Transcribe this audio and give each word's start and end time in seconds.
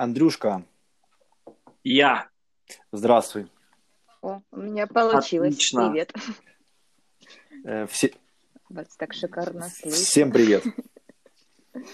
Андрюшка, 0.00 0.64
Я. 1.84 2.30
здравствуй. 2.90 3.48
О, 4.22 4.40
у 4.50 4.56
меня 4.56 4.86
получилось. 4.86 5.52
Отлично. 5.56 5.90
Привет. 5.90 6.14
Э, 7.64 7.86
все- 7.86 8.14
Вас 8.70 8.96
так 8.96 9.12
шикарно 9.12 9.68
слышно. 9.68 9.90
всем 9.90 10.32
привет. 10.32 10.64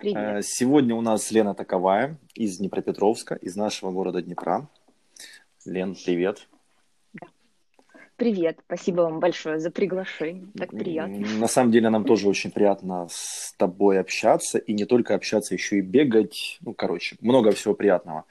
Привет. 0.00 0.16
Э, 0.16 0.42
Сегодня 0.42 0.94
у 0.94 1.00
нас 1.00 1.30
Лена 1.30 1.54
Таковая 1.54 2.18
из 2.34 2.58
Днепропетровска, 2.58 3.34
из 3.34 3.56
нашего 3.56 3.90
города 3.92 4.20
Днепра. 4.20 4.68
Лен, 5.64 5.94
привет. 5.94 6.46
Привет. 8.16 8.58
Спасибо 8.64 9.02
вам 9.02 9.20
большое 9.20 9.60
за 9.60 9.70
приглашение. 9.70 10.46
Так 10.56 10.70
приятно. 10.70 11.26
На 11.38 11.48
самом 11.48 11.70
деле 11.70 11.90
нам 11.90 12.04
тоже 12.04 12.28
очень 12.28 12.50
приятно 12.50 13.08
с 13.10 13.52
тобой 13.58 14.00
общаться, 14.00 14.56
и 14.56 14.72
не 14.72 14.86
только 14.86 15.14
общаться, 15.14 15.52
еще 15.52 15.78
и 15.78 15.80
бегать. 15.82 16.56
Ну, 16.62 16.72
короче, 16.72 17.16
много 17.20 17.52
всего 17.52 17.74
приятного. 17.74 18.24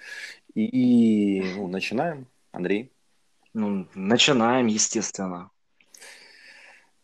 И 0.56 1.44
ну, 1.56 1.68
начинаем, 1.68 2.26
Андрей. 2.52 2.92
Ну, 3.54 3.88
начинаем, 3.94 4.66
естественно. 4.66 5.52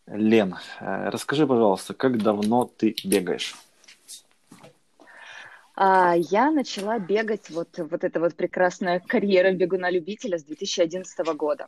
Лен, 0.08 0.56
э, 0.80 1.10
расскажи, 1.10 1.46
пожалуйста, 1.46 1.94
как 1.94 2.18
давно 2.18 2.66
ты 2.66 2.96
бегаешь? 3.04 3.56
А, 5.76 6.16
я 6.18 6.50
начала 6.50 6.98
бегать, 6.98 7.50
вот, 7.52 7.78
вот 7.78 8.04
эта 8.04 8.20
вот 8.20 8.36
прекрасная 8.36 9.00
карьера 9.00 9.52
бегуна-любителя 9.52 10.40
с 10.40 10.44
2011 10.44 11.34
года. 11.36 11.68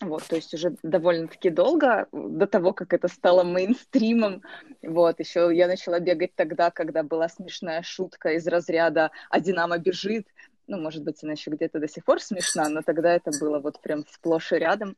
Вот, 0.00 0.24
то 0.26 0.36
есть 0.36 0.54
уже 0.54 0.76
довольно-таки 0.82 1.50
долго, 1.50 2.08
до 2.12 2.46
того, 2.46 2.72
как 2.72 2.94
это 2.94 3.06
стало 3.08 3.42
мейнстримом. 3.42 4.42
Вот, 4.82 5.20
еще 5.20 5.50
я 5.52 5.66
начала 5.66 6.00
бегать 6.00 6.34
тогда, 6.34 6.70
когда 6.70 7.02
была 7.02 7.28
смешная 7.28 7.82
шутка 7.82 8.32
из 8.32 8.46
разряда 8.46 9.10
«А 9.28 9.40
Динамо 9.40 9.76
бежит». 9.76 10.26
Ну, 10.70 10.78
может 10.78 11.02
быть, 11.02 11.20
она 11.24 11.32
еще 11.32 11.50
где-то 11.50 11.80
до 11.80 11.88
сих 11.88 12.04
пор 12.04 12.20
смешна, 12.20 12.68
но 12.68 12.82
тогда 12.82 13.12
это 13.12 13.32
было 13.40 13.58
вот 13.58 13.80
прям 13.80 14.04
сплошь 14.08 14.52
и 14.52 14.56
рядом. 14.56 14.96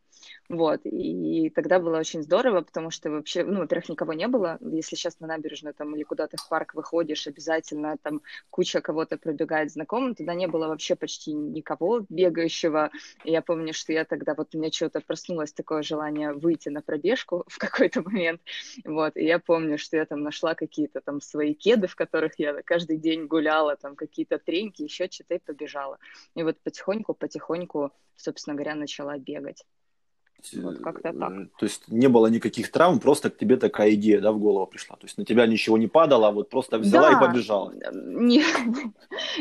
Вот, 0.51 0.81
и 0.85 1.49
тогда 1.49 1.79
было 1.81 1.99
очень 1.99 2.23
здорово, 2.23 2.61
потому 2.61 2.91
что 2.91 3.11
вообще, 3.11 3.43
ну, 3.43 3.61
во-первых, 3.61 3.89
никого 3.89 4.13
не 4.13 4.29
было. 4.29 4.59
Если 4.61 4.97
сейчас 4.97 5.19
на 5.19 5.27
набережную 5.27 5.73
там 5.73 5.97
или 5.97 6.03
куда-то 6.03 6.37
в 6.37 6.47
парк 6.49 6.75
выходишь, 6.75 7.27
обязательно 7.27 7.97
там 8.03 8.21
куча 8.51 8.83
кого-то 8.83 9.17
пробегает 9.17 9.73
знакомым, 9.73 10.15
тогда 10.15 10.35
не 10.35 10.47
было 10.47 10.69
вообще 10.69 10.95
почти 10.95 11.33
никого 11.33 12.05
бегающего. 12.11 12.91
Я 13.25 13.41
помню, 13.41 13.73
что 13.73 13.95
я 13.95 14.05
тогда, 14.05 14.35
вот 14.35 14.55
у 14.55 14.59
меня 14.59 14.71
что-то 14.71 15.01
проснулось 15.01 15.55
такое 15.55 15.83
желание 15.83 16.35
выйти 16.35 16.69
на 16.69 16.83
пробежку 16.83 17.45
в 17.49 17.57
какой-то 17.57 18.03
момент, 18.03 18.43
вот, 18.85 19.17
и 19.17 19.25
я 19.25 19.39
помню, 19.39 19.79
что 19.79 19.97
я 19.97 20.05
там 20.05 20.23
нашла 20.23 20.55
какие-то 20.55 21.01
там 21.01 21.23
свои 21.23 21.55
кеды, 21.55 21.87
в 21.87 21.97
которых 21.97 22.39
я 22.39 22.61
каждый 22.63 22.99
день 22.99 23.27
гуляла, 23.27 23.77
там 23.77 23.97
какие-то 23.97 24.39
треньки, 24.39 24.83
еще 24.83 25.09
что-то 25.11 25.35
побежала. 25.63 25.99
И 26.35 26.43
вот 26.43 26.59
потихоньку-потихоньку, 26.63 27.93
собственно 28.17 28.55
говоря, 28.55 28.75
начала 28.75 29.19
бегать. 29.19 29.65
Вот 30.55 30.79
как-то 30.79 31.13
так. 31.13 31.33
Э, 31.33 31.47
То 31.59 31.67
есть 31.67 31.89
не 31.89 32.09
было 32.09 32.27
никаких 32.27 32.71
травм, 32.71 32.99
просто 33.01 33.31
к 33.31 33.37
тебе 33.39 33.57
такая 33.57 33.93
идея, 33.95 34.21
да, 34.21 34.33
в 34.33 34.39
голову 34.39 34.67
пришла. 34.67 34.97
То 34.97 35.07
есть 35.07 35.19
на 35.19 35.25
тебя 35.25 35.47
ничего 35.47 35.79
не 35.79 35.87
падало, 35.89 36.29
а 36.29 36.31
вот 36.33 36.51
просто 36.51 36.79
взяла 36.79 37.11
и 37.11 37.15
Да, 37.15 37.21
побежала. 37.27 37.73
не- 37.93 38.43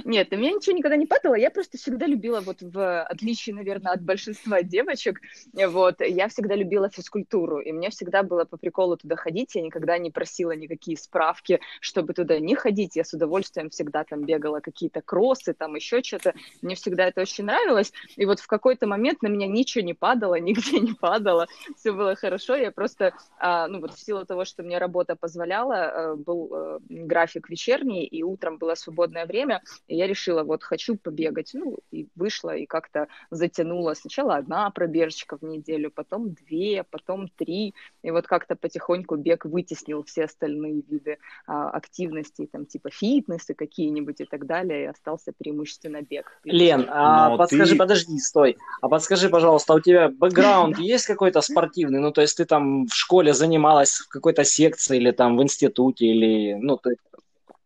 Нет, 0.06 0.28
у 0.32 0.38
меня 0.38 0.52
ничего 0.52 0.76
никогда 0.78 0.96
не 0.98 1.06
падало, 1.06 1.36
я 1.36 1.50
просто 1.50 1.78
всегда 1.78 2.06
любила, 2.08 2.42
вот 2.42 2.62
в 2.62 3.04
отличие, 3.04 3.56
наверное, 3.56 3.94
от 3.94 4.02
большинства 4.02 4.62
девочек, 4.62 5.20
вот, 5.54 6.02
я 6.02 6.28
всегда 6.28 6.56
любила 6.56 6.90
физкультуру, 6.90 7.60
и 7.60 7.72
мне 7.72 7.90
всегда 7.90 8.24
было 8.24 8.46
по 8.46 8.58
приколу 8.58 8.98
туда 8.98 9.16
ходить, 9.16 9.56
я 9.56 9.62
никогда 9.62 9.98
не 9.98 10.12
просила 10.12 10.52
никакие 10.52 10.98
справки, 10.98 11.60
чтобы 11.80 12.14
туда 12.14 12.40
не 12.40 12.56
ходить, 12.56 12.96
я 12.96 13.04
с 13.04 13.14
удовольствием 13.14 13.70
всегда 13.70 14.04
там 14.04 14.24
бегала 14.26 14.60
какие-то 14.60 15.02
кроссы, 15.02 15.54
там 15.54 15.76
еще 15.76 16.02
что-то, 16.04 16.34
мне 16.62 16.76
всегда 16.76 17.08
это 17.08 17.22
очень 17.22 17.46
нравилось, 17.46 17.92
и 18.16 18.26
вот 18.26 18.40
в 18.40 18.48
какой-то 18.48 18.88
момент 18.88 19.22
на 19.22 19.28
меня 19.28 19.48
ничего 19.48 19.84
не 19.84 19.94
падало, 19.94 20.36
нигде 20.40 20.80
не 20.80 20.91
падало, 20.96 21.48
все 21.76 21.92
было 21.92 22.16
хорошо, 22.16 22.56
я 22.56 22.72
просто, 22.72 23.14
а, 23.40 23.68
ну 23.68 23.80
вот 23.80 23.94
в 23.94 24.00
силу 24.00 24.26
того, 24.26 24.46
что 24.46 24.64
мне 24.64 24.78
работа 24.78 25.16
позволяла, 25.16 25.74
э, 25.74 26.16
был 26.16 26.50
э, 26.54 26.80
график 26.90 27.50
вечерний, 27.50 28.06
и 28.06 28.24
утром 28.24 28.58
было 28.58 28.76
свободное 28.76 29.26
время, 29.26 29.62
и 29.88 29.96
я 29.96 30.08
решила, 30.08 30.44
вот 30.44 30.64
хочу 30.64 30.96
побегать, 30.98 31.52
ну 31.54 31.80
и 31.92 32.08
вышла, 32.16 32.56
и 32.56 32.66
как-то 32.66 33.08
затянула 33.30 33.94
сначала 33.94 34.36
одна 34.36 34.70
пробежечка 34.70 35.38
в 35.38 35.44
неделю, 35.44 35.92
потом 35.92 36.34
две, 36.34 36.84
потом 36.84 37.28
три, 37.28 37.74
и 38.04 38.12
вот 38.12 38.28
как-то 38.28 38.56
потихоньку 38.56 39.16
бег 39.16 39.46
вытеснил 39.46 40.04
все 40.04 40.26
остальные 40.26 40.84
виды 40.88 41.18
а, 41.48 41.70
активностей, 41.70 42.48
там 42.48 42.66
типа 42.66 42.90
фитнесы 42.90 43.54
какие-нибудь 43.54 44.22
и 44.22 44.26
так 44.26 44.46
далее, 44.46 44.84
и 44.84 44.88
остался 44.88 45.34
преимущественно 45.38 46.02
бег. 46.02 46.40
Лен, 46.44 46.88
а 46.90 47.30
Но 47.30 47.38
подскажи, 47.38 47.74
ты- 47.74 47.78
подожди, 47.78 48.20
стой. 48.20 48.58
А 48.82 48.90
подскажи, 48.90 49.30
пожалуйста, 49.30 49.74
а 49.74 49.76
у 49.78 49.80
тебя 49.80 50.10
бэкграунд 50.10 50.80
есть 50.82 51.06
какой-то 51.06 51.42
спортивный? 51.42 52.00
Ну, 52.00 52.12
то 52.12 52.22
есть 52.22 52.38
ты 52.38 52.46
там 52.46 52.86
в 52.88 52.94
школе 52.94 53.34
занималась 53.34 53.92
в 53.92 54.08
какой-то 54.10 54.44
секции 54.44 54.98
или 54.98 55.12
там 55.12 55.38
в 55.38 55.44
институте, 55.44 56.06
или, 56.06 56.54
ну, 56.54 56.78
есть 56.90 57.02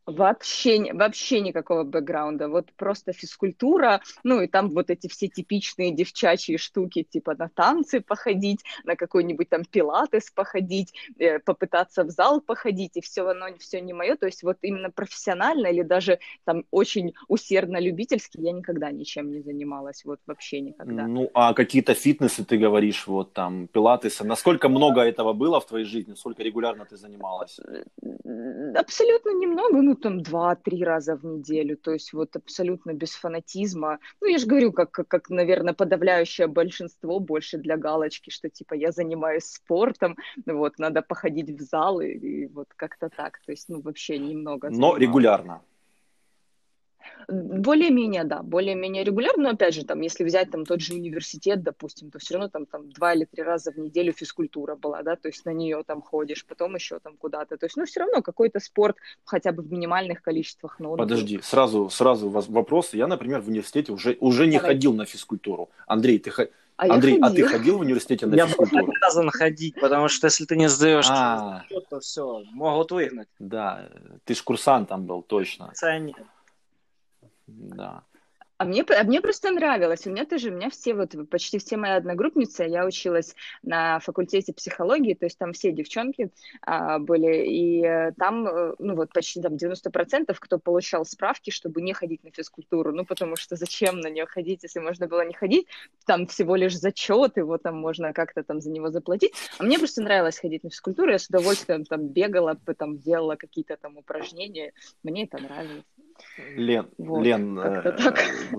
Вообще, 0.05 0.93
вообще 0.93 1.41
никакого 1.41 1.83
бэкграунда, 1.83 2.47
вот 2.47 2.71
просто 2.73 3.11
физкультура, 3.11 4.01
ну 4.23 4.41
и 4.41 4.47
там 4.47 4.69
вот 4.69 4.89
эти 4.91 5.07
все 5.07 5.27
типичные 5.27 5.91
девчачьи 5.91 6.57
штуки, 6.57 7.03
типа 7.03 7.35
на 7.35 7.49
танцы 7.49 8.01
походить, 8.01 8.63
на 8.83 8.95
какой-нибудь 8.95 9.49
там 9.49 9.65
пилатес 9.65 10.29
походить, 10.29 10.93
э, 11.17 11.39
попытаться 11.39 12.03
в 12.03 12.11
зал 12.11 12.39
походить, 12.39 12.97
и 12.97 13.01
все 13.01 13.27
оно 13.27 13.47
все 13.57 13.81
не 13.81 13.93
мое, 13.93 14.15
то 14.15 14.27
есть 14.27 14.43
вот 14.43 14.57
именно 14.61 14.91
профессионально 14.91 15.67
или 15.67 15.81
даже 15.81 16.19
там 16.43 16.65
очень 16.69 17.13
усердно 17.27 17.79
любительски 17.79 18.39
я 18.39 18.51
никогда 18.51 18.91
ничем 18.91 19.31
не 19.31 19.41
занималась, 19.41 20.05
вот 20.05 20.19
вообще 20.27 20.61
никогда. 20.61 21.07
Ну, 21.07 21.31
а 21.33 21.53
какие-то 21.53 21.93
фитнесы, 21.95 22.45
ты 22.45 22.57
говоришь, 22.57 23.07
вот 23.07 23.33
там, 23.33 23.67
пилатесы. 23.67 24.23
Насколько 24.23 24.69
много 24.69 25.01
этого 25.01 25.33
было 25.33 25.59
в 25.59 25.65
твоей 25.65 25.85
жизни? 25.85 26.13
Сколько 26.13 26.43
регулярно 26.43 26.85
ты 26.85 26.95
занималась? 26.95 27.59
М, 28.03 28.75
Абсолютно 28.75 29.29
немного, 29.31 29.81
ну 29.81 29.94
там 29.95 30.21
два-три 30.21 30.83
раза 30.83 31.15
в 31.15 31.25
неделю, 31.25 31.77
то 31.77 31.91
есть 31.91 32.13
вот 32.13 32.35
абсолютно 32.35 32.93
без 32.93 33.13
фанатизма. 33.15 33.99
Ну 34.21 34.27
я 34.27 34.37
же 34.37 34.47
говорю, 34.47 34.71
как, 34.71 34.91
как, 34.91 35.07
как, 35.07 35.29
наверное, 35.29 35.73
подавляющее 35.73 36.47
большинство 36.47 37.19
больше 37.19 37.57
для 37.57 37.77
галочки, 37.77 38.29
что 38.29 38.49
типа 38.49 38.73
я 38.73 38.91
занимаюсь 38.91 39.45
спортом, 39.45 40.17
вот, 40.45 40.79
надо 40.79 41.01
походить 41.01 41.49
в 41.49 41.61
зал 41.63 42.01
и, 42.01 42.07
и 42.07 42.47
вот 42.47 42.67
как-то 42.75 43.09
так, 43.09 43.39
то 43.45 43.51
есть 43.51 43.69
ну 43.69 43.81
вообще 43.81 44.17
немного 44.17 44.69
Но 44.69 44.97
регулярно. 44.97 45.61
Более-менее, 47.27 48.23
да, 48.23 48.43
более-менее 48.43 49.03
регулярно, 49.03 49.43
но 49.43 49.49
опять 49.49 49.73
же, 49.73 49.83
там, 49.83 50.01
если 50.01 50.23
взять 50.23 50.51
там 50.51 50.65
тот 50.65 50.81
же 50.81 50.93
университет, 50.93 51.63
допустим, 51.63 52.11
то 52.11 52.19
все 52.19 52.35
равно 52.35 52.49
там, 52.49 52.65
там 52.65 52.89
два 52.91 53.13
или 53.13 53.25
три 53.25 53.43
раза 53.43 53.71
в 53.71 53.77
неделю 53.77 54.13
физкультура 54.13 54.75
была, 54.75 55.01
да, 55.03 55.15
то 55.15 55.27
есть 55.27 55.43
на 55.45 55.49
нее 55.51 55.83
там 55.85 56.01
ходишь, 56.01 56.45
потом 56.45 56.75
еще 56.75 56.99
там 56.99 57.17
куда-то, 57.17 57.57
то 57.57 57.65
есть, 57.65 57.77
ну, 57.77 57.85
все 57.85 58.01
равно 58.01 58.21
какой-то 58.21 58.59
спорт 58.59 58.97
хотя 59.23 59.51
бы 59.51 59.63
в 59.63 59.71
минимальных 59.71 60.21
количествах, 60.21 60.79
но. 60.79 60.95
Подожди, 60.95 61.39
сразу, 61.41 61.89
сразу 61.89 62.29
вопрос. 62.29 62.93
Я, 62.93 63.07
например, 63.07 63.41
в 63.41 63.47
университете 63.47 63.91
уже, 63.91 64.17
уже 64.19 64.45
не 64.45 64.57
Давай. 64.57 64.71
ходил 64.73 64.93
на 64.93 65.05
физкультуру. 65.05 65.69
Андрей, 65.87 66.19
ты, 66.19 66.29
хо- 66.29 66.47
А 66.77 66.87
я 66.87 66.93
Андрей, 66.93 67.19
а 67.21 67.29
ты 67.31 67.43
ходил 67.43 67.77
в 67.77 67.81
университете 67.81 68.25
на 68.27 68.35
я 68.35 68.45
физкультуру? 68.47 68.91
обязан 68.91 69.29
ходить, 69.29 69.75
потому 69.79 70.09
что 70.09 70.27
если 70.27 70.45
ты 70.45 70.55
не 70.55 70.69
сдаешь 70.69 71.07
А, 71.09 71.63
то 71.89 71.99
все, 71.99 72.43
могут 72.51 72.91
выгнать. 72.91 73.29
да, 73.39 73.89
ты 74.25 74.35
ж 74.35 74.41
курсантом 74.43 75.05
был, 75.05 75.21
точно. 75.23 75.67
Пацаны. 75.67 76.13
Да. 77.47 78.03
А 78.57 78.63
мне, 78.63 78.83
а 78.87 79.03
мне 79.03 79.19
просто 79.19 79.51
нравилось. 79.51 80.07
У 80.07 80.11
меня 80.11 80.25
тоже, 80.25 80.49
у 80.49 80.53
меня 80.53 80.69
все 80.69 80.93
вот, 80.93 81.13
почти 81.29 81.59
все 81.59 81.75
мои 81.75 81.91
одногруппницы, 81.91 82.63
я 82.63 82.85
училась 82.85 83.35
на 83.63 83.99
факультете 83.99 84.53
психологии, 84.53 85.13
то 85.13 85.25
есть 85.25 85.37
там 85.37 85.51
все 85.51 85.73
девчонки 85.73 86.31
а, 86.61 86.99
были, 86.99 87.45
и 87.47 87.85
э, 87.85 88.13
там, 88.17 88.47
э, 88.47 88.75
ну 88.79 88.95
вот 88.95 89.11
почти 89.11 89.41
там 89.41 89.55
90% 89.55 90.33
кто 90.39 90.57
получал 90.57 91.03
справки, 91.03 91.49
чтобы 91.49 91.81
не 91.81 91.91
ходить 91.93 92.23
на 92.23 92.31
физкультуру, 92.31 92.93
ну 92.93 93.05
потому 93.05 93.35
что 93.35 93.57
зачем 93.57 93.99
на 93.99 94.09
нее 94.09 94.25
ходить, 94.25 94.63
если 94.63 94.79
можно 94.79 95.07
было 95.07 95.25
не 95.25 95.33
ходить, 95.33 95.67
там 96.05 96.25
всего 96.25 96.55
лишь 96.55 96.77
зачет, 96.77 97.35
его 97.35 97.57
там 97.57 97.75
можно 97.75 98.13
как-то 98.13 98.41
там 98.43 98.61
за 98.61 98.71
него 98.71 98.89
заплатить. 98.89 99.33
А 99.57 99.63
мне 99.63 99.77
просто 99.77 100.01
нравилось 100.01 100.39
ходить 100.39 100.63
на 100.63 100.69
физкультуру, 100.69 101.11
я 101.11 101.19
с 101.19 101.27
удовольствием 101.27 101.83
там 101.83 102.07
бегала, 102.07 102.55
там 102.77 102.99
делала 102.99 103.35
какие-то 103.35 103.75
там 103.75 103.97
упражнения, 103.97 104.71
мне 105.03 105.25
это 105.25 105.39
нравилось. 105.39 105.83
Лен, 106.55 106.87
Вот, 106.97 107.23
Лен, 107.23 107.59
э, 107.59 107.97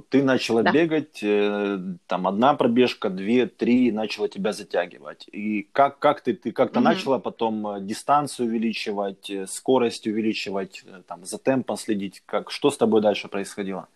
ты 0.09 0.23
начала 0.23 0.63
Да. 0.63 0.73
бегать, 0.73 1.21
э, 1.23 1.79
там 2.07 2.27
одна 2.27 2.55
пробежка, 2.55 3.11
две, 3.11 3.47
три, 3.47 3.93
начала 3.93 4.29
тебя 4.29 4.53
затягивать. 4.53 5.29
И 5.33 5.69
как, 5.73 5.99
как 5.99 6.21
ты, 6.21 6.35
ты 6.35 6.53
как-то 6.53 6.81
Мгм. 6.81 6.91
начала 6.91 7.19
потом 7.19 7.67
э, 7.69 7.81
дистанцию 7.81 8.49
увеличивать, 8.49 9.31
скорость 9.47 10.07
увеличивать, 10.07 10.85
там, 11.07 11.25
за 11.25 11.39
темпом 11.39 11.77
следить? 11.77 12.23
Как, 12.27 12.51
что 12.51 12.71
с 12.71 12.77
тобой 12.77 13.01
дальше 13.01 13.29
происходило? 13.29 13.89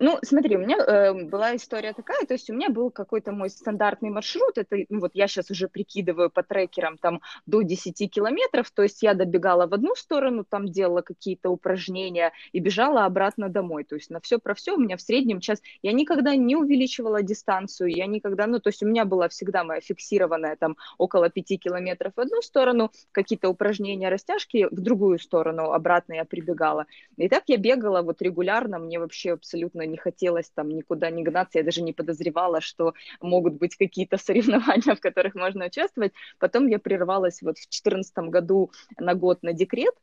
Ну, 0.00 0.18
смотри, 0.22 0.56
у 0.56 0.60
меня 0.60 0.78
э, 0.78 1.12
была 1.12 1.54
история 1.54 1.92
такая, 1.92 2.24
то 2.24 2.34
есть 2.34 2.48
у 2.48 2.54
меня 2.54 2.70
был 2.70 2.90
какой-то 2.90 3.32
мой 3.32 3.50
стандартный 3.50 4.08
маршрут, 4.08 4.56
это, 4.56 4.76
ну, 4.88 5.00
вот 5.00 5.10
я 5.14 5.28
сейчас 5.28 5.50
уже 5.50 5.68
прикидываю 5.68 6.30
по 6.30 6.42
трекерам 6.42 6.96
там 6.96 7.20
до 7.44 7.60
10 7.60 8.10
километров, 8.10 8.70
то 8.70 8.82
есть 8.82 9.02
я 9.02 9.12
добегала 9.12 9.66
в 9.66 9.74
одну 9.74 9.94
сторону, 9.94 10.44
там 10.48 10.68
делала 10.68 11.02
какие-то 11.02 11.50
упражнения 11.50 12.32
и 12.52 12.60
бежала 12.60 13.04
обратно 13.04 13.50
домой, 13.50 13.84
то 13.84 13.94
есть 13.94 14.08
на 14.08 14.20
все 14.20 14.38
про 14.38 14.54
все 14.54 14.72
у 14.72 14.78
меня 14.78 14.96
в 14.96 15.02
среднем 15.02 15.40
час, 15.40 15.60
я 15.82 15.92
никогда 15.92 16.34
не 16.34 16.56
увеличивала 16.56 17.22
дистанцию, 17.22 17.90
я 17.94 18.06
никогда, 18.06 18.46
ну, 18.46 18.60
то 18.60 18.70
есть 18.70 18.82
у 18.82 18.86
меня 18.86 19.04
была 19.04 19.28
всегда 19.28 19.64
моя 19.64 19.80
фиксированная 19.82 20.56
там 20.56 20.76
около 20.96 21.28
5 21.28 21.60
километров 21.60 22.14
в 22.16 22.20
одну 22.20 22.40
сторону, 22.40 22.90
какие-то 23.12 23.50
упражнения, 23.50 24.08
растяжки, 24.08 24.66
в 24.70 24.80
другую 24.80 25.18
сторону 25.18 25.72
обратно 25.72 26.14
я 26.14 26.24
прибегала. 26.24 26.86
И 27.18 27.28
так 27.28 27.44
я 27.48 27.58
бегала 27.58 28.00
вот 28.00 28.22
регулярно, 28.22 28.78
мне 28.78 28.98
вообще 28.98 29.32
абсолютно 29.32 29.73
не 29.82 29.96
хотелось 29.96 30.50
там 30.50 30.68
никуда 30.68 31.10
не 31.10 31.22
гнаться, 31.22 31.58
я 31.58 31.64
даже 31.64 31.82
не 31.82 31.92
подозревала, 31.92 32.60
что 32.60 32.94
могут 33.20 33.54
быть 33.54 33.76
какие-то 33.76 34.16
соревнования, 34.18 34.94
в 34.94 35.00
которых 35.00 35.34
можно 35.34 35.66
участвовать. 35.66 36.12
Потом 36.38 36.66
я 36.68 36.78
прервалась 36.78 37.42
вот 37.42 37.58
в 37.58 37.68
2014 37.68 38.16
году 38.30 38.70
на 38.98 39.14
год 39.14 39.42
на 39.42 39.52
декрет, 39.52 39.94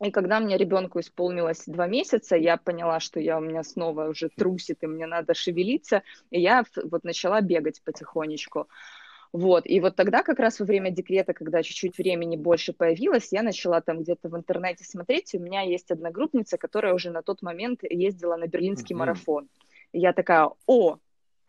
и 0.00 0.10
когда 0.10 0.40
мне 0.40 0.56
ребенку 0.56 0.98
исполнилось 1.00 1.64
два 1.66 1.86
месяца, 1.86 2.34
я 2.36 2.56
поняла, 2.56 2.98
что 2.98 3.20
я 3.20 3.38
у 3.38 3.40
меня 3.40 3.62
снова 3.62 4.08
уже 4.08 4.30
трусит, 4.30 4.82
и 4.82 4.86
мне 4.86 5.06
надо 5.06 5.34
шевелиться, 5.34 6.02
и 6.30 6.40
я 6.40 6.64
вот 6.82 7.04
начала 7.04 7.40
бегать 7.40 7.82
потихонечку. 7.84 8.68
Вот, 9.32 9.66
и 9.66 9.80
вот 9.80 9.96
тогда 9.96 10.22
как 10.22 10.38
раз 10.38 10.60
во 10.60 10.66
время 10.66 10.90
декрета, 10.90 11.32
когда 11.32 11.62
чуть-чуть 11.62 11.96
времени 11.96 12.36
больше 12.36 12.74
появилось, 12.74 13.32
я 13.32 13.42
начала 13.42 13.80
там 13.80 14.02
где-то 14.02 14.28
в 14.28 14.36
интернете 14.36 14.84
смотреть, 14.84 15.34
у 15.34 15.38
меня 15.38 15.62
есть 15.62 15.90
одногруппница, 15.90 16.58
которая 16.58 16.92
уже 16.92 17.10
на 17.10 17.22
тот 17.22 17.40
момент 17.40 17.80
ездила 17.82 18.36
на 18.36 18.46
берлинский 18.46 18.94
mm-hmm. 18.94 18.98
марафон. 18.98 19.48
И 19.92 20.00
я 20.00 20.12
такая, 20.12 20.50
о, 20.66 20.98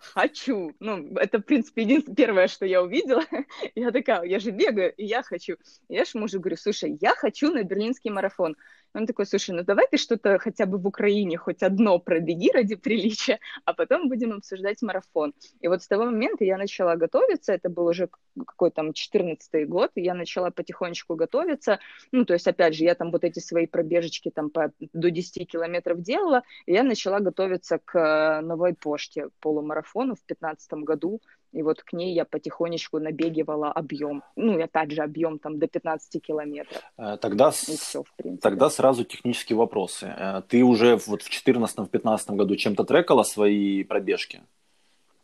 хочу. 0.04 0.74
Ну, 0.80 1.16
это, 1.18 1.40
в 1.40 1.44
принципе, 1.44 1.84
единственное, 1.84 2.16
первое, 2.16 2.48
что 2.48 2.66
я 2.66 2.82
увидела. 2.82 3.24
я 3.76 3.92
такая, 3.92 4.24
я 4.24 4.40
же 4.40 4.52
бегаю, 4.52 4.94
и 4.96 5.06
я 5.06 5.24
хочу. 5.24 5.54
И 5.88 5.96
я 5.96 6.06
же 6.06 6.18
мужу 6.18 6.40
говорю, 6.40 6.58
слушай, 6.58 6.98
я 7.02 7.14
хочу 7.16 7.52
на 7.52 7.64
берлинский 7.64 8.12
марафон. 8.12 8.56
Он 8.94 9.08
такой, 9.08 9.26
слушай, 9.26 9.56
ну 9.56 9.64
давай 9.64 9.88
ты 9.90 9.98
что-то 9.98 10.38
хотя 10.38 10.66
бы 10.66 10.78
в 10.78 10.86
Украине 10.86 11.38
хоть 11.38 11.64
одно 11.64 11.98
пробеги 12.00 12.52
ради 12.52 12.76
приличия, 12.76 13.40
а 13.66 13.74
потом 13.74 14.08
будем 14.08 14.34
обсуждать 14.34 14.82
марафон. 14.82 15.34
И 15.62 15.68
вот 15.68 15.82
с 15.82 15.88
того 15.88 16.06
момента 16.06 16.44
я 16.44 16.58
начала 16.58 16.96
готовиться, 16.96 17.54
это 17.54 17.70
был 17.70 17.88
уже 17.88 18.10
какой 18.46 18.72
там 18.72 18.94
14 18.94 19.68
год, 19.68 19.92
и 19.96 20.02
я 20.02 20.14
начала 20.14 20.52
потихонечку 20.52 21.16
готовиться, 21.16 21.80
ну, 22.12 22.26
то 22.26 22.34
есть, 22.34 22.48
опять 22.48 22.76
же, 22.76 22.84
я 22.84 22.96
там 22.96 23.12
вот 23.12 23.24
эти 23.24 23.40
свои 23.40 23.66
пробежечки 23.66 24.30
там 24.30 24.50
по, 24.50 24.72
до 24.94 25.10
10 25.10 25.48
километров 25.50 26.02
делала, 26.02 26.44
и 26.66 26.74
я 26.74 26.84
начала 26.84 27.20
готовиться 27.20 27.80
к 27.84 28.42
новой 28.42 28.76
почте 28.76 29.30
полумарафону 29.40 30.16
в 30.16 30.24
15 30.24 30.72
году, 30.84 31.22
и 31.54 31.62
вот 31.62 31.84
к 31.84 31.94
ней 31.94 32.14
я 32.14 32.26
потихонечку 32.26 33.00
набегивала 33.00 33.72
объем. 33.72 34.24
Ну, 34.36 34.58
и 34.58 34.62
опять 34.62 34.92
же, 34.92 35.02
объем 35.02 35.40
там 35.40 35.60
до 35.60 35.68
15 35.68 36.22
километров. 36.22 36.82
Э, 36.98 37.18
тогда, 37.18 37.50
и 37.50 37.78
все, 37.78 38.04
в 38.04 38.14
принципе. 38.16 38.42
тогда 38.42 38.70
сразу 38.70 39.06
технические 39.06 39.58
вопросы. 39.58 40.08
Э, 40.08 40.42
ты 40.48 40.64
уже 40.64 40.98
вот 41.08 41.22
в 41.22 41.30
2014-2015 41.30 42.36
году 42.36 42.56
чем-то 42.56 42.84
трекала 42.84 43.24
свои 43.24 43.84
пробежки? 43.84 44.42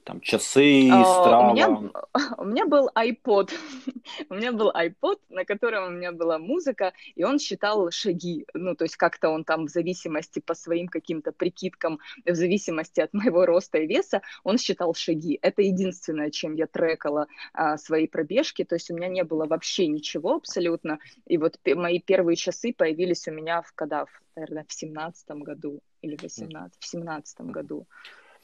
Там 0.10 0.22
часы, 0.22 0.88
страва. 0.88 1.52
У 1.52 1.54
меня, 1.54 1.70
у 2.40 2.44
меня 2.44 2.66
был 2.66 2.90
iPod. 2.96 3.52
у 4.30 4.34
меня 4.34 4.52
был 4.52 4.72
iPod, 4.72 5.20
на 5.30 5.46
котором 5.46 5.84
у 5.86 5.90
меня 5.92 6.12
была 6.12 6.40
музыка, 6.40 6.94
и 7.14 7.24
он 7.24 7.38
считал 7.38 7.92
шаги. 7.92 8.48
Ну, 8.56 8.74
то 8.74 8.86
есть 8.86 8.96
как-то 8.96 9.30
он 9.30 9.44
там 9.44 9.68
в 9.68 9.70
зависимости 9.70 10.40
по 10.40 10.56
своим 10.56 10.88
каким-то 10.88 11.32
прикидкам, 11.32 12.00
в 12.26 12.34
зависимости 12.34 13.02
от 13.02 13.14
моего 13.14 13.46
роста 13.46 13.78
и 13.78 13.86
веса, 13.86 14.24
он 14.44 14.58
считал 14.58 14.96
шаги. 14.96 15.38
Это 15.44 15.62
единственное, 15.62 16.32
чем 16.32 16.56
я 16.56 16.66
трекала 16.66 17.28
а, 17.54 17.78
свои 17.78 18.08
пробежки. 18.08 18.64
То 18.64 18.76
есть 18.76 18.90
у 18.90 18.96
меня 18.96 19.10
не 19.10 19.24
было 19.24 19.46
вообще 19.46 19.86
ничего 19.86 20.38
абсолютно. 20.38 20.98
И 21.28 21.38
вот 21.38 21.60
мои 21.76 22.00
первые 22.00 22.36
часы 22.36 22.74
появились 22.74 23.28
у 23.28 23.32
меня 23.32 23.62
в 23.62 23.74
когда, 23.76 24.06
в, 24.06 24.22
наверное, 24.36 24.66
в 24.68 24.74
семнадцатом 24.74 25.44
году 25.44 25.82
или 26.02 26.16
в 26.16 26.24
18, 26.24 26.78
в 26.80 26.88
семнадцатом 26.88 27.52
году. 27.52 27.86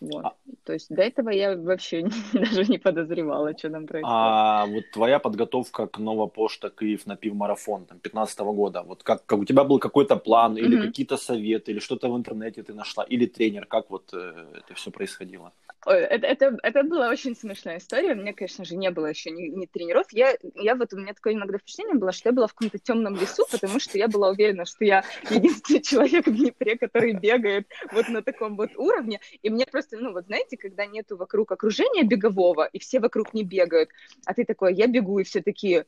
Вот. 0.01 0.25
А... 0.25 0.35
То 0.63 0.73
есть 0.73 0.89
до 0.89 1.01
этого 1.01 1.29
я 1.29 1.55
вообще 1.55 2.07
даже 2.33 2.65
не 2.65 2.77
подозревала, 2.77 3.57
что 3.57 3.69
там 3.69 3.87
происходит. 3.87 4.15
А 4.15 4.65
вот 4.65 4.83
твоя 4.93 5.19
подготовка 5.19 5.87
к 5.87 5.99
Новопошта 5.99 6.69
Киев 6.69 7.05
на 7.05 7.15
пивмарафон 7.15 7.85
там, 7.85 7.99
15 7.99 8.39
-го 8.39 8.53
года, 8.53 8.83
вот 8.83 9.03
как, 9.03 9.25
как 9.25 9.39
у 9.39 9.45
тебя 9.45 9.63
был 9.63 9.79
какой-то 9.79 10.15
план 10.17 10.57
или 10.57 10.77
mm-hmm. 10.77 10.87
какие-то 10.87 11.17
советы, 11.17 11.71
или 11.71 11.79
что-то 11.79 12.09
в 12.09 12.15
интернете 12.15 12.63
ты 12.63 12.73
нашла, 12.73 13.03
или 13.03 13.25
тренер, 13.25 13.65
как 13.65 13.89
вот 13.89 14.13
э, 14.13 14.45
это 14.57 14.73
все 14.73 14.91
происходило? 14.91 15.51
Это, 15.85 16.25
это, 16.25 16.57
это 16.63 16.83
была 16.83 17.09
очень 17.09 17.35
смешная 17.35 17.77
история. 17.77 18.13
У 18.13 18.15
меня, 18.15 18.33
конечно 18.33 18.65
же, 18.65 18.75
не 18.75 18.89
было 18.89 19.07
еще 19.07 19.29
ни, 19.29 19.43
ни 19.49 19.65
тренеров. 19.67 20.07
Я, 20.11 20.35
я 20.55 20.75
вот, 20.75 20.93
у 20.93 20.97
меня 20.97 21.13
такое 21.13 21.33
иногда 21.33 21.57
впечатление 21.57 21.95
было, 21.95 22.11
что 22.11 22.29
я 22.29 22.33
была 22.33 22.47
в 22.47 22.53
каком-то 22.53 22.79
темном 22.79 23.15
лесу, 23.15 23.45
потому 23.51 23.79
что 23.79 23.97
я 23.97 24.07
была 24.07 24.29
уверена, 24.29 24.65
что 24.65 24.83
я 24.83 25.03
единственный 25.29 25.81
человек 25.83 26.27
в 26.27 26.35
Днепре, 26.35 26.77
который 26.77 27.13
бегает 27.13 27.67
вот 27.91 28.09
на 28.09 28.23
таком 28.23 28.55
вот 28.57 28.71
уровне. 28.75 29.19
И 29.43 29.49
мне 29.49 29.65
просто, 29.65 29.97
ну 29.97 30.11
вот 30.11 30.25
знаете, 30.25 30.57
когда 30.57 30.85
нету 30.85 31.17
вокруг 31.17 31.51
окружения 31.51 32.03
бегового, 32.03 32.65
и 32.65 32.79
все 32.79 32.99
вокруг 32.99 33.33
не 33.33 33.43
бегают, 33.43 33.89
а 34.25 34.33
ты 34.33 34.43
такой, 34.43 34.73
я 34.73 34.87
бегу, 34.87 35.19
и 35.19 35.23
все 35.23 35.41
такие, 35.41 35.85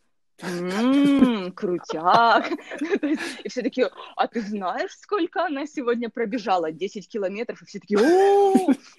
Крутяк. 1.55 2.51
и 3.43 3.49
все 3.49 3.61
таки 3.61 3.85
а 4.15 4.27
ты 4.27 4.41
знаешь, 4.41 4.91
сколько 4.91 5.45
она 5.45 5.65
сегодня 5.65 6.09
пробежала? 6.09 6.71
10 6.71 7.07
километров. 7.07 7.61
И 7.61 7.65
все 7.65 7.79
таки 7.79 7.95
о 7.97 8.53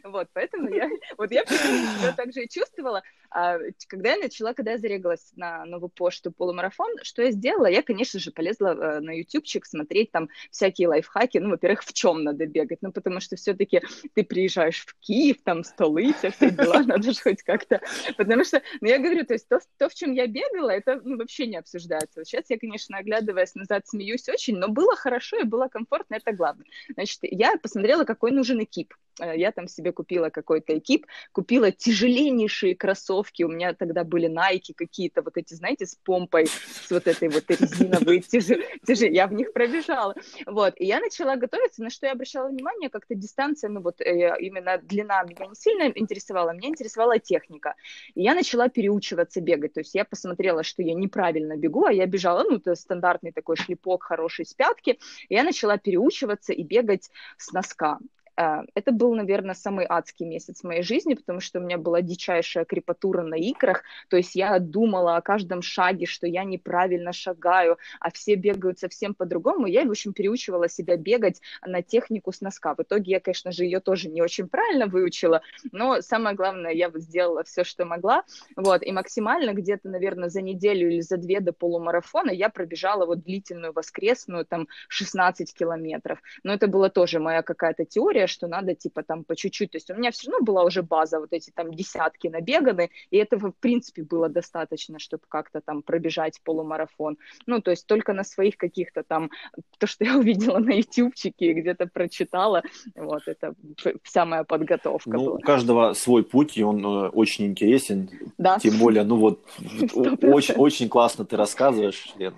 Вот, 0.05 0.29
поэтому 0.33 0.69
я, 0.69 0.89
вот 1.17 1.31
я 1.31 1.45
себя 1.45 2.13
так 2.17 2.33
же 2.33 2.45
и 2.45 2.49
чувствовала. 2.49 3.03
А, 3.31 3.59
когда 3.89 4.13
я 4.13 4.17
начала, 4.17 4.55
когда 4.55 4.73
я 4.73 4.79
зарегалась 4.79 5.33
на 5.37 5.65
новую 5.67 5.91
пошту 5.91 6.33
полумарафон, 6.33 6.91
что 7.03 7.23
я 7.23 7.31
сделала? 7.31 7.67
Я, 7.67 7.83
конечно 7.83 8.19
же, 8.19 8.31
полезла 8.31 8.69
э, 8.69 9.01
на 9.01 9.11
ютубчик 9.11 9.67
смотреть 9.67 10.11
там 10.13 10.29
всякие 10.51 10.89
лайфхаки. 10.89 11.39
Ну, 11.39 11.51
во-первых, 11.51 11.83
в 11.83 11.93
чем 11.93 12.25
надо 12.25 12.47
бегать? 12.47 12.79
Ну, 12.81 12.91
потому 12.91 13.21
что 13.21 13.37
все-таки 13.37 13.83
ты 14.15 14.25
приезжаешь 14.25 14.85
в 14.87 14.95
Киев, 15.01 15.39
там 15.45 15.63
столица, 15.65 16.31
все 16.31 16.51
дела, 16.51 16.83
надо 16.83 17.13
же 17.13 17.21
хоть 17.21 17.43
как-то. 17.43 17.81
Потому 18.17 18.45
что, 18.45 18.63
ну, 18.81 18.89
я 18.89 18.99
говорю, 18.99 19.25
то 19.27 19.35
есть 19.35 19.49
то, 19.49 19.61
то 19.77 19.89
в 19.89 19.95
чем 19.95 20.13
я 20.13 20.27
бегала, 20.27 20.71
это 20.71 21.01
ну, 21.05 21.19
вообще 21.19 21.47
не 21.47 21.57
обсуждается. 21.57 22.25
Сейчас 22.25 22.45
я, 22.49 22.59
конечно, 22.59 22.97
оглядываясь 22.97 23.55
назад, 23.55 23.87
смеюсь 23.87 24.29
очень, 24.29 24.57
но 24.57 24.69
было 24.69 24.97
хорошо 24.97 25.39
и 25.39 25.45
было 25.45 25.69
комфортно, 25.69 26.15
это 26.15 26.33
главное. 26.33 26.67
Значит, 26.95 27.19
я 27.23 27.57
посмотрела, 27.59 28.05
какой 28.05 28.31
нужен 28.31 28.63
экип. 28.63 28.95
Э, 29.21 29.37
я 29.37 29.53
там 29.53 29.69
себе 29.69 29.93
купила 29.93 30.31
какой-то 30.31 30.77
экип, 30.79 31.07
купила 31.33 31.71
тяжеленнейшие 31.71 32.75
кроссовки, 32.75 33.43
у 33.43 33.49
меня 33.49 33.75
тогда 33.75 34.05
были 34.05 34.29
Nike 34.29 34.75
какие-то, 34.75 35.23
вот 35.23 35.37
эти, 35.37 35.55
знаете, 35.55 35.87
с 35.87 35.95
помпой, 35.97 36.47
с 36.47 36.91
вот 36.91 37.07
этой 37.07 37.29
вот 37.29 37.45
резиновой 37.49 38.21
тяжи, 38.21 38.65
тяжи, 38.87 39.07
я 39.07 39.27
в 39.27 39.33
них 39.33 39.53
пробежала, 39.53 40.15
вот, 40.47 40.75
и 40.77 40.87
я 40.87 41.01
начала 41.01 41.37
готовиться, 41.37 41.83
на 41.83 41.91
что 41.91 42.07
я 42.07 42.13
обращала 42.13 42.49
внимание, 42.49 42.91
как-то 42.91 43.15
дистанция, 43.15 43.71
ну 43.71 43.81
вот 43.81 44.01
э, 44.01 44.37
именно 44.41 44.79
длина 44.79 45.23
меня 45.25 45.47
не 45.47 45.55
сильно 45.55 45.93
интересовала, 45.95 46.51
меня 46.51 46.69
интересовала 46.69 47.19
техника, 47.19 47.75
и 48.15 48.23
я 48.23 48.35
начала 48.35 48.69
переучиваться 48.69 49.41
бегать, 49.41 49.75
то 49.75 49.81
есть 49.81 49.95
я 49.95 50.05
посмотрела, 50.05 50.63
что 50.63 50.83
я 50.83 50.95
неправильно 50.95 51.57
бегу, 51.57 51.85
а 51.85 51.93
я 51.93 52.07
бежала, 52.07 52.45
ну, 52.45 52.57
это 52.57 52.75
стандартный 52.75 53.33
такой 53.33 53.57
шлепок 53.57 54.05
хороший 54.05 54.47
с 54.47 54.55
пятки, 54.55 54.99
я 55.29 55.43
начала 55.43 55.79
переучиваться 55.79 56.53
и 56.53 56.63
бегать 56.63 57.11
с 57.37 57.53
носка, 57.53 57.99
это 58.39 58.93
был, 58.93 59.17
наверное, 59.17 59.55
самый 59.55 59.85
адский 59.89 60.25
месяц 60.25 60.61
в 60.61 60.65
моей 60.65 60.83
жизни, 60.83 61.15
потому 61.15 61.41
что 61.41 61.59
у 61.59 61.63
меня 61.63 61.77
была 61.77 62.03
дичайшая 62.03 62.65
крепатура 62.65 63.23
на 63.23 63.35
икрах, 63.35 63.83
то 64.09 64.17
есть 64.17 64.37
я 64.37 64.59
думала 64.61 65.17
о 65.17 65.23
каждом 65.23 65.61
шаге, 65.61 66.07
что 66.07 66.27
я 66.29 66.45
неправильно 66.45 67.13
шагаю, 67.13 67.79
а 67.99 68.13
все 68.13 68.37
бегают 68.37 68.79
совсем 68.79 69.15
по-другому. 69.15 69.67
Я, 69.67 69.85
в 69.85 69.91
общем, 69.91 70.13
переучивала 70.13 70.69
себя 70.69 70.97
бегать 70.97 71.41
на 71.67 71.83
технику 71.83 72.31
с 72.31 72.41
носка. 72.41 72.75
В 72.77 72.81
итоге 72.81 73.13
я, 73.13 73.21
конечно 73.21 73.51
же, 73.51 73.65
ее 73.65 73.81
тоже 73.81 74.09
не 74.09 74.23
очень 74.23 74.49
правильно 74.49 74.87
выучила, 74.87 75.43
но 75.73 76.01
самое 76.01 76.37
главное, 76.37 76.73
я 76.73 76.91
сделала 76.95 77.43
все, 77.43 77.65
что 77.65 77.85
могла, 77.85 78.23
вот, 78.55 78.85
и 78.85 78.93
максимально 78.93 79.53
где-то, 79.53 79.89
наверное, 79.89 80.29
за 80.29 80.43
неделю 80.43 80.89
или 80.91 81.01
за 81.01 81.17
две 81.17 81.41
до 81.41 81.53
полумарафона 81.53 82.31
я 82.31 82.51
пробежала 82.51 83.05
вот 83.05 83.25
длительную 83.25 83.73
воскресную, 83.73 84.45
там, 84.45 84.69
16 84.89 85.53
километров. 85.55 86.21
Но 86.45 86.53
это 86.53 86.69
была 86.69 86.89
тоже 86.89 87.19
моя 87.19 87.43
какая-то 87.43 87.85
теория, 87.85 88.28
что 88.29 88.47
надо 88.47 88.75
типа 88.75 89.03
там 89.03 89.25
по 89.25 89.37
чуть-чуть, 89.37 89.73
то 89.73 89.77
есть 89.77 89.91
у 89.91 89.95
меня 89.95 90.11
все 90.11 90.31
равно 90.31 90.45
была 90.45 90.65
уже 90.65 90.83
база, 90.83 91.21
вот 91.21 91.33
эти 91.33 91.51
там 91.51 91.73
десятки 91.73 92.29
набеганы, 92.29 92.91
и 93.11 93.17
этого 93.17 93.53
в 93.53 93.57
принципе 93.57 94.03
было 94.03 94.29
достаточно, 94.29 94.99
чтобы 94.99 95.25
как-то 95.29 95.61
там 95.61 95.83
пробежать 95.83 96.41
полумарафон. 96.45 97.19
Ну, 97.47 97.61
то 97.61 97.71
есть 97.71 97.87
только 97.87 98.13
на 98.13 98.25
своих 98.25 98.57
каких-то 98.57 99.03
там, 99.03 99.31
то, 99.79 99.87
что 99.87 100.05
я 100.05 100.17
увидела 100.17 100.59
на 100.59 100.73
ютубчике 100.73 101.47
и 101.47 101.55
где-то 101.55 101.87
прочитала, 101.87 102.63
вот, 102.95 103.23
это 103.27 103.55
вся 104.03 104.25
моя 104.25 104.45
подготовка 104.45 105.11
ну, 105.11 105.25
была. 105.25 105.37
У 105.37 105.41
каждого 105.41 105.93
свой 105.95 106.23
путь, 106.23 106.57
и 106.57 106.63
он 106.63 106.85
э, 106.85 107.09
очень 107.09 107.47
интересен, 107.47 108.11
да. 108.39 108.59
тем 108.59 108.79
более, 108.79 109.05
ну 109.05 109.17
вот, 109.17 109.45
очень, 110.23 110.55
очень 110.55 110.89
классно 110.89 111.25
ты 111.25 111.37
рассказываешь, 111.37 112.13
Лен. 112.17 112.35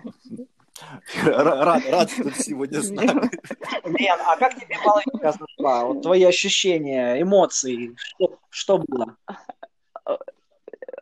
Рад, 1.24 1.82
рад, 1.90 2.10
что 2.10 2.24
ты 2.24 2.42
сегодня 2.42 2.80
знаешь. 2.80 3.10
Лен, 3.84 4.18
а 4.26 4.36
как 4.36 4.54
тебе 4.54 4.76
половинка 4.82 5.32
зашла? 5.32 5.84
Вот 5.84 6.02
твои 6.02 6.24
ощущения, 6.24 7.20
эмоции, 7.20 7.94
что, 7.96 8.38
что 8.50 8.78
было? 8.78 9.16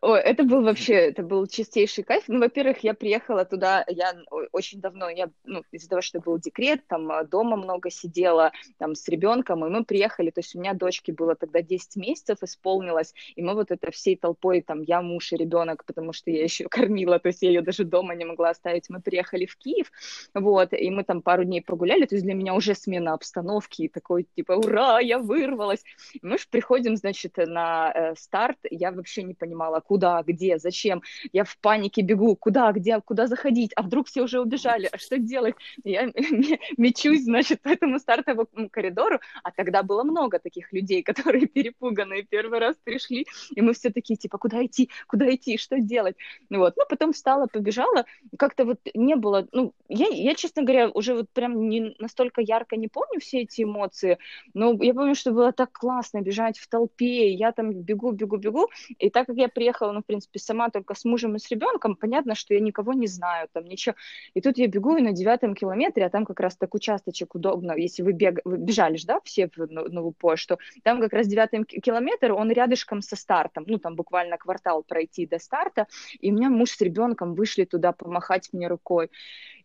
Ой, 0.00 0.21
это 0.21 0.45
был 0.45 0.62
вообще, 0.62 0.95
это 0.95 1.23
был 1.23 1.47
чистейший 1.47 2.05
кайф. 2.05 2.25
Ну, 2.28 2.38
во-первых, 2.38 2.78
я 2.85 2.95
приехала 2.95 3.45
туда, 3.45 3.85
я 3.88 4.14
очень 4.52 4.81
давно, 4.81 5.09
я, 5.09 5.31
ну, 5.45 5.64
из-за 5.73 5.88
того, 5.88 6.02
что 6.02 6.21
был 6.21 6.38
декрет, 6.38 6.87
там 6.87 7.11
а, 7.11 7.25
дома 7.25 7.57
много 7.57 7.90
сидела, 7.90 8.52
там 8.78 8.95
с 8.95 9.09
ребенком, 9.09 9.64
и 9.64 9.69
мы 9.69 9.85
приехали, 9.85 10.31
то 10.31 10.40
есть 10.40 10.55
у 10.55 10.61
меня 10.61 10.75
дочке 10.75 11.12
было 11.12 11.35
тогда 11.35 11.62
10 11.62 11.97
месяцев 11.97 12.38
исполнилось, 12.43 13.12
и 13.35 13.43
мы 13.43 13.55
вот 13.55 13.71
это 13.71 13.90
всей 13.90 14.17
толпой, 14.17 14.62
там, 14.62 14.83
я, 14.83 15.02
муж 15.02 15.33
и 15.33 15.37
ребенок, 15.37 15.85
потому 15.85 16.12
что 16.12 16.31
я 16.31 16.45
еще 16.45 16.64
кормила, 16.69 17.19
то 17.19 17.28
есть 17.28 17.43
я 17.43 17.49
ее 17.49 17.62
даже 17.62 17.85
дома 17.85 18.14
не 18.14 18.25
могла 18.25 18.50
оставить, 18.50 18.88
мы 18.88 19.00
приехали 19.00 19.47
в 19.47 19.57
Киев, 19.57 19.90
вот, 20.35 20.73
и 20.73 20.90
мы 20.90 21.02
там 21.02 21.23
пару 21.23 21.45
дней 21.45 21.61
погуляли, 21.61 22.07
то 22.07 22.14
есть 22.14 22.25
для 22.25 22.35
меня 22.35 22.55
уже 22.55 22.75
смена 22.75 23.14
обстановки, 23.14 23.83
и 23.83 23.88
такой, 23.88 24.26
типа, 24.37 24.52
ура, 24.52 25.00
я 25.00 25.19
вырвалась. 25.19 25.83
И 26.12 26.21
мы 26.23 26.38
же 26.38 26.45
приходим, 26.50 26.97
значит, 26.97 27.37
на 27.37 27.93
э, 27.93 28.14
старт, 28.17 28.59
я 28.71 28.93
вообще 28.93 29.23
не 29.23 29.35
понимала, 29.35 29.81
куда, 29.88 30.23
где, 30.23 30.59
зачем. 30.59 31.02
Я 31.33 31.45
в 31.45 31.57
панике 31.59 32.02
бегу, 32.02 32.37
куда, 32.37 32.71
где, 32.73 33.00
куда 33.00 33.26
заходить, 33.26 33.73
а 33.75 33.83
вдруг 33.83 34.07
все 34.07 34.23
уже 34.23 34.38
убежали, 34.38 34.88
а 34.92 34.99
что 34.99 35.18
делать? 35.18 35.54
Я 35.83 36.12
мечусь, 36.76 37.25
значит, 37.25 37.62
по 37.62 37.68
этому 37.68 37.99
стартовому 37.99 38.68
коридору, 38.71 39.18
а 39.42 39.50
тогда 39.50 39.83
было 39.83 40.04
много 40.04 40.38
таких 40.38 40.73
людей, 40.75 41.02
которые 41.11 41.47
перепуганные 41.47 42.23
первый 42.23 42.59
раз 42.61 42.76
пришли, 42.85 43.26
и 43.57 43.62
мы 43.62 43.73
все 43.73 43.90
такие, 43.90 44.16
типа, 44.16 44.37
куда 44.37 44.62
идти, 44.64 44.90
куда 45.07 45.35
идти, 45.35 45.57
что 45.57 45.80
делать? 45.80 46.16
Вот, 46.50 46.75
ну, 46.76 46.85
потом 46.88 47.12
встала, 47.12 47.47
побежала, 47.47 48.04
как-то 48.38 48.66
вот 48.66 48.80
не 48.95 49.16
было, 49.16 49.49
ну, 49.52 49.73
я, 49.88 50.09
я, 50.09 50.35
честно 50.35 50.62
говоря, 50.62 50.90
уже 50.90 51.14
вот 51.14 51.30
прям 51.33 51.68
не 51.71 51.95
настолько 51.99 52.42
ярко 52.42 52.76
не 52.76 52.88
помню 52.88 53.21
все 53.21 53.40
эти 53.40 53.62
эмоции, 53.62 54.18
но 54.52 54.76
я 54.83 54.92
помню, 54.92 55.14
что 55.14 55.33
было 55.33 55.52
так 55.52 55.73
классно 55.73 56.21
бежать 56.21 56.59
в 56.59 56.68
толпе, 56.68 57.33
я 57.33 57.52
там 57.52 57.73
бегу, 57.73 58.12
бегу, 58.12 58.37
бегу, 58.37 58.68
и 58.99 59.09
так 59.09 59.26
как 59.26 59.37
я 59.37 59.49
приехала 59.49 59.77
приехала, 59.78 59.92
ну, 59.92 60.00
в 60.00 60.06
принципе, 60.06 60.38
сама 60.38 60.70
только 60.70 60.94
с 60.94 61.04
мужем 61.04 61.37
и 61.37 61.38
с 61.38 61.49
ребенком, 61.50 61.97
понятно, 61.97 62.35
что 62.35 62.54
я 62.54 62.61
никого 62.61 62.92
не 62.92 63.06
знаю, 63.06 63.49
там 63.52 63.64
ничего. 63.64 63.94
И 64.35 64.40
тут 64.40 64.58
я 64.58 64.66
бегу, 64.66 64.97
и 64.97 65.02
на 65.02 65.12
девятом 65.12 65.54
километре, 65.54 66.06
а 66.06 66.11
там 66.11 66.25
как 66.25 66.40
раз 66.40 66.56
так 66.56 66.75
участочек 66.75 67.35
удобно, 67.35 67.75
если 67.76 68.02
вы, 68.02 68.12
бег... 68.12 68.40
вы 68.44 68.58
бежали 68.58 68.97
же, 68.97 69.06
да, 69.06 69.20
все 69.25 69.49
в 69.56 69.70
Новую 69.70 70.12
почту, 70.12 70.58
там 70.82 71.00
как 71.00 71.12
раз 71.12 71.26
девятый 71.26 71.64
километр, 71.64 72.32
он 72.32 72.50
рядышком 72.50 73.02
со 73.02 73.16
стартом, 73.16 73.64
ну, 73.66 73.78
там 73.78 73.94
буквально 73.94 74.37
квартал 74.37 74.82
пройти 74.82 75.26
до 75.26 75.38
старта, 75.38 75.87
и 76.20 76.32
у 76.32 76.35
меня 76.35 76.50
муж 76.50 76.70
с 76.70 76.80
ребенком 76.80 77.35
вышли 77.35 77.64
туда 77.64 77.92
помахать 77.92 78.49
мне 78.52 78.68
рукой. 78.68 79.11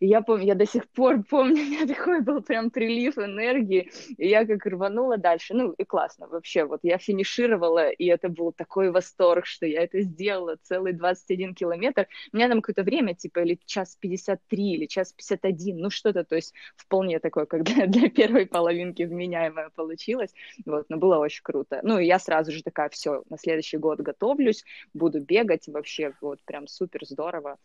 И 0.04 0.08
я 0.08 0.22
помню, 0.22 0.48
я 0.48 0.56
до 0.56 0.66
сих 0.66 0.90
пор 0.90 1.24
помню, 1.30 1.62
у 1.62 1.66
меня 1.66 1.88
такой 1.88 2.20
был 2.20 2.42
прям 2.42 2.72
прилив 2.72 3.18
энергии, 3.18 3.90
и 4.18 4.28
я 4.28 4.46
как 4.46 4.66
рванула 4.66 5.18
дальше. 5.18 5.54
Ну, 5.54 5.72
и 5.72 5.86
классно 5.86 6.28
вообще. 6.28 6.66
Вот 6.66 6.82
я 6.84 6.98
финишировала, 6.98 7.90
и 7.90 8.08
это 8.08 8.28
был 8.28 8.52
такой 8.52 8.92
восторг, 8.92 9.46
что 9.46 9.66
я 9.66 9.84
это 9.84 10.02
сделала 10.02 10.58
целый 10.62 10.92
21 10.92 11.56
километр. 11.56 12.08
У 12.34 12.36
меня 12.36 12.50
там 12.50 12.62
какое-то 12.62 12.84
время, 12.84 13.16
типа, 13.16 13.40
или 13.40 13.58
час 13.66 13.96
53, 14.02 14.74
или 14.74 14.88
час 14.88 15.14
51, 15.14 15.78
ну 15.78 15.90
что-то, 15.90 16.26
то 16.26 16.36
есть 16.36 16.54
вполне 16.76 17.20
такое, 17.20 17.46
как 17.46 17.64
для, 17.64 17.88
для 17.88 18.10
первой 18.10 18.46
половинки 18.46 19.04
вменяемое 19.04 19.70
получилось. 19.70 20.34
Вот, 20.66 20.90
но 20.90 20.98
было 20.98 21.18
очень 21.18 21.44
круто. 21.44 21.80
Ну, 21.82 21.98
и 21.98 22.06
я 22.06 22.20
сразу 22.20 22.52
же 22.52 22.62
такая, 22.62 22.90
все, 22.90 23.24
на 23.30 23.38
следующий 23.38 23.78
год 23.78 24.02
готовлюсь, 24.02 24.66
буду 24.94 25.22
бегать, 25.22 25.70
вообще, 25.70 26.14
вот, 26.20 26.44
прям 26.44 26.68
супер 26.68 27.06
здорово. 27.06 27.58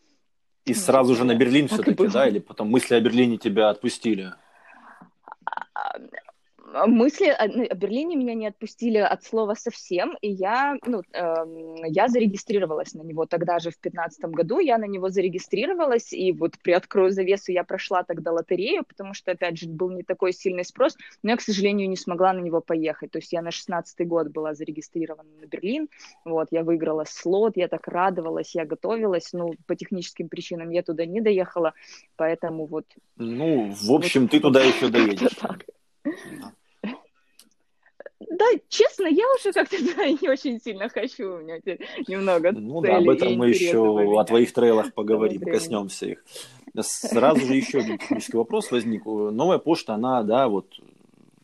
И 0.69 0.73
сразу 0.75 1.15
же 1.15 1.25
на 1.25 1.33
Берлин 1.33 1.67
все-таки, 1.67 2.07
да? 2.07 2.27
Или 2.27 2.37
потом 2.37 2.69
мысли 2.69 2.93
о 2.93 3.01
Берлине 3.01 3.37
тебя 3.37 3.69
отпустили? 3.69 4.33
А, 6.73 6.87
мысли 6.87 7.27
о, 7.27 7.47
Берлине 7.75 8.15
меня 8.15 8.33
не 8.33 8.47
отпустили 8.47 8.97
от 8.97 9.23
слова 9.23 9.55
совсем, 9.55 10.15
и 10.21 10.29
я, 10.29 10.77
ну, 10.85 11.01
э, 11.13 11.33
я 11.87 12.07
зарегистрировалась 12.07 12.93
на 12.93 13.01
него 13.01 13.25
тогда 13.25 13.59
же 13.59 13.71
в 13.71 13.79
2015 13.81 14.25
году, 14.25 14.59
я 14.59 14.77
на 14.77 14.85
него 14.85 15.09
зарегистрировалась, 15.09 16.13
и 16.13 16.31
вот 16.31 16.59
приоткрою 16.61 17.11
завесу, 17.11 17.51
я 17.51 17.63
прошла 17.63 18.03
тогда 18.03 18.31
лотерею, 18.31 18.83
потому 18.87 19.13
что, 19.13 19.31
опять 19.31 19.57
же, 19.57 19.67
был 19.67 19.89
не 19.91 20.03
такой 20.03 20.33
сильный 20.33 20.65
спрос, 20.65 20.97
но 21.23 21.31
я, 21.31 21.37
к 21.37 21.41
сожалению, 21.41 21.89
не 21.89 21.97
смогла 21.97 22.33
на 22.33 22.39
него 22.39 22.61
поехать, 22.61 23.11
то 23.11 23.19
есть 23.19 23.33
я 23.33 23.41
на 23.41 23.51
16 23.51 24.07
год 24.07 24.27
была 24.27 24.53
зарегистрирована 24.53 25.29
на 25.41 25.45
Берлин, 25.45 25.89
вот, 26.25 26.49
я 26.51 26.63
выиграла 26.63 27.05
слот, 27.07 27.57
я 27.57 27.67
так 27.67 27.87
радовалась, 27.87 28.53
я 28.53 28.65
готовилась, 28.65 29.33
ну, 29.33 29.53
по 29.65 29.75
техническим 29.75 30.29
причинам 30.29 30.69
я 30.69 30.83
туда 30.83 31.05
не 31.05 31.21
доехала, 31.21 31.73
поэтому 32.15 32.65
вот... 32.65 32.85
Ну, 33.15 33.71
в 33.71 33.91
общем, 33.91 34.23
вот, 34.23 34.31
ты 34.31 34.39
туда 34.39 34.61
еще 34.61 34.89
доедешь. 34.89 35.37
Да, 38.19 38.45
честно, 38.67 39.07
я 39.07 39.23
уже 39.39 39.53
как-то 39.53 39.77
да, 39.95 40.07
не 40.07 40.29
очень 40.29 40.59
сильно 40.59 40.89
хочу. 40.89 41.35
У 41.35 41.39
меня 41.39 41.59
немного 42.07 42.51
Ну 42.51 42.81
да, 42.81 42.97
об 42.97 43.09
этом 43.09 43.35
мы 43.35 43.49
еще 43.49 43.79
о 43.79 44.23
твоих 44.23 44.53
трейлах 44.53 44.93
поговорим, 44.93 45.41
коснемся 45.41 46.07
их. 46.07 46.23
Сразу 46.81 47.45
же 47.45 47.55
еще 47.55 47.79
один 47.79 47.97
технический 47.97 48.37
вопрос 48.37 48.71
возник. 48.71 49.05
Новая 49.05 49.57
почта, 49.57 49.95
она, 49.95 50.23
да, 50.23 50.47
вот 50.47 50.67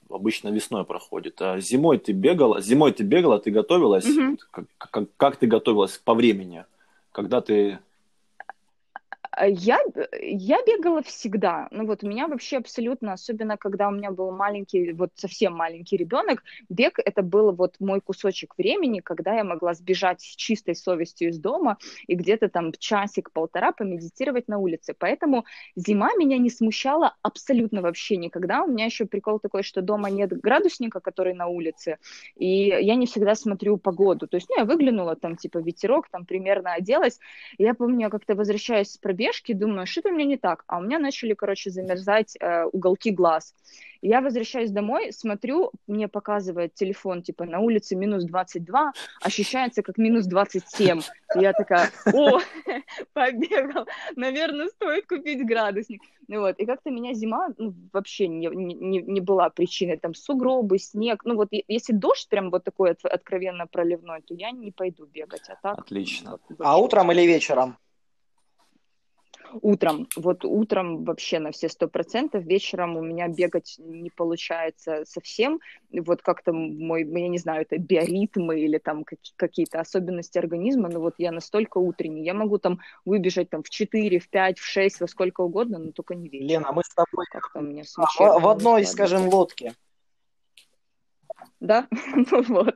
обычно 0.09 0.49
весной 0.49 0.85
проходит. 0.85 1.41
А 1.41 1.59
зимой 1.59 1.97
ты 1.97 2.11
бегала, 2.11 2.61
зимой 2.61 2.91
ты 2.91 3.03
бегала, 3.03 3.39
ты 3.39 3.51
готовилась. 3.51 4.05
Угу. 4.05 4.37
Как, 4.51 4.65
как, 4.77 5.07
как 5.17 5.35
ты 5.37 5.47
готовилась 5.47 5.97
по 5.97 6.13
времени? 6.13 6.65
Когда 7.11 7.41
ты 7.41 7.79
я, 9.43 9.79
я 10.21 10.57
бегала 10.65 11.01
всегда. 11.03 11.67
Ну 11.71 11.85
вот 11.85 12.03
у 12.03 12.07
меня 12.07 12.27
вообще 12.27 12.57
абсолютно, 12.57 13.13
особенно 13.13 13.57
когда 13.57 13.89
у 13.89 13.91
меня 13.91 14.11
был 14.11 14.31
маленький, 14.31 14.93
вот 14.93 15.11
совсем 15.15 15.53
маленький 15.53 15.97
ребенок, 15.97 16.43
бег 16.69 16.99
это 17.03 17.21
был 17.21 17.51
вот 17.51 17.75
мой 17.79 17.99
кусочек 17.99 18.53
времени, 18.57 19.01
когда 19.01 19.35
я 19.35 19.43
могла 19.43 19.73
сбежать 19.73 20.21
с 20.21 20.35
чистой 20.35 20.75
совестью 20.75 21.29
из 21.29 21.39
дома 21.39 21.77
и 22.07 22.15
где-то 22.15 22.49
там 22.49 22.71
часик-полтора 22.71 23.73
помедитировать 23.73 24.47
на 24.47 24.57
улице. 24.57 24.95
Поэтому 24.97 25.45
зима 25.75 26.13
меня 26.15 26.37
не 26.37 26.49
смущала 26.49 27.15
абсолютно 27.21 27.81
вообще 27.81 28.17
никогда. 28.17 28.63
У 28.63 28.67
меня 28.67 28.85
еще 28.85 29.05
прикол 29.05 29.39
такой, 29.39 29.63
что 29.63 29.81
дома 29.81 30.09
нет 30.09 30.31
градусника, 30.39 31.01
который 31.01 31.33
на 31.33 31.47
улице, 31.47 31.97
и 32.35 32.67
я 32.67 32.95
не 32.95 33.05
всегда 33.05 33.35
смотрю 33.35 33.77
погоду. 33.77 34.27
То 34.27 34.37
есть, 34.37 34.47
ну, 34.49 34.57
я 34.57 34.65
выглянула, 34.65 35.15
там, 35.15 35.35
типа, 35.35 35.57
ветерок, 35.57 36.07
там, 36.09 36.25
примерно 36.25 36.73
оделась. 36.73 37.19
Я 37.57 37.73
помню, 37.73 38.01
я 38.01 38.09
как-то 38.09 38.35
возвращаюсь 38.35 38.91
с 38.91 38.97
пробега, 38.97 39.24
пробежки, 39.25 39.53
думаю, 39.53 39.87
что-то 39.87 40.09
у 40.09 40.11
меня 40.11 40.25
не 40.25 40.37
так. 40.37 40.63
А 40.67 40.77
у 40.77 40.81
меня 40.81 40.99
начали, 40.99 41.33
короче, 41.33 41.69
замерзать 41.69 42.37
э, 42.39 42.65
уголки 42.65 43.11
глаз. 43.11 43.53
Я 44.01 44.21
возвращаюсь 44.21 44.71
домой, 44.71 45.11
смотрю, 45.11 45.71
мне 45.87 46.07
показывает 46.07 46.75
телефон, 46.75 47.23
типа, 47.23 47.45
на 47.45 47.59
улице 47.59 47.95
минус 47.95 48.23
22, 48.25 48.93
ощущается 49.21 49.81
как 49.81 49.97
минус 49.97 50.27
27. 50.27 50.99
И 50.99 51.39
я 51.39 51.53
такая, 51.53 51.89
о, 52.13 52.39
побегал, 53.13 53.87
наверное, 54.15 54.67
стоит 54.67 55.07
купить 55.07 55.43
градусник. 55.45 56.01
Ну 56.27 56.41
вот, 56.41 56.59
и 56.59 56.65
как-то 56.65 56.91
меня 56.91 57.13
зима 57.13 57.49
ну, 57.57 57.73
вообще 57.93 58.27
не, 58.27 58.47
не, 58.47 59.01
не 59.01 59.21
была 59.21 59.49
причиной, 59.49 59.97
там, 59.97 60.13
сугробы, 60.13 60.77
снег. 60.77 61.21
Ну 61.25 61.35
вот, 61.35 61.49
если 61.67 61.93
дождь 61.93 62.27
прям 62.29 62.51
вот 62.51 62.63
такой 62.63 62.91
откровенно 62.91 63.65
проливной, 63.65 64.21
то 64.21 64.33
я 64.35 64.51
не 64.51 64.71
пойду 64.71 65.05
бегать, 65.05 65.49
а 65.49 65.55
так... 65.61 65.79
Отлично. 65.79 66.31
Вот, 66.31 66.41
а 66.59 66.77
утром 66.77 67.11
или 67.11 67.21
вечером? 67.21 67.77
Утром. 69.61 70.07
Вот 70.15 70.45
утром 70.45 71.03
вообще 71.03 71.39
на 71.39 71.51
все 71.51 71.69
сто 71.69 71.87
процентов, 71.87 72.43
вечером 72.43 72.97
у 72.97 73.01
меня 73.01 73.27
бегать 73.27 73.75
не 73.79 74.09
получается 74.09 75.03
совсем. 75.05 75.59
Вот 75.91 76.21
как-то 76.21 76.53
мой, 76.53 77.03
я 77.03 77.27
не 77.27 77.37
знаю, 77.37 77.61
это 77.61 77.77
биоритмы 77.77 78.59
или 78.59 78.77
там 78.77 79.05
какие-то 79.35 79.79
особенности 79.79 80.37
организма, 80.37 80.89
но 80.89 80.99
вот 80.99 81.15
я 81.17 81.31
настолько 81.31 81.77
утренний. 81.77 82.23
Я 82.23 82.33
могу 82.33 82.57
там 82.57 82.79
выбежать 83.05 83.49
там 83.49 83.63
в 83.63 83.69
4, 83.69 84.19
в 84.19 84.29
5, 84.29 84.59
в 84.59 84.65
6, 84.65 85.01
во 85.01 85.07
сколько 85.07 85.41
угодно, 85.41 85.79
но 85.79 85.91
только 85.91 86.15
не 86.15 86.29
вечером. 86.29 86.47
Лена, 86.47 86.71
мы 86.71 86.83
с 86.83 86.93
тобой 86.93 87.25
как-то 87.31 87.59
у 87.59 87.63
меня 87.63 87.83
а, 87.97 88.39
в 88.39 88.47
одной, 88.47 88.85
скажем, 88.85 89.29
лодке 89.29 89.73
да, 91.59 91.87
ну 92.31 92.41
вот, 92.43 92.75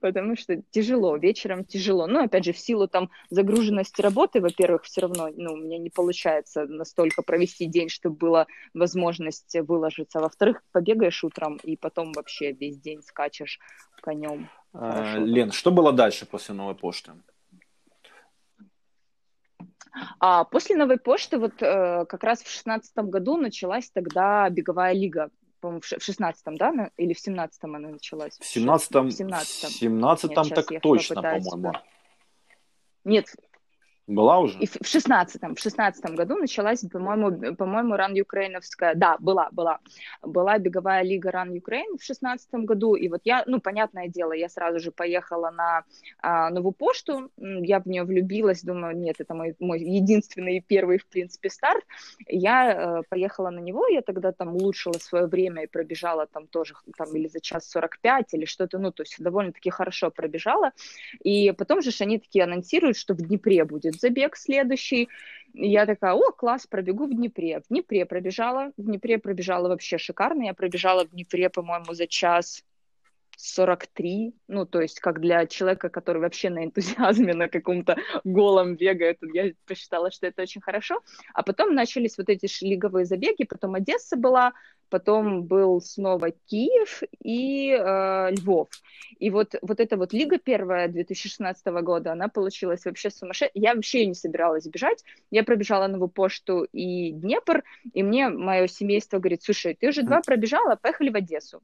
потому 0.00 0.36
что 0.36 0.62
тяжело, 0.70 1.16
вечером 1.16 1.64
тяжело. 1.64 2.06
Ну, 2.06 2.22
опять 2.22 2.44
же, 2.44 2.52
в 2.52 2.58
силу 2.58 2.88
там 2.88 3.10
загруженности 3.30 4.00
работы, 4.00 4.40
во-первых, 4.40 4.84
все 4.84 5.02
равно, 5.02 5.28
ну, 5.34 5.54
у 5.54 5.56
меня 5.56 5.78
не 5.78 5.90
получается 5.90 6.66
настолько 6.66 7.22
провести 7.22 7.66
день, 7.66 7.88
чтобы 7.88 8.16
была 8.16 8.46
возможность 8.74 9.56
выложиться. 9.60 10.20
Во-вторых, 10.20 10.62
побегаешь 10.72 11.24
утром 11.24 11.56
и 11.62 11.76
потом 11.76 12.12
вообще 12.12 12.52
весь 12.52 12.78
день 12.78 13.02
скачешь 13.02 13.58
конем. 14.00 14.48
А, 14.72 15.18
Лен, 15.18 15.52
что 15.52 15.70
было 15.70 15.92
дальше 15.92 16.26
после 16.26 16.54
новой 16.54 16.74
почты? 16.74 17.12
А 20.20 20.44
после 20.44 20.76
новой 20.76 20.98
почты 20.98 21.38
вот 21.38 21.62
э, 21.62 22.04
как 22.06 22.22
раз 22.22 22.42
в 22.42 22.50
шестнадцатом 22.50 23.10
году 23.10 23.36
началась 23.36 23.90
тогда 23.90 24.48
беговая 24.48 24.92
лига 24.92 25.30
по-моему, 25.60 25.80
в 25.80 25.92
16-м, 25.92 26.56
да, 26.56 26.90
или 26.96 27.12
в 27.12 27.26
17-м 27.26 27.74
она 27.74 27.88
началась? 27.88 28.38
В 28.38 28.42
17-м, 28.42 29.10
в 29.10 29.12
17-м, 29.12 29.70
17 29.70 30.34
так 30.54 30.66
точно, 30.82 31.22
по-моему. 31.22 31.72
Нет, 33.04 33.26
Была 34.08 34.38
уже? 34.38 34.58
И 34.58 34.66
в 34.66 34.86
шестнадцатом, 34.86 35.54
в 35.54 35.60
шестнадцатом 35.60 36.16
году 36.16 36.36
началась, 36.36 36.80
по-моему, 36.80 37.54
по-моему, 37.56 37.94
Ран 37.94 38.14
Юкрейновская, 38.14 38.94
да, 38.94 39.18
была, 39.18 39.50
была, 39.52 39.80
была 40.22 40.58
беговая 40.58 41.02
лига 41.02 41.30
Ран 41.30 41.52
Юкрейн 41.52 41.98
в 41.98 42.02
шестнадцатом 42.02 42.64
году, 42.64 42.94
и 42.94 43.08
вот 43.08 43.20
я, 43.24 43.44
ну, 43.46 43.60
понятное 43.60 44.08
дело, 44.08 44.32
я 44.32 44.48
сразу 44.48 44.78
же 44.80 44.92
поехала 44.92 45.50
на 45.50 45.84
а, 46.22 46.48
новую 46.48 46.72
пошту, 46.72 47.30
я 47.36 47.80
в 47.80 47.86
нее 47.86 48.04
влюбилась, 48.04 48.62
думаю, 48.62 48.96
нет, 48.96 49.16
это 49.18 49.34
мой, 49.34 49.54
мой 49.60 49.78
единственный 49.78 50.56
и 50.56 50.60
первый, 50.60 50.96
в 50.96 51.06
принципе, 51.06 51.50
старт, 51.50 51.84
я 52.28 53.00
э, 53.00 53.02
поехала 53.10 53.50
на 53.50 53.58
него, 53.58 53.86
я 53.88 54.00
тогда 54.00 54.32
там 54.32 54.56
улучшила 54.56 54.94
свое 54.94 55.26
время 55.26 55.64
и 55.64 55.66
пробежала 55.66 56.26
там 56.26 56.46
тоже, 56.46 56.74
там, 56.96 57.14
или 57.14 57.28
за 57.28 57.40
час 57.40 57.68
45, 57.68 58.32
или 58.32 58.46
что-то, 58.46 58.78
ну, 58.78 58.90
то 58.90 59.02
есть 59.02 59.16
довольно-таки 59.18 59.68
хорошо 59.68 60.10
пробежала, 60.10 60.72
и 61.22 61.52
потом 61.52 61.82
же 61.82 61.90
они 62.00 62.18
такие 62.18 62.44
анонсируют, 62.44 62.96
что 62.96 63.12
в 63.12 63.18
Днепре 63.18 63.66
будет 63.66 63.97
забег 63.98 64.36
следующий. 64.36 65.08
я 65.54 65.86
такая, 65.86 66.14
о, 66.14 66.32
класс, 66.32 66.66
пробегу 66.66 67.06
в 67.06 67.14
Днепре. 67.14 67.60
В 67.60 67.68
Днепре 67.68 68.06
пробежала, 68.06 68.72
в 68.76 68.82
Днепре 68.82 69.18
пробежала 69.18 69.68
вообще 69.68 69.98
шикарно. 69.98 70.44
Я 70.44 70.54
пробежала 70.54 71.04
в 71.04 71.10
Днепре, 71.10 71.50
по-моему, 71.50 71.94
за 71.94 72.06
час 72.06 72.64
43, 73.38 74.34
ну, 74.48 74.66
то 74.66 74.80
есть 74.80 74.98
как 74.98 75.20
для 75.20 75.46
человека, 75.46 75.88
который 75.90 76.20
вообще 76.20 76.50
на 76.50 76.64
энтузиазме, 76.64 77.34
на 77.34 77.48
каком-то 77.48 77.96
голом 78.24 78.74
бегает, 78.74 79.18
я 79.32 79.52
посчитала, 79.64 80.10
что 80.10 80.26
это 80.26 80.42
очень 80.42 80.60
хорошо. 80.60 81.00
А 81.34 81.44
потом 81.44 81.74
начались 81.74 82.18
вот 82.18 82.28
эти 82.28 82.48
лиговые 82.64 83.04
забеги, 83.06 83.44
потом 83.44 83.76
Одесса 83.76 84.16
была, 84.16 84.54
потом 84.88 85.44
был 85.44 85.80
снова 85.80 86.30
Киев 86.46 87.02
и 87.22 87.70
э, 87.70 88.30
Львов. 88.32 88.68
И 89.18 89.30
вот, 89.30 89.54
вот 89.62 89.80
эта 89.80 89.96
вот 89.96 90.12
лига 90.12 90.38
первая 90.38 90.88
2016 90.88 91.66
года, 91.82 92.12
она 92.12 92.28
получилась 92.28 92.84
вообще 92.84 93.10
сумасшедшая. 93.10 93.50
Я 93.54 93.74
вообще 93.74 94.06
не 94.06 94.14
собиралась 94.14 94.66
бежать. 94.66 95.04
Я 95.30 95.44
пробежала 95.44 95.86
Новую 95.86 96.08
пошту 96.08 96.64
и 96.72 97.12
Днепр, 97.12 97.64
и 97.92 98.02
мне 98.02 98.28
мое 98.28 98.66
семейство 98.66 99.18
говорит, 99.18 99.42
слушай, 99.42 99.74
ты 99.74 99.88
уже 99.88 100.02
два 100.02 100.20
пробежала, 100.20 100.76
поехали 100.76 101.10
в 101.10 101.16
Одессу. 101.16 101.62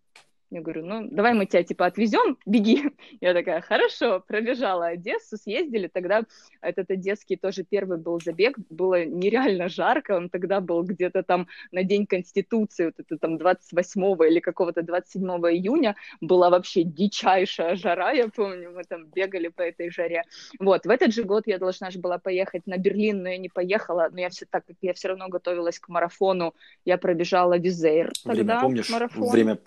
Я 0.54 0.60
говорю, 0.60 0.86
ну, 0.86 1.08
давай 1.10 1.34
мы 1.34 1.46
тебя, 1.46 1.64
типа, 1.64 1.86
отвезем, 1.86 2.38
беги. 2.46 2.84
Я 3.20 3.34
такая, 3.34 3.60
хорошо, 3.60 4.22
пробежала 4.24 4.86
Одессу, 4.86 5.36
съездили. 5.36 5.88
Тогда 5.88 6.22
этот 6.60 6.92
одесский 6.92 7.36
тоже 7.36 7.64
первый 7.64 7.98
был 7.98 8.20
забег, 8.20 8.56
было 8.70 9.04
нереально 9.04 9.68
жарко, 9.68 10.16
он 10.16 10.28
тогда 10.28 10.60
был 10.60 10.84
где-то 10.84 11.24
там 11.24 11.48
на 11.72 11.82
День 11.82 12.06
Конституции, 12.06 12.84
вот 12.84 12.94
это 12.98 13.18
там 13.18 13.36
28 13.36 14.02
или 14.28 14.38
какого-то 14.38 14.82
27 14.82 15.24
июня, 15.24 15.96
была 16.20 16.50
вообще 16.50 16.84
дичайшая 16.84 17.74
жара, 17.74 18.12
я 18.12 18.28
помню, 18.28 18.70
мы 18.70 18.84
там 18.84 19.06
бегали 19.06 19.48
по 19.48 19.62
этой 19.62 19.90
жаре. 19.90 20.22
Вот, 20.60 20.86
в 20.86 20.90
этот 20.90 21.12
же 21.12 21.24
год 21.24 21.48
я 21.48 21.58
должна 21.58 21.90
же 21.90 21.98
была 21.98 22.18
поехать 22.18 22.64
на 22.68 22.78
Берлин, 22.78 23.24
но 23.24 23.28
я 23.30 23.38
не 23.38 23.48
поехала, 23.48 24.08
но 24.12 24.20
я 24.20 24.28
все 24.28 24.46
так 24.48 24.64
как 24.66 24.76
я 24.82 24.94
все 24.94 25.08
равно 25.08 25.28
готовилась 25.28 25.80
к 25.80 25.88
марафону, 25.88 26.54
я 26.84 26.96
пробежала 26.96 27.58
Визейр 27.58 28.12
тогда. 28.22 28.42
Время, 28.42 28.60
помнишь, 28.60 28.90
марафон. 28.90 29.30
время 29.30 29.58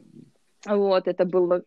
вот, 0.76 1.08
это 1.08 1.26
было... 1.26 1.64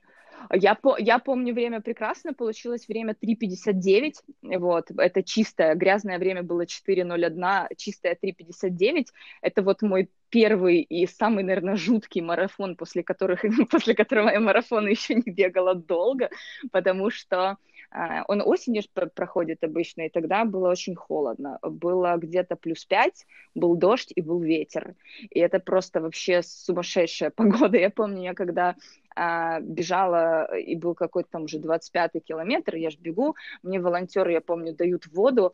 Я, 0.53 0.75
по, 0.75 0.97
я 0.99 1.19
помню 1.19 1.53
время 1.53 1.83
прекрасно, 1.83 2.33
получилось 2.33 2.89
время 2.89 3.15
3.59, 3.15 4.15
вот, 4.59 4.91
это 4.97 5.23
чистое, 5.23 5.75
грязное 5.75 6.19
время 6.19 6.43
было 6.43 6.65
4.01, 6.65 7.67
чистое 7.77 8.17
3.59, 8.23 9.07
это 9.43 9.63
вот 9.63 9.83
мой 9.83 10.11
первый 10.31 10.81
и 10.81 11.07
самый, 11.07 11.45
наверное, 11.45 11.77
жуткий 11.77 12.23
марафон, 12.23 12.77
после, 12.77 13.03
которых, 13.03 13.43
после 13.71 13.95
которого 13.95 14.31
я 14.31 14.41
марафон 14.41 14.87
еще 14.89 15.15
не 15.15 15.31
бегала 15.31 15.75
долго, 15.75 16.31
потому 16.73 17.11
что 17.11 17.59
он 17.93 18.41
осенью 18.45 18.83
проходит 19.15 19.65
обычно, 19.65 20.03
и 20.03 20.09
тогда 20.09 20.45
было 20.45 20.71
очень 20.71 20.95
холодно. 20.95 21.59
Было 21.63 22.17
где-то 22.17 22.55
плюс 22.55 22.85
5, 22.85 23.27
был 23.55 23.75
дождь 23.75 24.13
и 24.15 24.21
был 24.21 24.41
ветер. 24.41 24.95
И 25.31 25.41
это 25.41 25.59
просто 25.59 26.01
вообще 26.01 26.43
сумасшедшая 26.43 27.31
погода. 27.37 27.77
Я 27.79 27.91
помню, 27.91 28.23
я 28.23 28.35
когда 28.35 28.77
а, 29.17 29.61
бежала, 29.61 30.57
и 30.57 30.77
был 30.77 30.95
какой-то 30.95 31.31
там 31.31 31.45
уже 31.45 31.59
25-й 31.59 32.21
километр, 32.21 32.77
я 32.77 32.91
же 32.91 32.99
бегу, 32.99 33.35
мне 33.63 33.81
волонтеры, 33.81 34.33
я 34.33 34.41
помню, 34.41 34.75
дают 34.75 35.07
воду, 35.09 35.53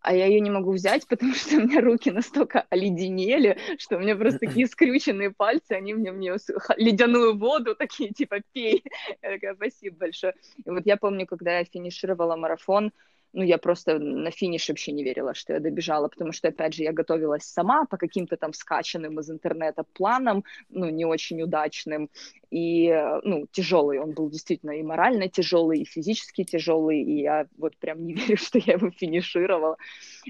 а 0.00 0.14
я 0.14 0.26
ее 0.26 0.40
не 0.40 0.50
могу 0.50 0.72
взять, 0.72 1.06
потому 1.06 1.34
что 1.34 1.56
у 1.56 1.60
меня 1.60 1.80
руки 1.80 2.10
настолько 2.10 2.66
оледенели, 2.70 3.58
что 3.78 3.96
у 3.96 4.00
меня 4.00 4.16
просто 4.16 4.40
такие 4.40 4.66
скрюченные 4.66 5.30
пальцы, 5.30 5.72
они 5.72 5.94
мне, 5.94 6.12
мне 6.12 6.36
ледяную 6.76 7.36
воду 7.36 7.74
такие, 7.74 8.10
типа, 8.10 8.36
пей. 8.52 8.84
Я 9.22 9.32
такая, 9.32 9.54
спасибо 9.54 9.96
большое. 9.96 10.34
И 10.64 10.70
вот 10.70 10.86
я 10.86 10.96
помню, 10.96 11.26
когда 11.26 11.58
я 11.58 11.64
финишировала 11.64 12.36
марафон, 12.36 12.92
ну, 13.32 13.42
я 13.42 13.58
просто 13.58 13.98
на 13.98 14.30
финиш 14.30 14.68
вообще 14.68 14.92
не 14.92 15.04
верила, 15.04 15.34
что 15.34 15.52
я 15.52 15.60
добежала, 15.60 16.08
потому 16.08 16.32
что, 16.32 16.48
опять 16.48 16.74
же, 16.74 16.82
я 16.82 16.92
готовилась 16.92 17.44
сама 17.44 17.84
по 17.84 17.96
каким-то 17.96 18.36
там 18.36 18.52
скачанным 18.52 19.20
из 19.20 19.30
интернета 19.30 19.84
планам, 19.92 20.44
ну, 20.70 20.88
не 20.88 21.04
очень 21.04 21.42
удачным, 21.42 22.10
и, 22.50 22.90
ну, 23.24 23.46
тяжелый, 23.52 23.98
он 23.98 24.12
был 24.12 24.30
действительно 24.30 24.70
и 24.72 24.82
морально 24.82 25.28
тяжелый, 25.28 25.80
и 25.80 25.84
физически 25.84 26.44
тяжелый, 26.44 27.02
и 27.02 27.20
я 27.20 27.46
вот 27.58 27.76
прям 27.76 28.04
не 28.04 28.14
верю, 28.14 28.36
что 28.38 28.58
я 28.58 28.74
его 28.74 28.90
финишировала, 28.90 29.76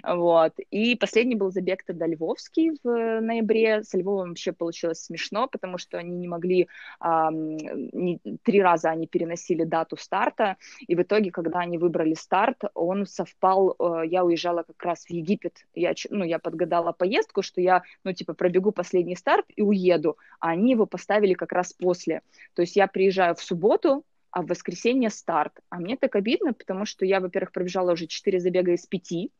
вот. 0.03 0.55
И 0.71 0.97
последний 0.97 1.37
был 1.37 1.51
забег 1.51 1.85
тогда 1.85 2.07
Львовский 2.07 2.73
в 2.83 3.21
ноябре, 3.21 3.85
с 3.85 3.95
Львовом 3.95 4.31
вообще 4.31 4.53
получилось 4.53 5.05
смешно, 5.05 5.47
потому 5.47 5.79
что 5.79 5.99
они 5.99 6.17
не 6.17 6.29
могли, 6.29 6.69
а, 6.99 7.31
не, 7.31 8.21
три 8.43 8.61
раза 8.61 8.91
они 8.91 9.07
переносили 9.07 9.65
дату 9.65 9.97
старта, 9.97 10.57
и 10.87 10.97
в 10.97 11.03
итоге, 11.03 11.31
когда 11.31 11.61
они 11.61 11.79
выбрали 11.79 12.15
старт, 12.15 12.65
он 12.89 13.07
совпал, 13.07 13.77
э, 13.79 14.03
я 14.07 14.25
уезжала 14.25 14.63
как 14.63 14.83
раз 14.83 15.05
в 15.05 15.11
Египет, 15.11 15.67
я, 15.75 15.95
ну, 16.11 16.25
я 16.25 16.39
подгадала 16.39 16.93
поездку, 16.93 17.43
что 17.43 17.61
я, 17.61 17.83
ну, 18.05 18.13
типа, 18.13 18.35
пробегу 18.35 18.73
последний 18.73 19.17
старт 19.17 19.47
и 19.55 19.63
уеду, 19.63 20.19
а 20.41 20.51
они 20.51 20.73
его 20.73 20.87
поставили 20.87 21.35
как 21.35 21.53
раз 21.53 21.73
после. 21.73 22.23
То 22.55 22.63
есть 22.63 22.77
я 22.77 22.87
приезжаю 22.87 23.35
в 23.35 23.43
субботу, 23.43 24.05
а 24.31 24.43
в 24.43 24.47
воскресенье 24.47 25.11
старт. 25.11 25.53
А 25.71 25.79
мне 25.79 25.97
так 25.97 26.17
обидно, 26.17 26.53
потому 26.53 26.85
что 26.85 27.05
я, 27.05 27.21
во-первых, 27.21 27.53
пробежала 27.53 27.93
уже 27.93 28.07
4 28.07 28.41
забега 28.41 28.73
из 28.73 28.87
5, 28.87 29.31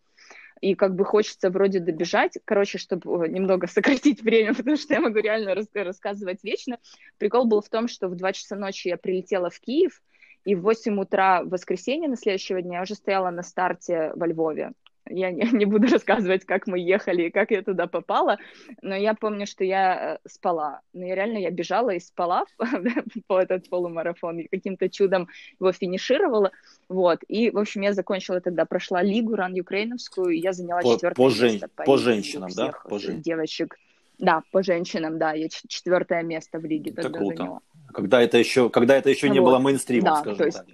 и 0.61 0.75
как 0.75 0.95
бы 0.95 1.05
хочется 1.05 1.51
вроде 1.51 1.79
добежать, 1.79 2.39
короче, 2.45 2.79
чтобы 2.79 3.29
немного 3.29 3.67
сократить 3.69 4.23
время, 4.23 4.55
потому 4.55 4.77
что 4.77 4.95
я 4.95 5.01
могу 5.01 5.19
реально 5.19 5.55
рас- 5.55 5.69
рассказывать 5.73 6.43
вечно. 6.43 6.79
Прикол 7.19 7.47
был 7.47 7.61
в 7.61 7.69
том, 7.69 7.89
что 7.89 8.09
в 8.09 8.17
2 8.17 8.33
часа 8.33 8.57
ночи 8.57 8.89
я 8.89 8.97
прилетела 8.97 9.51
в 9.51 9.61
Киев, 9.61 10.03
и 10.49 10.55
в 10.55 10.63
8 10.63 10.99
утра 10.99 11.43
в 11.43 11.51
воскресенье 11.51 12.09
на 12.09 12.17
следующего 12.17 12.63
дня 12.63 12.79
я 12.79 12.83
уже 12.83 12.95
стояла 12.95 13.29
на 13.29 13.43
старте 13.43 14.13
во 14.15 14.27
Львове. 14.27 14.73
Я 15.07 15.31
не, 15.31 15.43
не 15.53 15.67
буду 15.67 15.89
рассказывать, 15.89 16.47
как 16.47 16.67
мы 16.67 16.79
ехали 16.79 17.25
и 17.25 17.31
как 17.31 17.51
я 17.51 17.63
туда 17.63 17.87
попала, 17.87 18.39
но 18.81 18.97
я 18.97 19.13
помню, 19.13 19.47
что 19.47 19.63
я 19.63 20.15
э, 20.25 20.29
спала. 20.29 20.81
Но 20.95 21.05
я 21.05 21.15
реально 21.17 21.37
я 21.37 21.51
бежала 21.51 21.91
и 21.91 22.01
спала 22.01 22.47
по 23.27 23.39
этот 23.39 23.69
полумарафон, 23.69 24.39
и 24.39 24.49
каким-то 24.49 24.89
чудом 24.89 25.29
его 25.61 25.71
финишировала. 25.73 26.51
Вот. 26.89 27.19
И, 27.29 27.51
в 27.51 27.59
общем, 27.59 27.83
я 27.83 27.93
закончила 27.93 28.41
тогда, 28.41 28.65
прошла 28.65 29.03
лигу 29.03 29.37
ран 29.37 29.53
Юкрейновскую, 29.53 30.31
и 30.31 30.39
я 30.39 30.55
заняла 30.55 30.81
по, 30.81 30.95
четвертое 30.95 31.23
по 31.23 31.29
место. 31.29 31.45
Жен... 31.45 31.61
По, 31.77 31.85
по 31.85 31.99
женщинам, 31.99 32.49
да? 32.57 32.73
По 32.89 32.99
жен... 32.99 33.21
девочек. 33.21 33.77
Да, 34.19 34.43
по 34.51 34.63
женщинам, 34.63 35.19
да, 35.19 35.35
я 35.35 35.49
четвертое 35.51 36.23
место 36.23 36.59
в 36.59 36.65
лиге 36.65 36.91
это 36.91 37.03
тогда 37.03 37.19
круто. 37.19 37.37
заняла. 37.37 37.61
Когда 37.93 38.21
это 38.23 38.39
еще, 38.39 38.69
когда 38.71 38.97
это 38.97 39.11
еще 39.11 39.29
не 39.29 39.41
вот. 39.41 39.47
было 39.47 39.59
мейнстримом, 39.59 40.15
да, 40.15 40.17
скажем 40.21 40.47
есть... 40.47 40.59
так. 40.59 40.67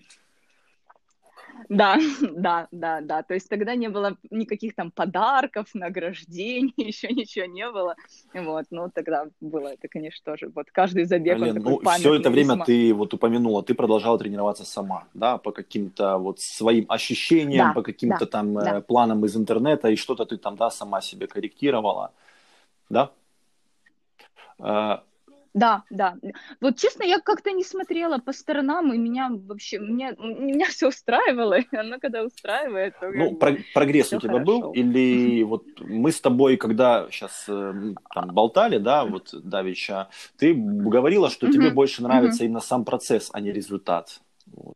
Да, 1.68 1.96
да, 2.36 2.68
да, 2.70 3.00
да. 3.00 3.22
То 3.22 3.34
есть 3.34 3.48
тогда 3.48 3.74
не 3.74 3.88
было 3.88 4.16
никаких 4.30 4.74
там 4.74 4.90
подарков, 4.90 5.66
награждений, 5.74 6.72
еще 6.76 7.08
ничего 7.08 7.46
не 7.46 7.70
было. 7.70 7.94
Вот, 8.34 8.66
ну 8.70 8.90
тогда 8.94 9.26
было 9.40 9.68
это, 9.68 9.88
конечно, 9.88 10.32
тоже. 10.32 10.50
Вот 10.54 10.66
каждый 10.72 11.04
забег 11.04 11.40
он 11.40 11.54
ну, 11.54 11.80
все 11.90 12.14
это 12.14 12.30
время 12.30 12.54
весьма. 12.54 12.64
ты 12.64 12.94
вот 12.94 13.14
упомянула, 13.14 13.62
ты 13.62 13.74
продолжала 13.74 14.18
тренироваться 14.18 14.64
сама, 14.64 15.04
да, 15.14 15.38
по 15.38 15.52
каким-то 15.52 16.18
вот 16.18 16.40
своим 16.40 16.86
ощущениям, 16.88 17.68
Да, 17.68 17.74
по 17.74 17.82
каким-то 17.82 18.20
да, 18.20 18.26
там 18.26 18.58
э, 18.58 18.64
да. 18.64 18.80
планам 18.80 19.24
из 19.24 19.36
интернета, 19.36 19.88
и 19.88 19.96
что-то 19.96 20.24
ты 20.24 20.36
там, 20.36 20.56
да, 20.56 20.70
сама 20.70 21.00
себе 21.00 21.26
корректировала, 21.26 22.12
да? 22.90 23.10
Да, 25.54 25.84
да. 25.88 26.16
Вот 26.60 26.76
честно, 26.78 27.04
я 27.04 27.20
как-то 27.20 27.52
не 27.52 27.62
смотрела 27.62 28.18
по 28.18 28.32
сторонам, 28.32 28.92
и 28.92 28.98
меня 28.98 29.30
вообще, 29.30 29.78
меня, 29.78 30.10
меня 30.18 30.66
все 30.66 30.88
устраивало, 30.88 31.60
и 31.60 31.76
оно 31.76 32.00
когда 32.00 32.24
устраивает, 32.24 32.94
то 33.00 33.12
Ну, 33.12 33.36
про- 33.36 33.56
прогресс 33.72 34.12
у 34.12 34.18
тебя 34.18 34.32
хорошо. 34.32 34.44
был? 34.44 34.72
Или 34.72 35.44
вот 35.44 35.64
мы 35.80 36.10
с 36.10 36.20
тобой, 36.20 36.56
когда 36.56 37.08
сейчас 37.10 37.44
там 37.46 38.34
болтали, 38.34 38.78
да, 38.78 39.04
вот 39.04 39.30
Давича, 39.32 40.08
ты 40.36 40.54
говорила, 40.54 41.30
что 41.30 41.48
тебе 41.48 41.70
больше 41.70 42.02
нравится 42.02 42.44
именно 42.44 42.60
сам 42.60 42.84
процесс, 42.84 43.30
а 43.32 43.40
не 43.40 43.52
результат. 43.52 44.20
Вот. 44.46 44.74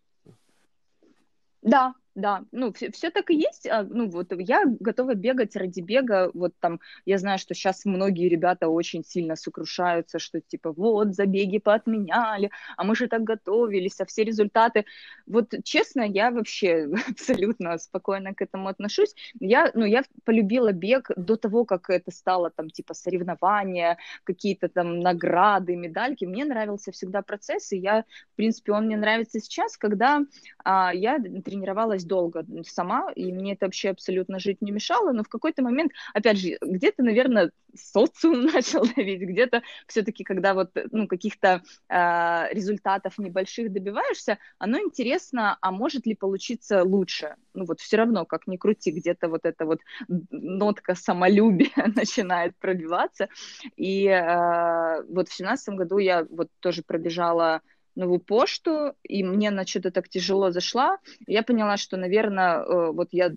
Да, 1.62 1.94
да, 2.18 2.44
ну, 2.50 2.72
все, 2.72 2.90
все 2.90 3.10
так 3.10 3.30
и 3.30 3.36
есть, 3.36 3.68
а, 3.68 3.84
ну, 3.84 4.10
вот 4.10 4.32
я 4.38 4.64
готова 4.80 5.14
бегать 5.14 5.54
ради 5.54 5.80
бега, 5.80 6.30
вот 6.34 6.52
там, 6.58 6.80
я 7.06 7.16
знаю, 7.18 7.38
что 7.38 7.54
сейчас 7.54 7.84
многие 7.84 8.28
ребята 8.28 8.68
очень 8.68 9.04
сильно 9.04 9.36
сокрушаются, 9.36 10.18
что 10.18 10.40
типа, 10.40 10.72
вот, 10.72 11.14
забеги 11.14 11.58
поотменяли, 11.58 12.50
а 12.76 12.82
мы 12.82 12.96
же 12.96 13.06
так 13.06 13.22
готовились, 13.22 14.00
а 14.00 14.04
все 14.04 14.24
результаты, 14.24 14.84
вот, 15.26 15.54
честно, 15.62 16.02
я 16.02 16.32
вообще 16.32 16.88
абсолютно 17.08 17.78
спокойно 17.78 18.34
к 18.34 18.42
этому 18.42 18.66
отношусь, 18.66 19.14
я, 19.38 19.70
ну, 19.74 19.84
я 19.84 20.02
полюбила 20.24 20.72
бег 20.72 21.12
до 21.16 21.36
того, 21.36 21.64
как 21.64 21.88
это 21.88 22.10
стало 22.10 22.50
там, 22.50 22.68
типа, 22.68 22.94
соревнования, 22.94 23.96
какие-то 24.24 24.68
там 24.68 24.98
награды, 24.98 25.76
медальки, 25.76 26.24
мне 26.24 26.44
нравился 26.44 26.90
всегда 26.90 27.22
процесс, 27.22 27.70
и 27.70 27.78
я, 27.78 28.04
в 28.32 28.36
принципе, 28.36 28.72
он 28.72 28.86
мне 28.86 28.96
нравится 28.96 29.38
сейчас, 29.38 29.76
когда 29.76 30.22
а, 30.64 30.92
я 30.92 31.18
тренировалась 31.18 32.07
долго 32.08 32.44
сама, 32.66 33.12
и 33.14 33.32
мне 33.32 33.52
это 33.52 33.66
вообще 33.66 33.90
абсолютно 33.90 34.40
жить 34.40 34.60
не 34.60 34.72
мешало, 34.72 35.12
но 35.12 35.22
в 35.22 35.28
какой-то 35.28 35.62
момент, 35.62 35.92
опять 36.14 36.38
же, 36.38 36.58
где-то, 36.60 37.02
наверное, 37.02 37.52
социум 37.76 38.42
начал 38.52 38.84
давить, 38.84 39.20
где-то 39.20 39.62
все-таки, 39.86 40.24
когда 40.24 40.54
вот, 40.54 40.70
ну, 40.90 41.06
каких-то 41.06 41.62
э, 41.88 42.54
результатов 42.54 43.18
небольших 43.18 43.72
добиваешься, 43.72 44.38
оно 44.58 44.80
интересно, 44.80 45.56
а 45.60 45.70
может 45.70 46.06
ли 46.06 46.14
получиться 46.14 46.82
лучше? 46.82 47.36
Ну, 47.54 47.64
вот 47.64 47.80
все 47.80 47.96
равно, 47.96 48.24
как 48.24 48.46
ни 48.46 48.56
крути, 48.56 48.90
где-то 48.90 49.28
вот 49.28 49.44
эта 49.44 49.64
вот 49.64 49.80
нотка 50.08 50.94
самолюбия 50.94 51.70
начинает 51.94 52.56
пробиваться, 52.56 53.28
и 53.76 54.06
э, 54.06 55.02
вот 55.08 55.28
в 55.28 55.32
семнадцатом 55.34 55.76
году 55.76 55.98
я 55.98 56.26
вот 56.30 56.48
тоже 56.60 56.82
пробежала 56.82 57.62
новую 57.98 58.20
почту, 58.20 58.94
и 59.02 59.24
мне 59.24 59.48
она 59.48 59.66
что-то 59.66 59.90
так 59.90 60.08
тяжело 60.08 60.50
зашла. 60.50 60.98
Я 61.26 61.42
поняла, 61.42 61.76
что, 61.76 61.96
наверное, 61.96 62.60
э, 62.60 62.92
вот 62.92 63.08
я 63.10 63.32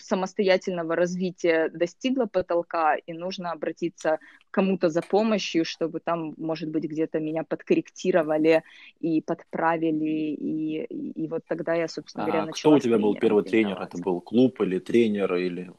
самостоятельного 0.00 0.96
развития 0.96 1.68
достигла 1.68 2.24
потолка, 2.24 2.96
и 2.96 3.12
нужно 3.12 3.52
обратиться 3.52 4.18
к 4.50 4.54
кому-то 4.54 4.88
за 4.88 5.02
помощью, 5.02 5.64
чтобы 5.64 6.00
там, 6.00 6.34
может 6.38 6.70
быть, 6.70 6.84
где-то 6.84 7.20
меня 7.20 7.44
подкорректировали 7.44 8.62
и 9.00 9.20
подправили, 9.20 10.34
и, 10.34 10.84
и, 10.84 11.24
и 11.24 11.28
вот 11.28 11.42
тогда 11.46 11.74
я, 11.74 11.86
собственно 11.86 12.24
говоря, 12.24 12.42
а 12.42 12.46
начала. 12.46 12.76
Кто 12.76 12.76
у 12.76 12.80
тебя 12.80 12.98
был 12.98 13.14
первый 13.14 13.44
тренер? 13.44 13.80
Это 13.82 13.98
был 13.98 14.20
клуб 14.20 14.60
или 14.62 14.78
тренер, 14.78 15.34
или 15.34 15.70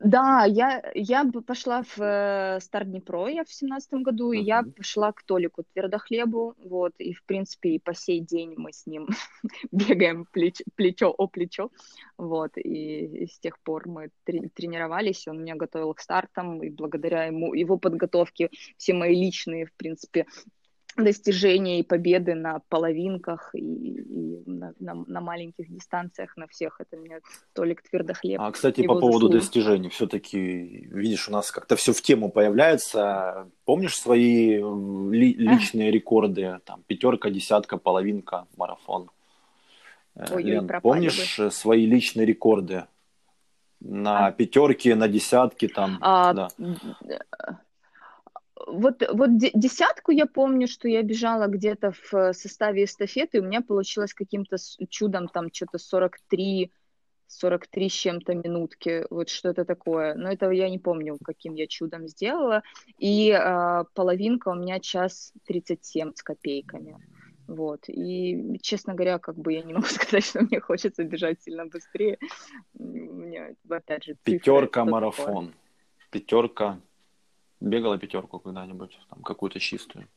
да, 0.00 0.44
я, 0.44 0.82
я 0.94 1.24
пошла 1.46 1.82
в 1.82 2.00
э, 2.00 2.60
Стар 2.60 2.84
Днепро, 2.84 3.28
я 3.28 3.44
в 3.44 3.52
семнадцатом 3.52 4.02
году, 4.02 4.32
uh-huh. 4.32 4.36
и 4.36 4.42
я 4.42 4.62
пошла 4.62 5.12
к 5.12 5.22
Толику 5.24 5.64
Твердохлебу, 5.72 6.54
вот, 6.64 6.92
и, 6.98 7.12
в 7.12 7.24
принципе, 7.24 7.70
и 7.70 7.78
по 7.78 7.94
сей 7.94 8.20
день 8.20 8.54
мы 8.56 8.72
с 8.72 8.86
ним 8.86 9.08
бегаем 9.72 10.26
плеч, 10.30 10.62
плечо 10.74 11.10
о 11.10 11.26
плечо, 11.26 11.70
вот, 12.16 12.56
и, 12.56 13.24
и 13.24 13.26
с 13.26 13.38
тех 13.40 13.58
пор 13.60 13.88
мы 13.88 14.10
трени- 14.24 14.50
тренировались, 14.54 15.28
он 15.28 15.42
меня 15.42 15.56
готовил 15.56 15.94
к 15.94 16.00
стартам, 16.00 16.62
и 16.62 16.70
благодаря 16.70 17.24
ему, 17.24 17.54
его 17.54 17.76
подготовке 17.78 18.50
все 18.76 18.94
мои 18.94 19.14
личные, 19.14 19.66
в 19.66 19.72
принципе, 19.74 20.26
достижения 20.96 21.80
и 21.80 21.82
победы 21.82 22.34
на 22.34 22.60
половинках 22.68 23.50
и, 23.54 23.58
и 23.58 24.42
на, 24.46 24.74
на, 24.78 24.94
на 24.94 25.20
маленьких 25.20 25.68
дистанциях, 25.68 26.36
на 26.36 26.46
всех. 26.46 26.80
Это 26.80 26.96
мне 26.96 27.20
Толик 27.52 27.82
Твердохлеб. 27.82 28.40
А, 28.40 28.50
кстати, 28.52 28.86
по 28.86 28.98
поводу 28.98 29.26
заслуг. 29.26 29.32
достижений, 29.32 29.88
все-таки, 29.88 30.88
видишь, 30.90 31.28
у 31.28 31.32
нас 31.32 31.50
как-то 31.50 31.76
все 31.76 31.92
в 31.92 32.02
тему 32.02 32.30
появляется. 32.30 33.48
Помнишь 33.64 33.96
свои 33.96 34.56
ли, 34.56 35.34
личные 35.34 35.88
а? 35.88 35.92
рекорды? 35.92 36.60
Там 36.64 36.82
пятерка, 36.86 37.30
десятка, 37.30 37.78
половинка, 37.78 38.46
марафон. 38.56 39.10
Э, 40.14 40.26
Ой, 40.34 40.42
Лен, 40.42 40.70
помнишь 40.82 41.38
бы. 41.38 41.50
свои 41.50 41.86
личные 41.86 42.26
рекорды? 42.26 42.86
На 43.80 44.26
а? 44.26 44.32
пятерке, 44.32 44.94
на 44.94 45.08
десятке 45.08 45.68
там. 45.68 45.98
А, 46.00 46.32
да 46.32 46.48
вот, 48.66 49.02
вот 49.12 49.36
десятку 49.36 50.12
я 50.12 50.26
помню, 50.26 50.68
что 50.68 50.88
я 50.88 51.02
бежала 51.02 51.46
где-то 51.46 51.92
в 51.92 52.32
составе 52.32 52.84
эстафеты, 52.84 53.38
и 53.38 53.40
у 53.40 53.44
меня 53.44 53.60
получилось 53.60 54.14
каким-то 54.14 54.56
чудом 54.88 55.28
там 55.28 55.52
что-то 55.52 55.78
43, 55.78 56.72
43 57.26 57.88
с 57.88 57.92
чем-то 57.92 58.34
минутки, 58.34 59.06
вот 59.10 59.28
что-то 59.28 59.64
такое. 59.64 60.14
Но 60.14 60.30
этого 60.30 60.50
я 60.50 60.68
не 60.68 60.78
помню, 60.78 61.18
каким 61.22 61.54
я 61.54 61.66
чудом 61.66 62.08
сделала. 62.08 62.62
И 62.98 63.30
э, 63.30 63.84
половинка 63.94 64.50
у 64.50 64.54
меня 64.54 64.80
час 64.80 65.32
37 65.46 66.12
с 66.14 66.22
копейками. 66.22 66.98
Вот. 67.46 67.88
И, 67.88 68.58
честно 68.62 68.94
говоря, 68.94 69.18
как 69.18 69.36
бы 69.36 69.52
я 69.52 69.62
не 69.62 69.74
могу 69.74 69.86
сказать, 69.88 70.24
что 70.24 70.40
мне 70.42 70.60
хочется 70.60 71.04
бежать 71.04 71.42
сильно 71.42 71.66
быстрее. 71.66 72.18
Мне, 72.74 73.56
опять 73.68 74.04
же, 74.04 74.16
Пятерка 74.22 74.84
марафон. 74.84 75.54
Пятерка 76.10 76.78
Бегала 77.62 77.96
пятерку 77.96 78.40
когда-нибудь, 78.40 78.98
там 79.08 79.22
какую-то 79.22 79.60
чистую. 79.60 80.08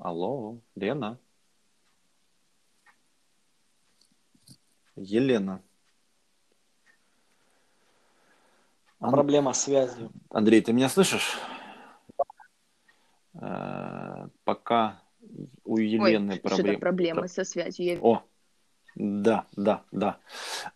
Алло, 0.00 0.58
Лена. 0.74 1.18
Елена. 4.96 5.62
Ан... 9.00 9.10
Проблема 9.10 9.52
с 9.52 9.64
связью. 9.64 10.10
Андрей, 10.30 10.62
ты 10.62 10.72
меня 10.72 10.88
слышишь? 10.88 11.38
Э-э- 13.34 14.28
пока 14.44 15.02
у 15.64 15.76
Елены 15.76 16.38
проблемы. 16.38 16.78
проблемы 16.78 17.28
со 17.28 17.44
связью. 17.44 18.02
О, 18.02 18.24
да, 18.94 19.46
да, 19.56 19.82
да. 19.92 20.18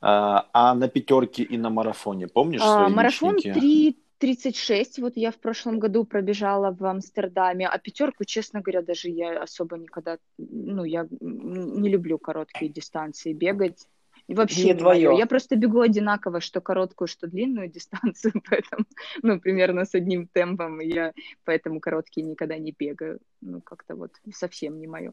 А, 0.00 0.48
а 0.52 0.74
на 0.74 0.88
пятерке 0.88 1.42
и 1.42 1.58
на 1.58 1.70
марафоне 1.70 2.28
помнишь 2.28 2.60
а, 2.62 2.84
свои 2.84 2.94
Марафон 2.94 3.36
3.36, 3.36 5.00
вот 5.00 5.16
я 5.16 5.30
в 5.30 5.38
прошлом 5.38 5.78
году 5.78 6.04
пробежала 6.04 6.70
в 6.70 6.84
Амстердаме, 6.84 7.66
а 7.66 7.78
пятерку, 7.78 8.24
честно 8.24 8.60
говоря, 8.60 8.82
даже 8.82 9.08
я 9.08 9.42
особо 9.42 9.76
никогда, 9.76 10.18
ну, 10.38 10.84
я 10.84 11.06
не 11.20 11.88
люблю 11.88 12.18
короткие 12.18 12.70
дистанции 12.70 13.32
бегать. 13.32 13.86
Вообще 14.28 14.66
не, 14.66 14.74
твое. 14.74 15.16
Я 15.18 15.26
просто 15.26 15.56
бегу 15.56 15.80
одинаково, 15.80 16.40
что 16.40 16.60
короткую, 16.60 17.08
что 17.08 17.26
длинную 17.26 17.68
дистанцию, 17.68 18.34
поэтому, 18.48 18.84
ну, 19.22 19.40
примерно 19.40 19.84
с 19.84 19.94
одним 19.94 20.28
темпом, 20.28 20.80
я 20.80 21.12
поэтому 21.44 21.80
короткие 21.80 22.26
никогда 22.26 22.56
не 22.56 22.72
бегаю. 22.72 23.18
Ну, 23.40 23.60
как-то 23.60 23.96
вот 23.96 24.12
совсем 24.32 24.78
не 24.78 24.86
мое. 24.86 25.12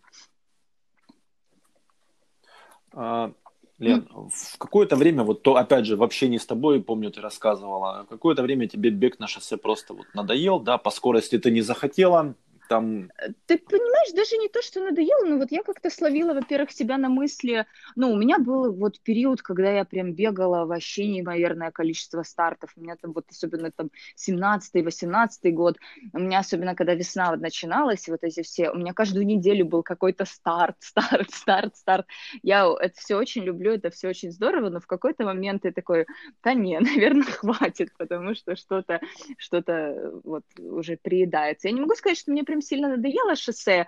А, 2.94 3.32
Лен, 3.80 4.08
в 4.12 4.58
какое-то 4.58 4.98
время, 4.98 5.24
вот 5.24 5.42
то, 5.42 5.56
опять 5.56 5.86
же, 5.86 5.96
в 5.96 6.04
общении 6.04 6.38
с 6.38 6.46
тобой, 6.46 6.82
помню, 6.82 7.12
ты 7.12 7.22
рассказывала, 7.22 8.06
какое-то 8.10 8.44
время 8.44 8.68
тебе 8.68 8.90
бег 8.90 9.20
на 9.20 9.28
шоссе 9.28 9.56
просто 9.56 9.94
вот 9.94 10.06
надоел, 10.14 10.60
да, 10.60 10.78
по 10.78 10.92
скорости 10.92 11.38
ты 11.38 11.50
не 11.50 11.62
захотела, 11.62 12.36
там... 12.70 13.10
Э, 13.18 13.34
ты 13.48 13.58
понимаешь, 13.58 14.14
даже 14.14 14.38
не 14.38 14.48
то, 14.48 14.62
что 14.62 14.82
надоело, 14.82 15.26
но 15.26 15.38
вот 15.38 15.52
я 15.52 15.64
как-то 15.64 15.90
словила, 15.90 16.34
во-первых, 16.34 16.72
себя 16.72 16.98
на 16.98 17.10
мысли, 17.10 17.66
ну, 17.96 18.12
у 18.12 18.16
меня 18.16 18.38
был 18.38 18.72
вот 18.72 19.02
период, 19.02 19.42
когда 19.42 19.72
я 19.72 19.86
прям 19.86 20.14
бегала 20.14 20.66
вообще 20.66 21.08
неимоверное 21.08 21.72
количество 21.72 22.24
стартов, 22.24 22.72
у 22.78 22.82
меня 22.82 22.96
там 22.96 23.12
вот 23.14 23.26
особенно 23.30 23.72
там 23.72 23.90
17-18 24.16 25.52
год, 25.52 25.78
у 26.14 26.20
меня 26.20 26.40
особенно, 26.40 26.76
когда 26.76 26.94
весна 26.94 27.32
вот 27.32 27.42
начиналась, 27.42 28.08
вот 28.08 28.24
эти 28.24 28.44
все, 28.44 28.70
у 28.70 28.76
меня 28.76 28.94
каждую 28.94 29.26
неделю 29.26 29.66
был 29.66 29.82
какой-то 29.82 30.26
старт, 30.26 30.76
старт, 30.80 31.32
старт, 31.32 31.76
старт, 31.76 32.06
я 32.44 32.70
это 32.80 32.94
все 33.00 33.16
очень 33.16 33.44
люблю, 33.44 33.74
это 33.74 33.90
все 33.90 34.10
очень 34.10 34.32
здорово, 34.32 34.70
но 34.70 34.80
в 34.80 34.88
какой-то 34.88 35.26
момент 35.26 35.64
ты 35.64 35.72
такой, 35.72 36.06
да 36.44 36.54
не, 36.54 36.80
наверное, 36.80 37.24
хватит, 37.24 37.90
потому 37.98 38.36
что 38.36 38.56
что-то, 38.56 39.02
что-то 39.40 40.22
вот 40.24 40.44
уже 40.60 40.98
приедается. 41.02 41.68
Я 41.68 41.74
не 41.74 41.82
могу 41.82 41.96
сказать, 41.96 42.18
что 42.18 42.32
мне 42.32 42.44
прям 42.44 42.59
сильно 42.62 42.90
надоело 42.90 43.36
шоссе, 43.36 43.88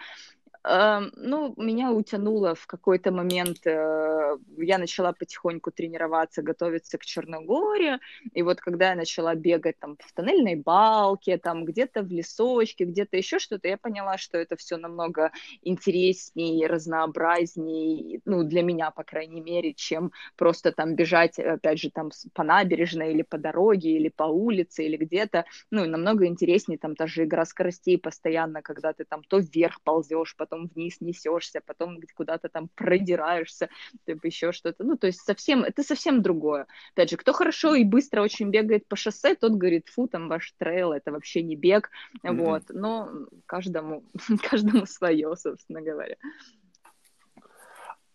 ну, 0.64 1.54
меня 1.58 1.92
утянуло 1.92 2.54
в 2.54 2.68
какой-то 2.68 3.12
момент, 3.12 3.66
э, 3.66 4.38
я 4.58 4.78
начала 4.78 5.12
потихоньку 5.12 5.72
тренироваться, 5.72 6.44
готовиться 6.44 6.98
к 7.00 7.06
Черногории, 7.06 7.98
и 8.34 8.44
вот 8.44 8.62
когда 8.62 8.90
я 8.90 8.96
начала 8.96 9.34
бегать 9.34 9.80
там 9.80 9.98
в 10.00 10.14
тоннельной 10.14 10.56
балке, 10.56 11.38
там 11.40 11.66
где-то 11.66 12.04
в 12.04 12.12
лесочке, 12.12 12.86
где-то 12.86 13.18
еще 13.18 13.40
что-то, 13.40 13.68
я 13.68 13.78
поняла, 13.78 14.18
что 14.20 14.38
это 14.38 14.56
все 14.56 14.78
намного 14.78 15.32
интереснее, 15.64 16.68
разнообразнее, 16.68 18.22
ну, 18.26 18.44
для 18.44 18.62
меня, 18.62 18.92
по 18.92 19.04
крайней 19.04 19.42
мере, 19.42 19.74
чем 19.74 20.12
просто 20.38 20.72
там 20.72 20.96
бежать, 20.96 21.40
опять 21.40 21.80
же, 21.80 21.90
там 21.90 22.12
по 22.36 22.44
набережной 22.44 23.14
или 23.14 23.24
по 23.24 23.40
дороге, 23.40 23.98
или 23.98 24.10
по 24.10 24.24
улице, 24.26 24.86
или 24.86 24.98
где-то, 24.98 25.46
ну, 25.72 25.86
намного 25.88 26.28
интереснее, 26.28 26.78
там 26.78 26.96
та 26.96 27.08
же 27.08 27.24
игра 27.24 27.46
скоростей 27.46 27.98
постоянно, 27.98 28.62
когда 28.62 28.94
ты 28.94 29.06
там 29.06 29.24
то 29.24 29.40
вверх 29.40 29.82
ползешь, 29.82 30.36
потом 30.38 30.51
вниз 30.58 31.02
несешься, 31.02 31.62
потом 31.66 32.00
куда-то 32.16 32.50
там 32.50 32.70
продираешься, 32.76 33.70
типа 34.06 34.28
еще 34.28 34.52
что-то. 34.52 34.84
Ну, 34.84 34.98
то 34.98 35.08
есть 35.08 35.22
совсем, 35.22 35.64
это 35.64 35.84
совсем 35.84 36.22
другое. 36.22 36.68
Опять 36.94 37.12
же, 37.12 37.18
кто 37.18 37.34
хорошо 37.34 37.76
и 37.76 37.84
быстро 37.84 38.22
очень 38.22 38.50
бегает 38.50 38.88
по 38.88 38.96
шоссе, 38.96 39.36
тот 39.36 39.54
говорит, 39.54 39.90
фу, 39.90 40.08
там 40.08 40.28
ваш 40.28 40.54
трейл, 40.58 40.92
это 40.92 41.12
вообще 41.12 41.42
не 41.42 41.56
бег, 41.56 41.90
mm-hmm. 42.24 42.36
вот. 42.36 42.64
Но 42.70 43.10
каждому, 43.46 44.04
каждому 44.50 44.86
свое, 44.86 45.36
собственно 45.36 45.82
говоря. 45.82 46.16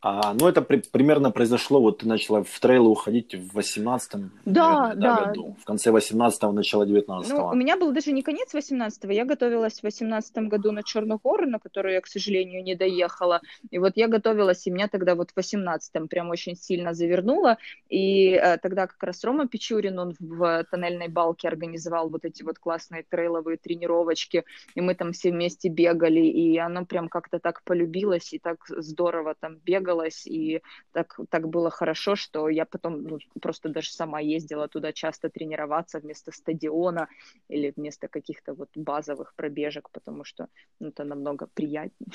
А, 0.09 0.35
ну, 0.35 0.47
это 0.47 0.63
при, 0.63 0.77
примерно 0.93 1.33
произошло, 1.33 1.81
вот 1.81 1.99
ты 1.99 2.07
начала 2.07 2.45
в 2.45 2.61
трейлы 2.61 2.91
уходить 2.91 3.35
в 3.35 3.59
18-м 3.59 4.31
да, 4.45 4.95
да. 4.95 5.25
году, 5.25 5.57
в 5.61 5.65
конце 5.65 5.91
18-го, 5.91 6.53
начало 6.53 6.85
19-го. 6.85 7.25
Ну, 7.29 7.47
у 7.47 7.55
меня 7.55 7.77
был 7.77 7.91
даже 7.93 8.13
не 8.13 8.23
конец 8.23 8.55
18-го, 8.55 9.11
я 9.11 9.25
готовилась 9.25 9.81
в 9.81 9.83
18 9.83 10.37
году 10.49 10.71
на 10.71 10.85
Черную 10.85 11.19
гору, 11.19 11.47
на 11.49 11.59
которую 11.59 11.95
я, 11.95 12.01
к 12.01 12.07
сожалению, 12.07 12.63
не 12.63 12.77
доехала, 12.77 13.41
и 13.69 13.79
вот 13.79 13.97
я 13.97 14.07
готовилась, 14.07 14.65
и 14.69 14.71
меня 14.71 14.87
тогда 14.87 15.17
вот 15.17 15.33
в 15.33 15.39
18-м 15.39 16.07
прям 16.07 16.31
очень 16.31 16.55
сильно 16.55 16.95
завернуло, 16.95 17.59
и 17.89 18.31
э, 18.31 18.59
тогда 18.59 18.87
как 18.87 19.03
раз 19.03 19.25
Рома 19.25 19.49
Печурин, 19.49 19.99
он 19.99 20.15
в 20.21 20.65
тоннельной 20.71 21.09
балке 21.09 21.49
организовал 21.49 22.11
вот 22.11 22.25
эти 22.25 22.45
вот 22.45 22.61
классные 22.61 23.03
трейловые 23.03 23.57
тренировочки, 23.57 24.45
и 24.77 24.81
мы 24.81 24.95
там 24.95 25.11
все 25.13 25.33
вместе 25.33 25.69
бегали, 25.69 26.21
и 26.21 26.57
оно 26.59 26.87
прям 26.87 27.09
как-то 27.09 27.41
так 27.41 27.65
полюбилось, 27.65 28.33
и 28.33 28.39
так 28.39 28.59
здорово 28.69 29.35
там 29.35 29.57
бегать, 29.57 29.96
бегалась, 29.97 30.27
и 30.27 30.63
так, 30.93 31.21
так 31.31 31.49
было 31.49 31.71
хорошо, 31.71 32.17
что 32.17 32.49
я 32.49 32.65
потом 32.65 33.03
ну, 33.03 33.19
просто 33.41 33.69
даже 33.69 33.91
сама 33.91 34.21
ездила 34.21 34.69
туда 34.69 34.93
часто 34.93 35.29
тренироваться 35.29 36.01
вместо 36.01 36.33
стадиона 36.33 37.09
или 37.49 37.73
вместо 37.77 38.09
каких-то 38.09 38.55
вот 38.55 38.69
базовых 38.75 39.35
пробежек, 39.37 39.89
потому 39.93 40.25
что 40.25 40.49
ну, 40.81 40.89
это 40.89 41.05
намного 41.05 41.47
приятнее. 41.55 42.11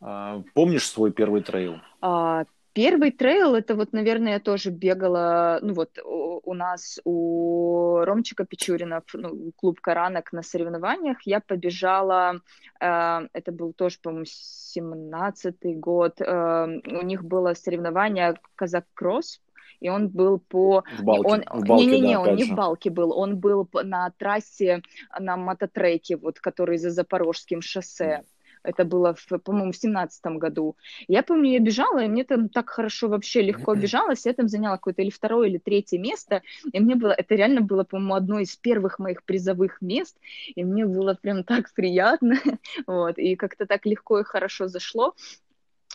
А, 0.00 0.42
помнишь 0.54 0.86
свой 0.86 1.12
первый 1.12 1.42
трейл? 1.42 1.80
А, 2.00 2.44
Первый 2.74 3.12
трейл, 3.12 3.54
это 3.54 3.76
вот, 3.76 3.92
наверное, 3.92 4.32
я 4.32 4.40
тоже 4.40 4.70
бегала, 4.70 5.60
ну 5.62 5.74
вот 5.74 5.96
у, 6.04 6.40
у 6.42 6.54
нас, 6.54 6.98
у 7.04 8.00
Ромчика 8.04 8.44
Печурина, 8.44 9.02
ну, 9.12 9.52
клуб 9.54 9.80
Каранок 9.80 10.32
на 10.32 10.42
соревнованиях, 10.42 11.18
я 11.24 11.38
побежала, 11.40 12.40
э, 12.80 13.28
это 13.32 13.52
был 13.52 13.74
тоже, 13.74 13.98
по-моему, 14.02 14.24
17-й 14.24 15.74
год, 15.76 16.20
э, 16.20 16.66
у 16.84 17.02
них 17.02 17.24
было 17.24 17.54
соревнование 17.54 18.34
Казак-кросс, 18.56 19.40
и 19.78 19.88
он 19.88 20.08
был 20.08 20.40
по... 20.40 20.82
В 20.98 21.04
балке, 21.04 21.28
он... 21.28 21.44
в 21.60 21.64
балке 21.66 21.86
Не-не-не, 21.86 22.14
да, 22.14 22.20
он 22.20 22.34
не 22.34 22.44
же. 22.44 22.52
в 22.52 22.56
балке 22.56 22.90
был, 22.90 23.16
он 23.16 23.38
был 23.38 23.68
на 23.72 24.10
трассе, 24.18 24.82
на 25.20 25.36
мототреке, 25.36 26.16
вот, 26.16 26.40
который 26.40 26.78
за 26.78 26.90
Запорожским 26.90 27.60
шоссе. 27.62 28.22
Это 28.64 28.84
было, 28.84 29.14
в, 29.14 29.38
по-моему, 29.38 29.72
в 29.72 29.76
семнадцатом 29.76 30.38
году. 30.38 30.76
Я 31.06 31.22
помню, 31.22 31.52
я 31.52 31.60
бежала, 31.60 32.02
и 32.02 32.08
мне 32.08 32.24
там 32.24 32.48
так 32.48 32.70
хорошо 32.70 33.08
вообще 33.08 33.42
легко 33.42 33.74
бежалось. 33.74 34.26
Я 34.26 34.32
там 34.32 34.48
заняла 34.48 34.76
какое-то 34.76 35.02
или 35.02 35.10
второе, 35.10 35.48
или 35.48 35.58
третье 35.58 35.98
место. 35.98 36.42
И 36.72 36.80
мне 36.80 36.94
было, 36.96 37.12
это 37.12 37.34
реально 37.34 37.60
было, 37.60 37.84
по-моему, 37.84 38.14
одно 38.14 38.38
из 38.40 38.56
первых 38.56 38.98
моих 38.98 39.22
призовых 39.22 39.82
мест. 39.82 40.16
И 40.54 40.64
мне 40.64 40.86
было 40.86 41.14
прям 41.14 41.44
так 41.44 41.72
приятно. 41.74 42.34
Вот. 42.86 43.18
И 43.18 43.36
как-то 43.36 43.66
так 43.66 43.86
легко 43.86 44.20
и 44.20 44.24
хорошо 44.24 44.68
зашло. 44.68 45.14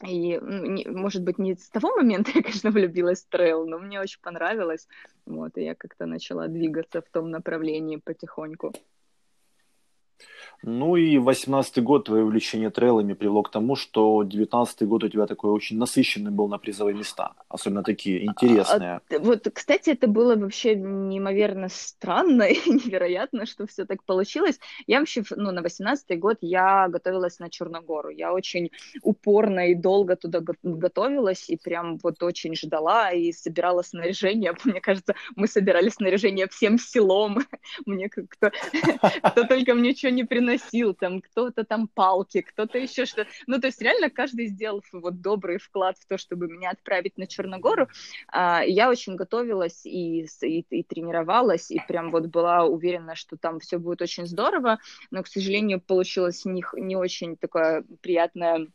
И, 0.06 0.40
не, 0.42 0.86
может 0.88 1.24
быть, 1.24 1.40
не 1.40 1.56
с 1.56 1.70
того 1.70 1.96
момента 1.96 2.32
я, 2.36 2.42
конечно, 2.42 2.72
влюбилась 2.72 3.24
в 3.24 3.30
трейл, 3.30 3.66
но 3.66 3.80
мне 3.80 4.00
очень 4.00 4.22
понравилось. 4.22 4.88
Вот, 5.26 5.58
и 5.58 5.64
я 5.64 5.76
как-то 5.76 6.06
начала 6.06 6.48
двигаться 6.48 7.02
в 7.02 7.10
том 7.10 7.32
направлении 7.32 7.98
потихоньку. 7.98 8.74
Ну 10.62 10.98
и 10.98 11.18
18 11.18 11.82
год 11.84 12.06
твое 12.06 12.24
увлечение 12.24 12.70
трейлами 12.70 13.14
привело 13.14 13.44
к 13.44 13.52
тому, 13.52 13.76
что 13.76 14.24
19 14.24 14.84
год 14.84 15.04
у 15.06 15.10
тебя 15.10 15.26
такой 15.26 15.52
очень 15.52 15.78
насыщенный 15.78 16.32
был 16.32 16.50
на 16.50 16.58
призовые 16.58 16.96
места, 16.96 17.34
особенно 17.48 17.82
такие 17.82 18.26
интересные. 18.26 19.00
А, 19.10 19.20
вот, 19.20 19.48
кстати, 19.54 19.92
это 19.92 20.08
было 20.08 20.36
вообще 20.36 20.76
неимоверно 20.76 21.70
странно 21.70 22.44
и 22.50 22.70
невероятно, 22.70 23.46
что 23.46 23.68
все 23.68 23.86
так 23.86 24.04
получилось. 24.04 24.60
Я 24.86 25.00
вообще, 25.00 25.24
ну, 25.36 25.52
на 25.52 25.62
18 25.62 26.20
год 26.20 26.38
я 26.42 26.90
готовилась 26.90 27.40
на 27.40 27.50
Черногору. 27.50 28.10
Я 28.10 28.34
очень 28.34 28.72
упорно 29.02 29.72
и 29.72 29.76
долго 29.76 30.18
туда 30.18 30.42
готовилась 30.64 31.50
и 31.50 31.56
прям 31.56 31.98
вот 32.04 32.22
очень 32.22 32.56
ждала 32.56 33.12
и 33.12 33.32
собирала 33.32 33.82
снаряжение. 33.82 34.54
Мне 34.66 34.82
кажется, 34.82 35.16
мы 35.38 35.48
собирали 35.48 35.88
снаряжение 35.88 36.48
всем 36.50 36.78
селом. 36.78 37.40
Мне 37.86 38.10
как-то... 38.10 38.52
Кто 39.24 39.46
только 39.46 39.74
мне 39.74 39.96
что 39.96 40.09
не 40.12 40.24
приносил 40.24 40.94
там 40.94 41.22
кто-то 41.22 41.64
там 41.64 41.88
палки, 41.88 42.42
кто-то 42.42 42.78
еще 42.78 43.06
что 43.06 43.26
Ну, 43.48 43.60
то 43.60 43.68
есть 43.68 43.82
реально 43.82 44.10
каждый 44.10 44.48
сделал 44.48 44.84
вот 44.92 45.22
добрый 45.22 45.58
вклад 45.58 45.98
в 45.98 46.06
то, 46.08 46.18
чтобы 46.18 46.48
меня 46.48 46.72
отправить 46.72 47.18
на 47.18 47.28
Черногору. 47.28 47.88
А, 48.28 48.64
я 48.64 48.90
очень 48.90 49.16
готовилась 49.16 49.86
и, 49.86 50.28
и, 50.42 50.66
и 50.70 50.84
тренировалась, 50.84 51.72
и 51.72 51.80
прям 51.88 52.12
вот 52.12 52.28
была 52.28 52.66
уверена, 52.66 53.16
что 53.16 53.38
там 53.38 53.60
все 53.60 53.78
будет 53.78 54.02
очень 54.02 54.28
здорово, 54.28 54.80
но, 55.12 55.24
к 55.24 55.28
сожалению, 55.28 55.82
получилось 55.82 56.46
не, 56.46 56.64
не 56.74 56.96
очень 56.96 57.38
такое 57.38 57.84
приятное 58.02 58.68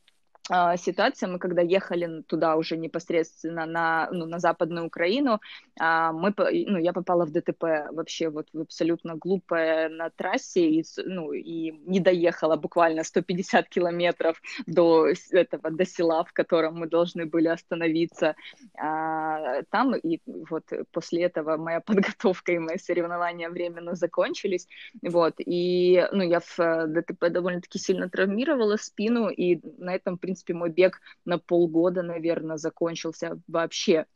ситуация, 0.76 1.28
мы 1.28 1.38
когда 1.38 1.62
ехали 1.62 2.22
туда 2.22 2.57
уже 2.57 2.76
непосредственно 2.76 3.64
на, 3.66 4.09
ну, 4.12 4.26
на 4.26 4.38
Западную 4.38 4.87
Украину, 4.87 5.40
а, 5.80 6.12
мы, 6.12 6.35
ну, 6.37 6.78
я 6.78 6.92
попала 6.92 7.24
в 7.24 7.30
ДТП 7.30 7.62
вообще 7.90 8.28
вот 8.28 8.48
абсолютно 8.54 9.16
глупая 9.16 9.88
на 9.88 10.11
трассе 10.11 10.68
и, 10.68 10.85
ну, 11.04 11.33
и 11.33 11.72
не 11.87 11.98
доехала 11.98 12.57
буквально 12.57 13.04
150 13.04 13.68
километров 13.68 14.40
до 14.66 15.09
этого, 15.30 15.70
до 15.70 15.87
села, 15.87 16.24
в 16.24 16.33
котором 16.33 16.74
мы 16.74 16.88
должны 16.88 17.24
были 17.24 17.48
остановиться. 17.48 18.37
А, 18.78 19.62
там, 19.70 19.94
и 19.94 20.20
вот 20.50 20.64
после 20.92 21.22
этого 21.22 21.57
моя 21.57 21.80
подготовка 21.87 22.52
и 22.52 22.59
мои 22.59 22.76
соревнования 22.76 23.48
временно 23.48 23.94
закончились, 23.94 24.68
вот, 25.02 25.35
и, 25.38 26.07
ну, 26.12 26.22
я 26.22 26.40
в 26.40 26.59
э, 26.59 26.87
ДТП 26.87 27.30
довольно-таки 27.30 27.78
сильно 27.78 28.11
травмировала 28.11 28.76
спину, 28.76 29.28
и 29.28 29.61
на 29.78 29.94
этом, 29.94 30.16
в 30.16 30.20
принципе, 30.20 30.34
принципе, 30.35 30.55
мой 30.55 30.70
бег 30.70 31.01
на 31.25 31.38
полгода, 31.38 32.03
наверное, 32.03 32.57
закончился 32.57 33.40
вообще. 33.47 34.07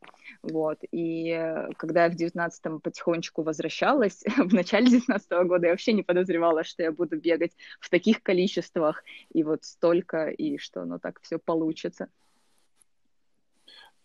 Вот. 0.42 0.78
И 0.90 1.30
э, 1.30 1.68
когда 1.76 2.04
я 2.04 2.10
в 2.10 2.14
19-м 2.14 2.80
потихонечку 2.80 3.42
возвращалась, 3.42 4.24
в 4.36 4.52
начале 4.52 4.86
19 4.86 5.30
-го 5.30 5.44
года 5.44 5.66
я 5.66 5.72
вообще 5.72 5.92
не 5.92 6.02
подозревала, 6.02 6.64
что 6.64 6.82
я 6.82 6.92
буду 6.92 7.16
бегать 7.16 7.52
в 7.80 7.88
таких 7.88 8.22
количествах 8.22 9.04
и 9.32 9.44
вот 9.44 9.64
столько, 9.64 10.28
и 10.28 10.58
что 10.58 10.82
оно 10.82 10.98
так 10.98 11.20
все 11.22 11.38
получится. 11.38 12.08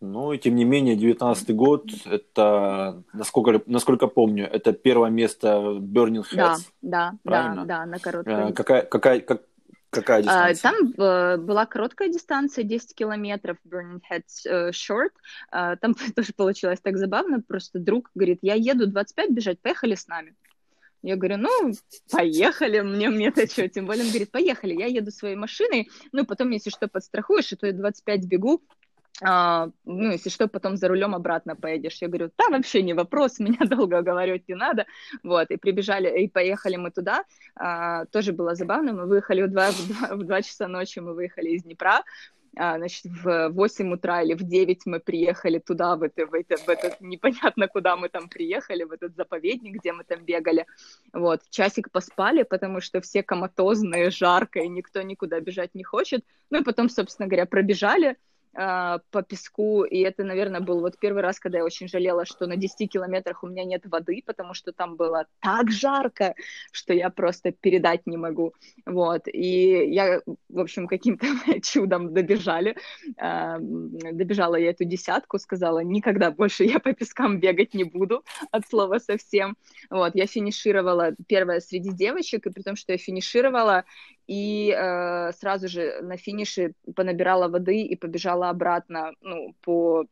Ну 0.02 0.34
и 0.34 0.38
тем 0.38 0.56
не 0.56 0.66
менее, 0.66 0.96
19 0.98 1.56
год, 1.56 1.86
это, 2.06 3.04
насколько, 3.14 3.62
насколько 3.68 4.08
помню, 4.08 4.46
это 4.52 4.74
первое 4.74 5.10
место 5.10 5.48
Burning 5.80 6.24
Heads. 6.24 6.36
Да, 6.36 6.58
да, 6.82 7.14
правильно? 7.24 7.66
да, 7.66 7.78
да, 7.80 7.86
на 7.86 8.00
короткой. 8.00 8.50
Э, 8.50 8.54
какая, 8.54 8.82
какая, 8.82 9.20
как, 9.22 9.44
Какая 9.94 10.24
а, 10.26 10.52
дистанция? 10.52 10.96
Там 10.96 11.06
э, 11.06 11.38
была 11.38 11.66
короткая 11.68 12.10
дистанция, 12.10 12.64
10 12.64 12.96
километров, 12.96 13.58
Burning 13.64 14.02
Heads 14.10 14.46
э, 14.46 14.70
Short. 14.72 15.12
А, 15.52 15.76
там 15.76 15.94
тоже 16.16 16.34
получилось 16.36 16.80
так 16.82 16.98
забавно, 16.98 17.42
просто 17.42 17.78
друг 17.80 18.10
говорит, 18.16 18.40
я 18.42 18.56
еду 18.56 18.88
25 18.88 19.30
бежать, 19.30 19.62
поехали 19.62 19.94
с 19.94 20.08
нами. 20.08 20.36
Я 21.04 21.16
говорю, 21.18 21.38
ну, 21.38 21.74
поехали, 22.10 22.80
мне, 22.80 23.10
мне 23.10 23.28
это 23.28 23.46
что, 23.46 23.68
тем 23.68 23.86
более 23.86 24.06
он 24.06 24.10
говорит, 24.10 24.32
поехали, 24.32 24.74
я 24.74 24.88
еду 24.88 25.12
своей 25.12 25.36
машиной, 25.36 25.90
ну, 26.12 26.26
потом, 26.26 26.50
если 26.52 26.70
что, 26.70 26.88
подстрахуешь, 26.88 27.52
и 27.52 27.56
то 27.56 27.68
я 27.68 27.74
25 27.74 28.26
бегу, 28.26 28.64
а, 29.22 29.70
ну, 29.86 30.12
если 30.12 30.30
что, 30.30 30.48
потом 30.48 30.76
за 30.76 30.88
рулем 30.88 31.14
обратно 31.14 31.56
поедешь. 31.56 31.98
Я 32.02 32.08
говорю, 32.08 32.32
да, 32.38 32.50
вообще 32.50 32.82
не 32.82 32.94
вопрос, 32.94 33.40
меня 33.40 33.66
долго 33.66 34.00
уговаривать 34.00 34.48
не 34.48 34.56
надо. 34.56 34.86
Вот, 35.24 35.52
и 35.52 35.58
прибежали, 35.58 36.24
и 36.24 36.28
поехали 36.28 36.78
мы 36.78 36.92
туда. 36.92 37.24
А, 37.56 38.06
тоже 38.06 38.34
было 38.34 38.56
забавно, 38.56 38.94
мы 38.94 39.06
выехали 39.06 39.44
в 39.44 39.50
2, 39.50 39.72
в, 39.72 39.88
2, 39.88 40.16
в 40.16 40.24
2 40.24 40.42
часа 40.42 40.68
ночи, 40.68 41.00
мы 41.00 41.14
выехали 41.14 41.50
из 41.50 41.64
Днепра, 41.64 42.04
а, 42.56 42.78
значит, 42.78 43.06
в 43.06 43.50
8 43.50 43.94
утра 43.94 44.22
или 44.22 44.36
в 44.36 44.44
9 44.44 44.86
мы 44.86 45.00
приехали 45.00 45.60
туда, 45.60 45.96
в 45.96 46.04
это, 46.04 46.28
в 46.28 46.34
это, 46.34 46.58
в 46.58 46.70
этот, 46.70 47.02
непонятно 47.02 47.68
куда 47.68 47.96
мы 47.96 48.10
там 48.10 48.30
приехали, 48.30 48.84
в 48.84 48.92
этот 48.92 49.16
заповедник, 49.16 49.76
где 49.80 49.92
мы 49.92 50.04
там 50.04 50.24
бегали. 50.24 50.66
Вот, 51.14 51.42
часик 51.50 51.92
поспали, 51.92 52.44
потому 52.44 52.80
что 52.82 53.02
все 53.02 53.24
коматозные, 53.24 54.12
жарко, 54.12 54.60
и 54.60 54.68
никто 54.68 55.02
никуда 55.02 55.40
бежать 55.40 55.74
не 55.74 55.84
хочет. 55.84 56.24
Ну 56.52 56.62
и 56.62 56.64
потом, 56.64 56.90
собственно 56.90 57.28
говоря, 57.28 57.46
пробежали, 57.48 58.18
а, 58.56 59.00
по 59.10 59.24
песку, 59.24 59.84
и 59.84 60.00
это, 60.00 60.24
наверное, 60.24 60.62
был 60.62 60.80
вот 60.82 61.00
первый 61.00 61.24
раз, 61.24 61.40
когда 61.40 61.58
я 61.58 61.66
очень 61.66 61.88
жалела, 61.88 62.26
что 62.26 62.46
на 62.46 62.56
10 62.56 62.92
километрах 62.92 63.44
у 63.44 63.48
меня 63.48 63.64
нет 63.64 63.86
воды, 63.86 64.22
потому 64.24 64.54
что 64.54 64.72
там 64.72 64.96
было 64.96 65.26
так 65.40 65.72
жарко, 65.72 66.36
что 66.72 66.94
я 66.94 67.10
просто 67.10 67.52
передать 67.52 68.06
не 68.06 68.16
могу, 68.16 68.54
вот, 68.86 69.24
и 69.28 69.92
я, 69.92 70.22
в 70.50 70.60
общем, 70.60 70.88
каким-то 70.88 71.26
чудом 71.64 72.14
добежали, 72.14 72.76
а, 73.18 73.58
добежала 73.60 74.56
я 74.56 74.70
эту 74.70 74.84
десятку, 74.84 75.40
сказала, 75.40 75.80
никогда 75.80 76.30
больше 76.30 76.64
я 76.64 76.80
по 76.80 76.94
пескам 76.94 77.40
бегать 77.40 77.74
не 77.74 77.86
буду, 77.86 78.24
от 78.52 78.68
слова 78.68 79.00
совсем, 79.00 79.58
вот, 79.90 80.12
я 80.14 80.28
финишировала 80.28 81.16
первая 81.28 81.60
среди 81.60 81.92
девочек, 81.92 82.46
и 82.46 82.52
при 82.52 82.62
том, 82.62 82.76
что 82.76 82.92
я 82.92 83.00
финишировала, 83.00 83.84
и 84.28 84.70
э, 84.72 85.32
сразу 85.34 85.68
же 85.68 86.00
на 86.02 86.18
финише 86.18 86.74
понабирала 86.96 87.50
воды 87.50 87.82
и 87.82 87.96
побежала 87.96 88.43
обратно, 88.50 89.14
ну, 89.22 89.56
по 89.62 90.06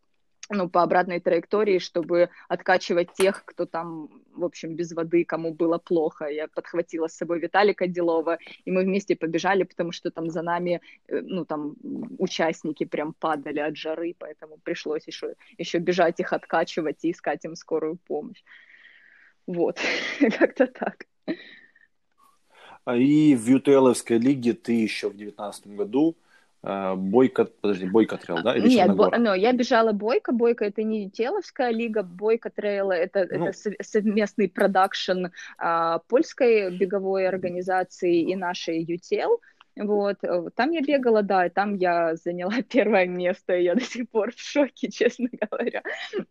ну, 0.53 0.69
по 0.69 0.83
обратной 0.83 1.19
траектории, 1.19 1.79
чтобы 1.79 2.29
откачивать 2.49 3.13
тех, 3.13 3.45
кто 3.45 3.65
там, 3.65 4.09
в 4.35 4.43
общем, 4.43 4.75
без 4.75 4.91
воды, 4.91 5.23
кому 5.23 5.53
было 5.53 5.77
плохо. 5.77 6.25
Я 6.25 6.47
подхватила 6.47 7.07
с 7.07 7.15
собой 7.15 7.39
Виталика 7.39 7.87
Делова, 7.87 8.37
и 8.65 8.71
мы 8.71 8.83
вместе 8.83 9.15
побежали, 9.15 9.63
потому 9.63 9.91
что 9.91 10.11
там 10.11 10.29
за 10.29 10.41
нами, 10.41 10.81
э, 11.07 11.21
ну, 11.21 11.45
там 11.45 11.75
участники 12.17 12.85
прям 12.85 13.13
падали 13.13 13.59
от 13.59 13.77
жары, 13.77 14.13
поэтому 14.19 14.57
пришлось 14.57 15.07
еще, 15.07 15.35
еще 15.57 15.79
бежать 15.79 16.19
их 16.19 16.33
откачивать 16.33 17.05
и 17.05 17.11
искать 17.11 17.45
им 17.45 17.55
скорую 17.55 17.97
помощь. 18.07 18.43
Вот, 19.47 19.79
как-то 20.39 20.67
так. 20.67 21.05
А 22.83 22.97
и 22.97 23.35
в 23.35 23.47
UTL 23.47 23.70
овской 23.70 24.17
лиге 24.17 24.53
ты 24.53 24.73
еще 24.73 25.07
в 25.07 25.15
2019 25.15 25.67
году 25.67 26.17
бойко, 26.63 27.45
подожди, 27.45 27.87
Бойко 27.87 28.17
трейл, 28.17 28.43
да? 28.43 28.55
Или 28.55 28.69
Нет, 28.69 28.95
бо, 28.95 29.09
ну, 29.17 29.33
я 29.33 29.51
бежала 29.51 29.93
Бойко. 29.93 30.31
Бойко 30.31 30.65
это 30.65 30.83
не 30.83 31.09
Теловская 31.09 31.71
лига, 31.71 32.03
Бойко 32.03 32.49
трейл 32.49 32.91
это, 32.91 33.27
ну, 33.31 33.47
это 33.47 33.57
совместный 33.81 34.47
продакшн 34.47 35.27
а, 35.57 35.99
польской 36.07 36.77
беговой 36.77 37.27
организации 37.27 38.31
и 38.31 38.35
нашей 38.35 38.83
ЮТЕЛ. 38.83 39.41
Вот, 39.83 40.23
э, 40.23 40.49
там 40.55 40.71
я 40.71 40.81
бегала, 40.81 41.23
да, 41.23 41.47
и 41.47 41.49
там 41.49 41.75
я 41.75 42.15
заняла 42.15 42.51
первое 42.69 43.07
место, 43.07 43.55
и 43.55 43.63
я 43.63 43.73
до 43.73 43.81
сих 43.81 44.09
пор 44.09 44.31
в 44.31 44.39
шоке, 44.39 44.89
честно 44.91 45.27
говоря, 45.31 45.81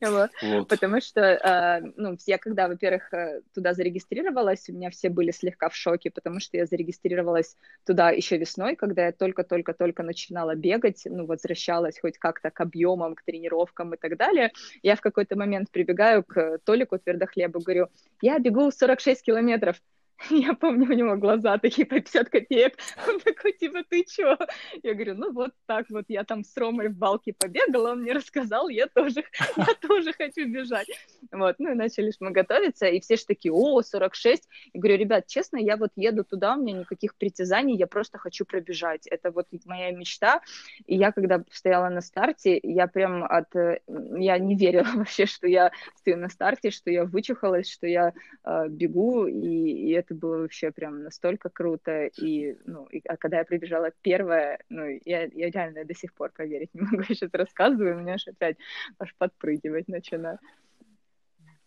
вот. 0.01 0.31
Вот. 0.43 0.69
потому 0.69 1.01
что, 1.01 1.21
э, 1.21 1.93
ну, 1.97 2.17
я 2.27 2.39
когда, 2.39 2.69
во-первых, 2.69 3.13
э, 3.13 3.43
туда 3.53 3.75
зарегистрировалась, 3.75 4.69
у 4.69 4.73
меня 4.73 4.91
все 4.91 5.09
были 5.09 5.33
слегка 5.33 5.69
в 5.69 5.75
шоке, 5.75 6.11
потому 6.11 6.39
что 6.39 6.57
я 6.57 6.67
зарегистрировалась 6.67 7.57
туда 7.85 8.11
еще 8.11 8.37
весной, 8.39 8.77
когда 8.77 9.07
я 9.07 9.13
только-только-только 9.13 10.05
начинала 10.05 10.55
бегать, 10.55 11.03
ну, 11.07 11.27
возвращалась 11.27 11.99
хоть 11.99 12.19
как-то 12.19 12.51
к 12.51 12.61
объемам, 12.61 13.17
к 13.17 13.23
тренировкам 13.23 13.95
и 13.95 13.97
так 13.97 14.17
далее, 14.17 14.53
я 14.83 14.95
в 14.95 15.01
какой-то 15.01 15.37
момент 15.37 15.71
прибегаю 15.73 16.23
к 16.23 16.59
Толику 16.65 16.99
Твердохлебу, 16.99 17.61
говорю, 17.61 17.89
я 18.23 18.39
бегу 18.39 18.71
46 18.71 19.23
километров, 19.23 19.77
Я 20.31 20.55
помню, 20.55 20.87
у 20.87 20.93
него 20.93 21.17
глаза 21.17 21.59
такие 21.59 21.87
по 21.87 21.95
50 21.95 22.29
копеек. 22.29 22.75
Он 23.09 23.21
такой, 23.21 23.53
типа, 23.53 23.83
ты 23.89 24.05
чё? 24.05 24.37
Я 24.83 24.95
говорю, 24.95 25.15
ну 25.15 25.33
вот 25.33 25.53
так 25.67 25.87
вот, 25.91 26.05
я 26.09 26.25
там 26.25 26.45
с 26.45 26.57
Ромой 26.57 26.89
в 26.89 26.97
балке 26.97 27.33
побегала, 27.33 27.93
он 27.93 28.03
мне 28.03 28.13
рассказал, 28.13 28.69
я 28.69 28.87
тоже, 28.87 29.25
я 29.57 29.67
тоже 29.81 30.13
хочу 30.13 30.47
бежать. 30.49 30.89
Вот, 31.33 31.57
ну 31.59 31.73
и 31.73 31.75
начали 31.75 32.13
мы 32.21 32.33
готовиться, 32.33 32.87
и 32.87 33.01
все 33.01 33.17
же 33.17 33.25
такие, 33.25 33.53
о, 33.53 33.83
46. 33.83 34.49
Я 34.73 34.81
говорю, 34.81 34.99
ребят, 34.99 35.27
честно, 35.27 35.57
я 35.57 35.77
вот 35.77 35.91
еду 35.97 36.25
туда, 36.25 36.55
у 36.55 36.61
меня 36.61 36.81
никаких 36.81 37.15
притязаний, 37.15 37.77
я 37.77 37.87
просто 37.87 38.19
хочу 38.19 38.45
пробежать. 38.45 39.07
Это 39.07 39.31
вот 39.31 39.47
моя 39.65 39.91
мечта. 39.93 40.41
И 40.87 40.97
я, 40.97 41.13
когда 41.13 41.43
стояла 41.51 41.89
на 41.89 42.01
старте, 42.01 42.59
я 42.63 42.87
прям 42.89 43.25
от... 43.25 43.55
Э, 43.55 43.81
я 43.87 44.39
не 44.39 44.57
верила 44.57 44.89
вообще, 44.95 45.27
что 45.27 45.47
я 45.47 45.71
стою 45.97 46.17
на 46.17 46.29
старте, 46.29 46.71
что 46.71 46.91
я 46.91 47.05
вычухалась, 47.05 47.71
что 47.71 47.87
я 47.87 48.13
э, 48.45 48.69
бегу, 48.69 49.27
и, 49.27 49.37
и 49.37 49.91
это 49.93 50.10
это 50.11 50.15
было 50.19 50.39
вообще 50.39 50.73
прям 50.73 51.03
настолько 51.03 51.49
круто. 51.49 52.07
И, 52.07 52.57
ну, 52.65 52.87
и, 52.87 53.01
а 53.09 53.17
когда 53.17 53.39
я 53.39 53.45
прибежала 53.45 53.93
первая, 54.03 54.59
ну, 54.69 54.85
я, 55.05 55.25
я 55.25 55.51
реально 55.51 55.85
до 55.85 55.95
сих 55.95 56.13
пор 56.15 56.33
поверить 56.37 56.75
не 56.75 56.81
могу. 56.91 57.03
Я 57.09 57.15
сейчас 57.15 57.31
рассказываю, 57.33 57.97
у 57.97 58.01
меня 58.01 58.15
аж 58.15 58.27
опять 58.27 58.57
аж 58.99 59.15
подпрыгивать 59.19 59.89
начинаю. 59.89 60.39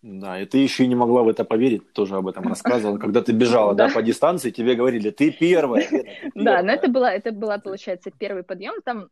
Да, 0.02 0.42
и 0.42 0.46
ты 0.46 0.58
еще 0.58 0.84
и 0.84 0.88
не 0.88 0.96
могла 0.96 1.24
в 1.24 1.30
это 1.30 1.46
поверить, 1.46 1.94
тоже 1.94 2.18
об 2.18 2.28
этом 2.28 2.46
рассказывала. 2.46 2.98
Когда 2.98 3.22
ты 3.22 3.32
бежала, 3.32 3.74
да, 3.74 3.88
по 3.88 4.02
дистанции, 4.02 4.52
тебе 4.52 4.76
говорили, 4.76 5.12
ты 5.12 5.32
первая. 5.32 5.88
Да, 6.36 6.62
но 6.62 6.74
это 6.74 6.90
была, 6.90 7.14
это 7.14 7.32
была, 7.32 7.58
получается, 7.58 8.12
первый 8.12 8.44
подъем. 8.44 8.74
Там 8.84 9.08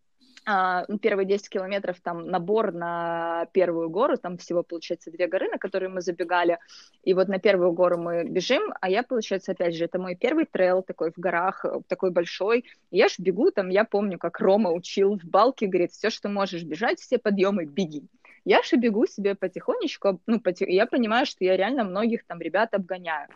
первые 0.46 1.26
10 1.26 1.50
километров 1.50 2.00
там 2.02 2.28
набор 2.28 2.72
на 2.72 3.48
первую 3.54 3.90
гору, 3.90 4.18
там 4.18 4.38
всего, 4.38 4.64
получается, 4.64 5.12
две 5.12 5.28
горы, 5.28 5.50
на 5.50 5.58
которые 5.58 5.90
мы 5.90 6.02
забегали, 6.02 6.58
и 7.04 7.14
вот 7.14 7.28
на 7.28 7.40
первую 7.40 7.72
гору 7.74 7.98
мы 7.98 8.24
бежим, 8.24 8.74
а 8.82 8.90
я, 8.90 9.04
получается, 9.04 9.52
опять 9.52 9.76
же, 9.76 9.86
это 9.86 10.00
мой 10.00 10.16
первый 10.16 10.46
трейл 10.46 10.82
такой 10.82 11.12
в 11.12 11.18
горах, 11.18 11.66
такой 11.88 12.12
большой, 12.12 12.66
я 12.90 13.08
ж 13.08 13.16
бегу, 13.20 13.52
там, 13.52 13.70
я 13.70 13.84
помню, 13.86 14.18
как 14.18 14.40
Рома 14.40 14.72
учил 14.72 15.18
в 15.18 15.24
балке, 15.26 15.68
говорит, 15.68 15.92
все, 15.92 16.10
что 16.10 16.30
можешь 16.30 16.64
бежать, 16.64 17.00
все 17.00 17.18
подъемы, 17.18 17.66
беги. 17.66 18.04
Я 18.44 18.64
же 18.64 18.76
бегу 18.76 19.06
себе 19.06 19.36
потихонечку, 19.36 20.20
ну, 20.26 20.40
поти... 20.40 20.66
я 20.68 20.88
понимаю, 20.88 21.26
что 21.28 21.46
я 21.46 21.56
реально 21.56 21.84
многих 21.84 22.26
там 22.26 22.42
ребят 22.42 22.74
обгоняю. 22.74 23.28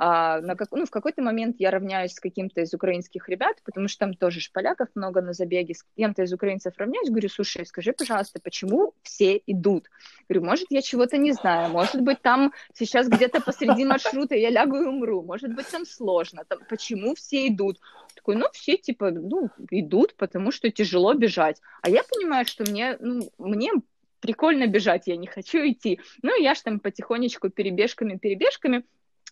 А, 0.00 0.40
на 0.40 0.54
как, 0.54 0.70
ну, 0.70 0.86
в 0.86 0.90
какой-то 0.90 1.22
момент 1.22 1.56
я 1.58 1.72
равняюсь 1.72 2.12
с 2.12 2.20
каким-то 2.20 2.60
из 2.60 2.72
украинских 2.72 3.28
ребят, 3.28 3.56
потому 3.64 3.88
что 3.88 4.06
там 4.06 4.14
тоже 4.14 4.38
ж 4.38 4.48
много 4.94 5.20
на 5.20 5.32
забеге, 5.32 5.74
с 5.74 5.84
кем-то 5.96 6.22
из 6.22 6.32
украинцев 6.32 6.74
равняюсь, 6.78 7.08
говорю, 7.08 7.28
слушай, 7.28 7.66
скажи, 7.66 7.92
пожалуйста, 7.92 8.38
почему 8.40 8.94
все 9.02 9.42
идут? 9.46 9.90
Говорю, 10.28 10.46
может, 10.46 10.66
я 10.70 10.82
чего-то 10.82 11.16
не 11.16 11.32
знаю, 11.32 11.70
может 11.70 12.00
быть, 12.00 12.22
там 12.22 12.52
сейчас 12.74 13.08
где-то 13.08 13.40
посреди 13.40 13.84
маршрута 13.84 14.36
я 14.36 14.50
лягу 14.50 14.76
и 14.76 14.86
умру, 14.86 15.22
может 15.22 15.52
быть, 15.52 15.66
там 15.66 15.84
сложно, 15.84 16.44
там, 16.46 16.60
почему 16.68 17.16
все 17.16 17.48
идут? 17.48 17.80
Такой, 18.14 18.36
ну, 18.36 18.46
все, 18.52 18.76
типа, 18.76 19.10
ну, 19.10 19.50
идут, 19.72 20.14
потому 20.14 20.52
что 20.52 20.70
тяжело 20.70 21.12
бежать. 21.14 21.60
А 21.82 21.90
я 21.90 22.04
понимаю, 22.04 22.46
что 22.46 22.62
мне, 22.62 22.96
ну, 23.00 23.28
мне 23.38 23.72
прикольно 24.20 24.68
бежать, 24.68 25.06
я 25.06 25.16
не 25.16 25.26
хочу 25.26 25.58
идти. 25.58 26.00
Ну, 26.22 26.40
я 26.40 26.54
ж 26.54 26.60
там 26.60 26.78
потихонечку 26.78 27.50
перебежками, 27.50 28.16
перебежками 28.16 28.84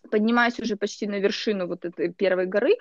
поднимаюсь 0.09 0.59
уже 0.59 0.75
почти 0.75 1.07
на 1.07 1.19
вершину 1.19 1.67
вот 1.67 1.85
этой 1.85 2.13
первой 2.13 2.45
горы, 2.45 2.77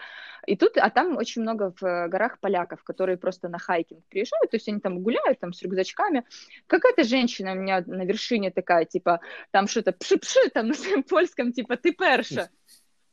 и 0.47 0.57
тут, 0.57 0.77
а 0.77 0.91
там 0.91 1.17
очень 1.17 1.43
много 1.43 1.73
в 1.79 1.85
э, 1.85 2.09
горах 2.09 2.39
поляков, 2.39 2.83
которые 2.85 3.17
просто 3.17 3.49
на 3.49 3.59
хайкинг 3.59 4.05
приезжают, 4.09 4.51
то 4.51 4.57
есть 4.57 4.69
они 4.69 4.81
там 4.81 5.01
гуляют 5.01 5.41
там 5.41 5.53
с 5.53 5.63
рюкзачками. 5.63 6.25
Какая-то 6.67 7.05
женщина 7.05 7.53
у 7.53 7.57
меня 7.57 7.83
на 7.87 8.05
вершине 8.05 8.51
такая, 8.51 8.85
типа, 8.85 9.21
там 9.51 9.67
что-то 9.67 9.93
пши-пши, 9.93 10.51
там 10.51 10.69
на 10.69 10.75
своем 10.75 11.03
польском, 11.03 11.53
типа, 11.53 11.77
ты 11.77 11.93
перша. 11.93 12.51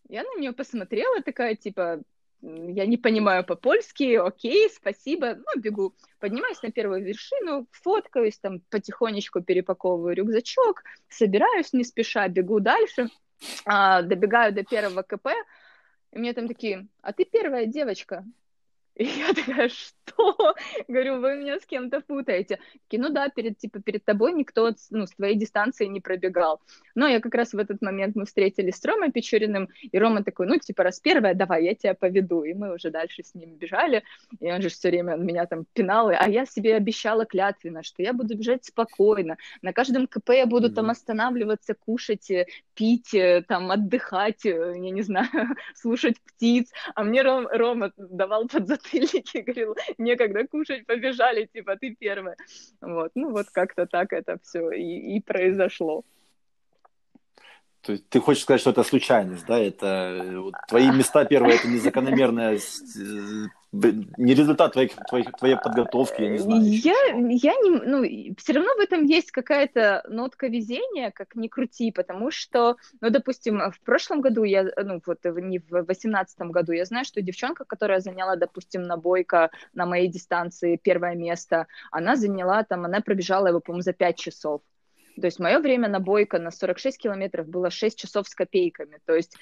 Я 0.10 0.24
на 0.24 0.40
нее 0.40 0.52
посмотрела, 0.52 1.22
такая, 1.22 1.56
типа, 1.56 2.02
я 2.42 2.86
не 2.86 2.98
понимаю 2.98 3.46
по-польски, 3.46 4.16
окей, 4.16 4.70
спасибо, 4.70 5.36
ну, 5.36 5.62
бегу. 5.62 5.96
Поднимаюсь 6.20 6.62
на 6.62 6.72
первую 6.72 7.04
вершину, 7.04 7.68
фоткаюсь, 7.72 8.38
там 8.38 8.60
потихонечку 8.70 9.42
перепаковываю 9.42 10.16
рюкзачок, 10.16 10.84
собираюсь 11.10 11.74
не 11.74 11.84
спеша, 11.84 12.28
бегу 12.28 12.60
дальше– 12.60 13.10
а, 13.66 14.02
добегаю 14.02 14.54
до 14.54 14.64
первого 14.64 15.04
КП, 15.04 15.28
и 16.12 16.20
мне 16.20 16.34
там 16.34 16.48
такие, 16.48 16.88
а 17.02 17.14
ты 17.14 17.26
первая 17.26 17.66
девочка. 17.66 18.26
И 18.96 19.06
я 19.06 19.34
такая, 19.34 19.70
что? 19.70 20.03
Говорю, 20.88 21.20
вы 21.20 21.36
меня 21.36 21.60
с 21.60 21.66
кем-то 21.66 22.02
путаете. 22.02 22.60
Такие, 22.84 23.02
ну 23.02 23.10
да, 23.10 23.30
перед, 23.30 23.58
типа, 23.58 23.80
перед 23.82 24.04
тобой 24.04 24.34
никто 24.34 24.72
ну, 24.90 25.06
с 25.06 25.12
твоей 25.12 25.36
дистанции 25.36 25.86
не 25.86 26.02
пробегал. 26.02 26.62
Но 26.96 27.08
я 27.08 27.20
как 27.20 27.36
раз 27.36 27.54
в 27.54 27.58
этот 27.58 27.82
момент 27.82 28.16
мы 28.16 28.26
встретились 28.26 28.76
с 28.76 28.86
Ромой 28.86 29.12
Печориным, 29.12 29.70
и 29.82 29.98
Рома 30.00 30.24
такой, 30.24 30.48
ну, 30.48 30.58
типа, 30.58 30.84
раз 30.84 31.00
первая, 31.00 31.34
давай, 31.34 31.66
я 31.66 31.76
тебя 31.76 31.94
поведу. 31.94 32.44
И 32.44 32.54
мы 32.54 32.74
уже 32.74 32.90
дальше 32.90 33.24
с 33.24 33.36
ним 33.36 33.56
бежали, 33.56 34.04
и 34.40 34.52
он 34.52 34.62
же 34.62 34.70
все 34.70 34.90
время 34.90 35.14
он 35.16 35.26
меня 35.26 35.46
там 35.46 35.66
пинал, 35.74 36.10
а 36.10 36.28
я 36.28 36.46
себе 36.46 36.76
обещала 36.76 37.26
клятвенно, 37.26 37.84
что 37.84 38.02
я 38.02 38.14
буду 38.14 38.36
бежать 38.38 38.66
спокойно. 38.66 39.38
На 39.62 39.74
каждом 39.74 40.08
КП 40.08 40.30
я 40.30 40.46
буду 40.46 40.70
mm-hmm. 40.70 40.74
там 40.74 40.90
останавливаться, 40.90 41.74
кушать, 41.74 42.30
э, 42.32 42.46
пить, 42.74 43.14
э, 43.14 43.44
там, 43.48 43.72
отдыхать, 43.72 44.46
э, 44.46 44.74
я 44.76 44.92
не 44.92 45.02
знаю, 45.04 45.30
слушать 45.76 46.20
птиц. 46.22 46.72
А 46.96 47.04
мне 47.04 47.22
Ром, 47.22 47.48
Рома 47.48 47.92
давал 47.98 48.48
под 48.48 48.64
подзатыльники, 48.64 49.38
говорил, 49.40 49.76
некогда 49.98 50.48
кушать, 50.48 50.86
побежали, 50.86 51.50
типа, 51.54 51.76
ты 51.76 51.96
первая. 52.00 52.36
Вот, 52.82 53.12
ну 53.16 53.32
вот 53.32 53.48
как-то 53.52 53.86
так 53.86 54.14
это 54.14 54.38
все 54.44 54.72
и, 54.72 55.16
и 55.16 55.22
произошло. 55.22 56.04
То 57.82 57.92
есть 57.92 58.08
ты 58.08 58.22
хочешь 58.22 58.44
сказать, 58.44 58.62
что 58.62 58.70
это 58.70 58.84
случайность, 58.84 59.46
да? 59.46 59.60
Это 59.60 60.22
вот, 60.38 60.56
твои 60.70 60.90
места 60.90 61.26
первые, 61.26 61.58
это 61.58 61.68
незакономерная 61.68 62.58
не 63.74 64.36
результат 64.36 64.74
твоей, 64.74 64.92
твоей, 65.10 65.26
твоей 65.38 65.58
подготовки, 65.58 66.22
я 66.22 66.30
не 66.30 66.38
знаю. 66.38 66.62
Я, 66.64 66.94
я 67.16 67.54
не, 67.56 67.72
ну, 67.72 68.36
все 68.38 68.54
равно 68.54 68.76
в 68.76 68.80
этом 68.80 69.06
есть 69.06 69.32
какая-то 69.32 70.04
нотка 70.08 70.48
везения, 70.48 71.12
как 71.12 71.36
ни 71.36 71.48
крути, 71.48 71.92
потому 71.92 72.30
что, 72.30 72.78
ну, 73.02 73.10
допустим, 73.10 73.72
в 73.72 73.80
прошлом 73.82 74.22
году 74.22 74.44
я, 74.44 74.70
ну, 74.78 75.02
вот 75.06 75.20
не 75.26 75.58
в 75.58 75.86
восемнадцатом 75.88 76.52
году, 76.52 76.72
я 76.72 76.86
знаю, 76.86 77.04
что 77.04 77.22
девчонка, 77.22 77.66
которая 77.66 78.00
заняла, 78.00 78.36
допустим, 78.36 78.84
на 78.84 78.96
бойко 78.96 79.50
на 79.74 79.88
моей 79.88 80.08
дистанции 80.08 80.80
первое 80.82 81.16
место, 81.16 81.66
она 81.92 82.16
заняла 82.16 82.64
там, 82.64 82.86
она 82.86 83.02
пробежала 83.02 83.48
его, 83.48 83.60
по-моему, 83.60 83.82
за 83.82 83.94
пять 83.94 84.18
часов. 84.18 84.62
То 85.20 85.28
есть 85.28 85.40
мое 85.40 85.60
время 85.60 85.88
на 85.88 86.00
бойко 86.00 86.40
на 86.40 86.52
46 86.52 86.98
километров 86.98 87.48
было 87.48 87.70
6 87.70 87.98
часов 87.98 88.28
с 88.28 88.36
копейками. 88.36 89.00
То 89.06 89.14
есть 89.14 89.36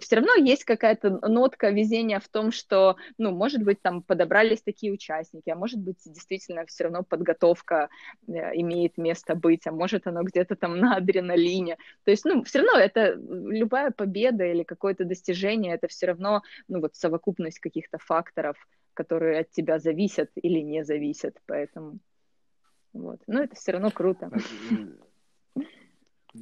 все 0.00 0.16
равно 0.16 0.34
есть 0.34 0.64
какая-то 0.64 1.26
нотка 1.28 1.70
везения 1.70 2.20
в 2.20 2.28
том, 2.28 2.52
что, 2.52 2.96
ну, 3.18 3.32
может 3.32 3.62
быть, 3.62 3.80
там 3.82 4.02
подобрались 4.02 4.62
такие 4.62 4.92
участники, 4.92 5.50
а 5.50 5.56
может 5.56 5.80
быть, 5.80 5.98
действительно 6.04 6.64
все 6.66 6.84
равно 6.84 7.02
подготовка 7.02 7.88
э, 8.28 8.32
имеет 8.54 8.98
место 8.98 9.34
быть, 9.34 9.66
а 9.66 9.72
может 9.72 10.06
оно 10.06 10.22
где-то 10.22 10.56
там 10.56 10.78
на 10.78 10.96
адреналине. 10.96 11.76
То 12.04 12.10
есть, 12.10 12.24
ну, 12.24 12.44
все 12.44 12.60
равно 12.60 12.78
это 12.78 13.14
любая 13.14 13.90
победа 13.90 14.44
или 14.44 14.62
какое-то 14.62 15.04
достижение, 15.04 15.74
это 15.74 15.88
все 15.88 16.06
равно, 16.06 16.42
ну, 16.68 16.80
вот 16.80 16.94
совокупность 16.94 17.58
каких-то 17.58 17.98
факторов, 17.98 18.56
которые 18.94 19.40
от 19.40 19.50
тебя 19.50 19.78
зависят 19.78 20.30
или 20.36 20.60
не 20.60 20.84
зависят, 20.84 21.36
поэтому... 21.46 21.98
Вот. 22.92 23.20
Но 23.26 23.42
это 23.42 23.54
все 23.54 23.72
равно 23.72 23.90
круто. 23.90 24.30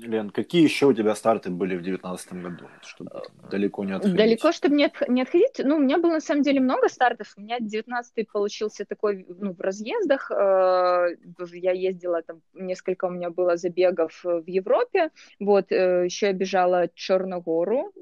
Лен, 0.03 0.30
какие 0.30 0.62
еще 0.62 0.86
у 0.86 0.92
тебя 0.92 1.14
старты 1.14 1.51
были 1.51 1.76
в 1.76 1.82
2019 1.82 2.32
году, 2.34 2.64
чтобы 2.82 3.11
далеко 3.51 3.84
не 3.84 3.92
отходить? 3.92 4.16
Далеко, 4.16 4.53
чтобы 4.53 4.76
не, 4.76 4.86
от, 4.86 5.09
не 5.09 5.22
отходить? 5.22 5.61
Ну, 5.62 5.76
у 5.76 5.78
меня 5.78 5.99
было 5.99 6.12
на 6.12 6.20
самом 6.20 6.42
деле 6.42 6.61
много 6.61 6.88
стартов. 6.88 7.32
У 7.36 7.40
меня 7.40 7.59
19 7.61 8.28
получился 8.30 8.84
такой, 8.84 9.26
ну, 9.28 9.53
в 9.55 9.61
разъездах. 9.61 10.30
Э, 10.30 11.16
я 11.53 11.72
ездила 11.72 12.22
там, 12.22 12.40
несколько 12.55 13.07
у 13.07 13.11
меня 13.11 13.30
было 13.30 13.57
забегов 13.57 14.24
в 14.24 14.45
Европе. 14.47 15.11
Вот, 15.40 15.70
э, 15.70 16.05
еще 16.05 16.26
я 16.26 16.32
бежала 16.32 16.88
Черногору, 16.95 17.92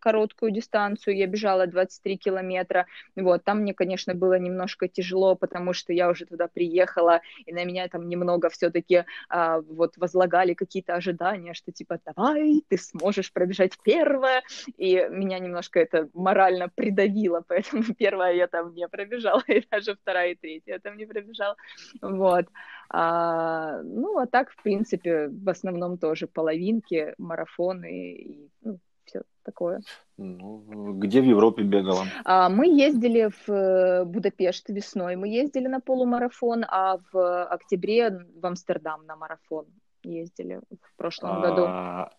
короткую 0.00 0.52
дистанцию. 0.52 1.16
Я 1.16 1.26
бежала 1.26 1.66
23 1.66 2.16
километра. 2.16 2.86
Вот, 3.16 3.44
там 3.44 3.60
мне, 3.60 3.74
конечно, 3.74 4.14
было 4.14 4.38
немножко 4.38 4.88
тяжело, 4.88 5.34
потому 5.34 5.72
что 5.72 5.92
я 5.92 6.08
уже 6.08 6.24
туда 6.26 6.48
приехала, 6.48 7.20
и 7.46 7.52
на 7.52 7.64
меня 7.64 7.88
там 7.88 8.08
немного 8.08 8.48
все-таки 8.48 9.04
а, 9.28 9.60
вот 9.60 9.96
возлагали 9.96 10.54
какие-то 10.54 10.94
ожидания 10.94 11.41
ожидание, 11.42 11.54
что 11.54 11.72
типа 11.72 11.98
давай, 12.04 12.62
ты 12.68 12.78
сможешь 12.78 13.32
пробежать 13.32 13.72
первое, 13.84 14.42
и 14.78 15.08
меня 15.10 15.38
немножко 15.38 15.80
это 15.80 16.08
морально 16.14 16.68
придавило, 16.68 17.42
поэтому 17.48 17.82
первое 17.98 18.34
я 18.34 18.46
там 18.46 18.74
не 18.74 18.88
пробежала, 18.88 19.42
и 19.48 19.62
даже 19.70 19.94
вторая 19.94 20.32
и 20.32 20.34
третья 20.34 20.74
я 20.74 20.78
там 20.78 20.96
не 20.96 21.06
пробежала, 21.06 21.56
вот. 22.00 22.46
А, 22.88 23.82
ну, 23.82 24.18
а 24.18 24.26
так, 24.26 24.50
в 24.50 24.62
принципе, 24.62 25.28
в 25.28 25.48
основном 25.48 25.98
тоже 25.98 26.26
половинки, 26.26 27.14
марафоны 27.18 28.12
и 28.12 28.50
ну, 28.60 28.78
все 29.04 29.22
такое. 29.44 29.80
Ну, 30.18 30.92
где 30.98 31.20
в 31.20 31.24
Европе 31.24 31.62
бегала? 31.62 32.04
А, 32.24 32.48
мы 32.48 32.66
ездили 32.66 33.30
в 33.46 33.50
э, 33.50 34.04
Будапешт 34.04 34.68
весной, 34.68 35.16
мы 35.16 35.28
ездили 35.28 35.68
на 35.68 35.80
полумарафон, 35.80 36.64
а 36.68 36.98
в 37.12 37.44
октябре 37.44 38.10
в 38.10 38.46
Амстердам 38.46 39.06
на 39.06 39.16
марафон 39.16 39.66
ездили 40.02 40.60
в 40.70 40.96
прошлом 40.96 41.40
году. 41.40 41.64
А, 41.66 42.10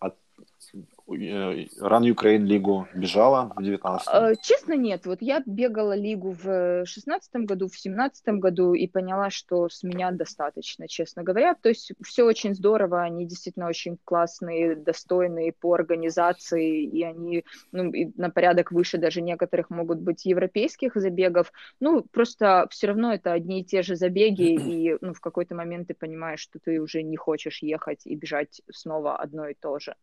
Run 1.06 2.02
Ukraine 2.02 2.44
лигу 2.44 2.88
бежала 2.94 3.52
в 3.54 3.62
19 3.62 4.08
а, 4.10 4.34
Честно, 4.36 4.74
нет. 4.74 5.04
Вот 5.04 5.20
я 5.20 5.42
бегала 5.44 5.94
лигу 5.94 6.34
в 6.42 6.86
16 6.86 7.34
году, 7.46 7.68
в 7.68 7.78
17 7.78 8.26
году 8.38 8.72
и 8.72 8.86
поняла, 8.86 9.28
что 9.28 9.68
с 9.68 9.82
меня 9.82 10.12
достаточно, 10.12 10.88
честно 10.88 11.22
говоря. 11.22 11.54
То 11.54 11.68
есть 11.68 11.92
все 12.02 12.24
очень 12.24 12.54
здорово, 12.54 13.02
они 13.02 13.26
действительно 13.26 13.68
очень 13.68 13.98
классные, 14.04 14.76
достойные 14.76 15.52
по 15.52 15.74
организации, 15.74 16.84
и 16.84 17.04
они 17.04 17.44
ну, 17.72 17.92
и 17.92 18.10
на 18.16 18.30
порядок 18.30 18.72
выше 18.72 18.96
даже 18.96 19.20
некоторых 19.20 19.68
могут 19.68 19.98
быть 20.00 20.24
европейских 20.24 20.94
забегов. 20.94 21.52
Ну, 21.80 22.02
просто 22.02 22.66
все 22.70 22.86
равно 22.88 23.12
это 23.12 23.32
одни 23.32 23.60
и 23.60 23.64
те 23.64 23.82
же 23.82 23.96
забеги, 23.96 24.54
и 24.54 24.96
ну, 25.02 25.12
в 25.12 25.20
какой-то 25.20 25.54
момент 25.54 25.88
ты 25.88 25.94
понимаешь, 25.94 26.40
что 26.40 26.58
ты 26.58 26.80
уже 26.80 27.02
не 27.02 27.16
хочешь 27.16 27.62
ехать 27.62 28.06
и 28.06 28.14
бежать 28.14 28.62
снова 28.72 29.16
одно 29.16 29.48
и 29.48 29.54
то 29.54 29.78
же. 29.78 29.94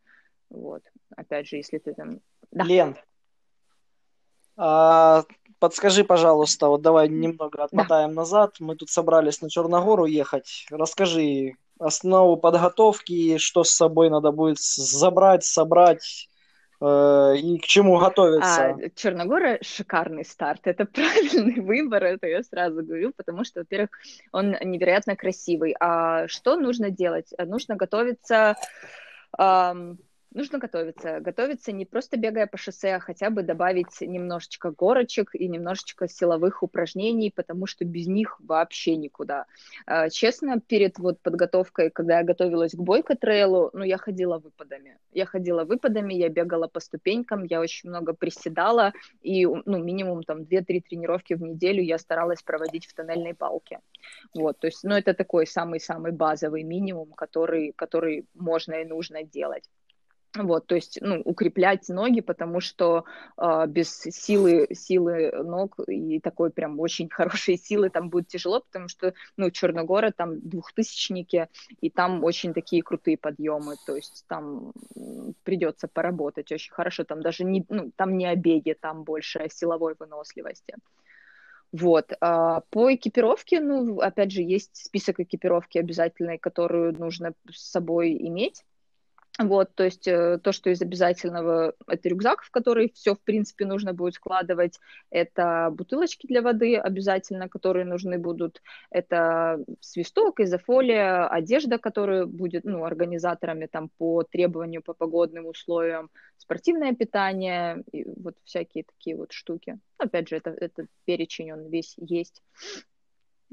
Вот. 0.52 0.84
Опять 1.16 1.47
же, 1.47 1.56
если 1.58 1.78
ты 1.80 1.93
там... 1.93 2.20
Да. 2.52 2.66
Лен, 2.66 2.97
а, 4.58 5.24
подскажи, 5.60 6.04
пожалуйста, 6.04 6.68
вот 6.68 6.82
давай 6.82 7.10
немного 7.10 7.64
отмотаем 7.64 8.10
да. 8.10 8.16
назад. 8.16 8.56
Мы 8.60 8.76
тут 8.76 8.89
собрались 8.89 9.41
на 9.41 9.49
Черногору 9.49 10.06
ехать. 10.06 10.68
Расскажи 10.70 11.54
основу 11.80 12.38
подготовки, 12.38 13.38
что 13.38 13.64
с 13.64 13.72
собой 13.72 14.10
надо 14.10 14.32
будет 14.32 14.60
забрать, 14.60 15.43
собрать 15.43 16.30
э, 16.80 17.34
и 17.38 17.58
к 17.58 17.64
чему 17.64 17.97
готовиться. 17.97 18.66
А, 18.66 18.89
Черногора 18.93 19.58
шикарный 19.64 20.26
старт. 20.26 20.62
Это 20.66 20.86
правильный 20.93 21.62
выбор, 21.62 22.04
это 22.04 22.28
я 22.28 22.43
сразу 22.43 22.84
говорю, 22.84 23.14
потому 23.16 23.43
что, 23.45 23.62
во-первых, 23.62 23.89
он 24.32 24.56
невероятно 24.62 25.16
красивый. 25.16 25.76
А 25.80 26.28
что 26.28 26.56
нужно 26.56 26.91
делать? 26.91 27.34
Нужно 27.39 27.76
готовиться... 27.76 28.58
Эм, 29.39 29.97
нужно 30.34 30.59
готовиться. 30.59 31.19
Готовиться 31.19 31.71
не 31.71 31.86
просто 31.86 32.17
бегая 32.17 32.47
по 32.47 32.57
шоссе, 32.57 32.95
а 32.95 32.99
хотя 32.99 33.29
бы 33.29 33.43
добавить 33.43 34.01
немножечко 34.01 34.71
горочек 34.71 35.36
и 35.36 35.47
немножечко 35.47 36.07
силовых 36.07 36.63
упражнений, 36.63 37.32
потому 37.32 37.67
что 37.67 37.86
без 37.86 38.07
них 38.07 38.39
вообще 38.39 38.95
никуда. 38.95 39.45
А, 39.86 40.09
честно, 40.09 40.59
перед 40.59 40.97
вот 40.99 41.19
подготовкой, 41.21 41.89
когда 41.89 42.19
я 42.19 42.23
готовилась 42.23 42.73
к 42.73 42.79
бойко 42.79 43.15
трейлу, 43.15 43.69
ну, 43.73 43.84
я 43.84 43.97
ходила 43.97 44.38
выпадами. 44.38 44.97
Я 45.11 45.25
ходила 45.25 45.63
выпадами, 45.63 46.13
я 46.13 46.29
бегала 46.29 46.67
по 46.67 46.79
ступенькам, 46.79 47.43
я 47.43 47.59
очень 47.59 47.89
много 47.89 48.13
приседала, 48.13 48.93
и, 49.21 49.45
ну, 49.45 49.84
минимум 49.84 50.23
там 50.23 50.43
2-3 50.43 50.82
тренировки 50.82 51.34
в 51.34 51.41
неделю 51.41 51.84
я 51.84 51.97
старалась 51.97 52.41
проводить 52.41 52.86
в 52.86 52.93
тоннельной 52.93 53.34
палке. 53.34 53.79
Вот, 54.34 54.59
то 54.59 54.67
есть, 54.67 54.84
ну, 54.84 54.95
это 54.95 55.13
такой 55.13 55.45
самый-самый 55.45 56.11
базовый 56.11 56.63
минимум, 56.63 57.11
который, 57.11 57.73
который 57.75 58.25
можно 58.34 58.75
и 58.75 58.86
нужно 58.86 59.23
делать. 59.23 59.69
Вот, 60.34 60.65
то 60.67 60.75
есть, 60.75 60.97
ну, 61.01 61.21
укреплять 61.25 61.89
ноги, 61.89 62.21
потому 62.21 62.61
что 62.61 63.03
э, 63.38 63.65
без 63.67 63.99
силы, 63.99 64.69
силы 64.71 65.29
ног 65.43 65.77
и 65.88 66.21
такой 66.21 66.51
прям 66.51 66.79
очень 66.79 67.09
хорошей 67.11 67.57
силы 67.57 67.89
там 67.89 68.09
будет 68.09 68.29
тяжело, 68.29 68.61
потому 68.61 68.88
что, 68.88 69.13
ну, 69.36 69.51
Черногора 69.51 70.11
там 70.11 70.39
двухтысячники, 70.39 71.49
и 71.82 71.89
там 71.89 72.23
очень 72.23 72.53
такие 72.53 72.82
крутые 72.82 73.17
подъемы, 73.17 73.75
то 73.86 73.95
есть 73.95 74.23
там 74.27 74.71
придется 75.43 75.89
поработать 75.89 76.49
очень 76.53 76.71
хорошо, 76.71 77.03
там 77.03 77.21
даже 77.21 77.43
не, 77.43 77.65
ну, 77.67 77.91
там 77.97 78.17
не 78.17 78.25
обеги, 78.25 78.73
там 78.79 79.03
больше 79.03 79.47
силовой 79.49 79.95
выносливости. 79.99 80.75
Вот. 81.73 82.11
А 82.19 82.61
по 82.69 82.93
экипировке, 82.93 83.59
ну, 83.59 83.99
опять 83.99 84.32
же, 84.32 84.41
есть 84.41 84.75
список 84.75 85.19
экипировки 85.19 85.77
обязательной, 85.77 86.38
которую 86.38 86.93
нужно 86.97 87.34
с 87.49 87.71
собой 87.71 88.11
иметь. 88.13 88.63
Вот, 89.43 89.73
то 89.75 89.83
есть 89.83 90.07
э, 90.07 90.39
то, 90.43 90.51
что 90.51 90.69
из 90.69 90.81
обязательного, 90.81 91.73
это 91.87 92.09
рюкзак, 92.09 92.43
в 92.43 92.51
который 92.51 92.91
все, 92.93 93.15
в 93.15 93.21
принципе, 93.21 93.65
нужно 93.65 93.93
будет 93.93 94.15
складывать, 94.15 94.79
это 95.09 95.69
бутылочки 95.71 96.27
для 96.27 96.41
воды 96.41 96.75
обязательно, 96.75 97.49
которые 97.49 97.85
нужны 97.85 98.17
будут, 98.17 98.61
это 98.89 99.59
свисток, 99.79 100.39
изофолия, 100.39 101.27
одежда, 101.27 101.77
которая 101.77 102.25
будет, 102.25 102.65
ну, 102.65 102.83
организаторами 102.83 103.67
там 103.67 103.89
по 103.97 104.23
требованию, 104.23 104.81
по 104.81 104.93
погодным 104.93 105.45
условиям, 105.45 106.09
спортивное 106.37 106.93
питание, 106.93 107.83
и 107.91 108.05
вот 108.17 108.35
всякие 108.43 108.83
такие 108.83 109.15
вот 109.15 109.31
штуки. 109.31 109.79
Опять 109.97 110.29
же, 110.29 110.37
это, 110.37 110.49
этот 110.49 110.87
перечень, 111.05 111.51
он 111.53 111.69
весь 111.69 111.95
есть 111.97 112.41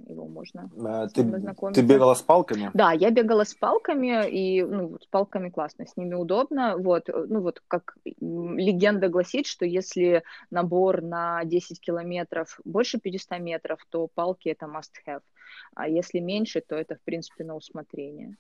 его 0.07 0.27
можно 0.27 0.71
а, 0.85 1.09
ты, 1.09 1.25
ты 1.73 1.83
бегала 1.83 2.15
с 2.15 2.23
палками? 2.23 2.71
Да, 2.75 2.93
я 2.93 3.11
бегала 3.11 3.45
с 3.45 3.55
палками, 3.55 4.29
и 4.29 4.63
ну, 4.63 4.99
с 5.01 5.07
палками 5.07 5.51
классно, 5.51 5.87
с 5.87 5.97
ними 5.97 6.15
удобно. 6.15 6.77
Вот, 6.77 7.09
ну 7.09 7.41
вот 7.41 7.63
как 7.69 7.97
легенда 8.21 9.09
гласит, 9.09 9.47
что 9.47 9.65
если 9.65 10.23
набор 10.51 11.03
на 11.03 11.45
10 11.45 11.81
километров 11.81 12.61
больше 12.65 12.99
500 12.99 13.39
метров, 13.41 13.81
то 13.91 14.09
палки 14.15 14.49
это 14.49 14.67
must 14.67 14.93
have. 15.07 15.23
А 15.75 15.89
если 15.89 16.19
меньше, 16.19 16.61
то 16.61 16.77
это, 16.77 16.97
в 16.97 17.01
принципе, 17.03 17.45
на 17.45 17.57
усмотрение 17.57 18.37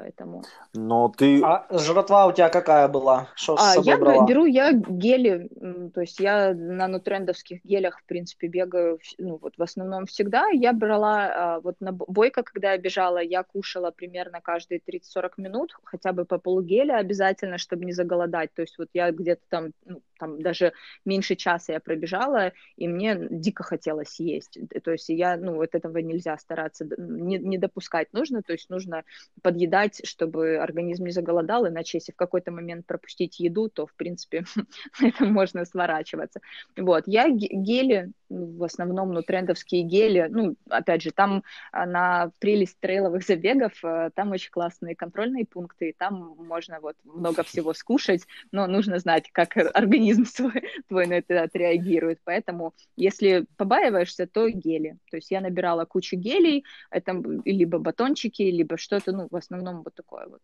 поэтому... 0.00 0.42
Но 0.74 1.12
ты... 1.16 1.42
А 1.44 1.66
жратва 1.70 2.26
у 2.26 2.32
тебя 2.32 2.48
какая 2.48 2.88
была? 2.88 3.28
Что 3.34 3.56
а, 3.58 3.74
я 3.82 3.98
брала? 3.98 4.26
беру 4.26 4.46
я 4.46 4.72
гели, 4.72 5.48
то 5.94 6.00
есть 6.00 6.20
я 6.20 6.54
на 6.54 6.88
нутрендовских 6.88 7.64
гелях, 7.64 7.98
в 7.98 8.04
принципе, 8.04 8.48
бегаю, 8.48 8.98
ну, 9.18 9.38
вот 9.42 9.54
в 9.58 9.62
основном 9.62 10.06
всегда. 10.06 10.48
Я 10.48 10.72
брала, 10.72 11.16
а, 11.34 11.60
вот 11.60 11.76
на 11.80 11.92
бойко, 11.92 12.42
когда 12.42 12.72
я 12.72 12.78
бежала, 12.78 13.18
я 13.18 13.42
кушала 13.42 13.90
примерно 13.90 14.40
каждые 14.40 14.80
30-40 14.80 15.32
минут, 15.36 15.76
хотя 15.84 16.12
бы 16.12 16.24
по 16.24 16.38
полугеля 16.38 16.96
обязательно, 16.96 17.58
чтобы 17.58 17.84
не 17.84 17.92
заголодать. 17.92 18.52
То 18.54 18.62
есть 18.62 18.78
вот 18.78 18.88
я 18.94 19.10
где-то 19.12 19.42
там, 19.48 19.72
ну, 19.84 20.00
там 20.20 20.40
даже 20.40 20.72
меньше 21.04 21.34
часа 21.34 21.72
я 21.72 21.80
пробежала, 21.80 22.52
и 22.76 22.86
мне 22.86 23.26
дико 23.30 23.62
хотелось 23.62 24.20
есть. 24.20 24.58
То 24.84 24.92
есть 24.92 25.08
я, 25.08 25.36
ну, 25.36 25.54
вот 25.54 25.74
этого 25.74 25.98
нельзя 25.98 26.36
стараться, 26.38 26.86
не, 26.98 27.38
не 27.38 27.58
допускать 27.58 28.12
нужно, 28.12 28.42
то 28.42 28.52
есть 28.52 28.70
нужно 28.70 29.04
подъедать 29.42 30.00
чтобы 30.04 30.58
организм 30.58 31.04
не 31.04 31.12
заголодал, 31.12 31.66
иначе 31.66 31.98
если 31.98 32.12
в 32.12 32.16
какой-то 32.16 32.50
момент 32.52 32.86
пропустить 32.86 33.40
еду, 33.40 33.68
то, 33.68 33.86
в 33.86 33.94
принципе, 33.94 34.44
на 35.00 35.08
этом 35.08 35.32
можно 35.32 35.64
сворачиваться. 35.64 36.40
Вот, 36.76 37.04
я 37.06 37.28
гели, 37.30 38.12
в 38.30 38.64
основном, 38.64 39.12
ну, 39.12 39.22
трендовские 39.22 39.82
гели, 39.82 40.28
ну, 40.30 40.56
опять 40.68 41.02
же, 41.02 41.10
там 41.10 41.42
а, 41.72 41.84
на 41.84 42.30
прелесть 42.38 42.78
трейловых 42.78 43.24
забегов, 43.24 43.72
э, 43.84 44.10
там 44.14 44.30
очень 44.30 44.50
классные 44.50 44.94
контрольные 44.94 45.44
пункты, 45.44 45.90
и 45.90 45.92
там 45.92 46.36
можно 46.38 46.80
вот 46.80 46.96
много 47.04 47.42
всего 47.42 47.74
скушать, 47.74 48.26
но 48.52 48.66
нужно 48.66 48.98
знать, 48.98 49.30
как 49.32 49.56
организм 49.56 50.24
свой, 50.24 50.52
твой 50.88 51.06
на 51.06 51.14
это 51.14 51.42
отреагирует, 51.42 52.20
поэтому 52.24 52.72
если 52.96 53.46
побаиваешься, 53.56 54.26
то 54.26 54.48
гели, 54.48 54.96
то 55.10 55.16
есть 55.16 55.30
я 55.30 55.40
набирала 55.40 55.84
кучу 55.84 56.16
гелей, 56.16 56.64
это 56.90 57.20
либо 57.44 57.78
батончики, 57.78 58.42
либо 58.42 58.78
что-то, 58.78 59.12
ну, 59.12 59.28
в 59.30 59.36
основном 59.36 59.82
вот 59.82 59.94
такое 59.94 60.26
вот. 60.26 60.42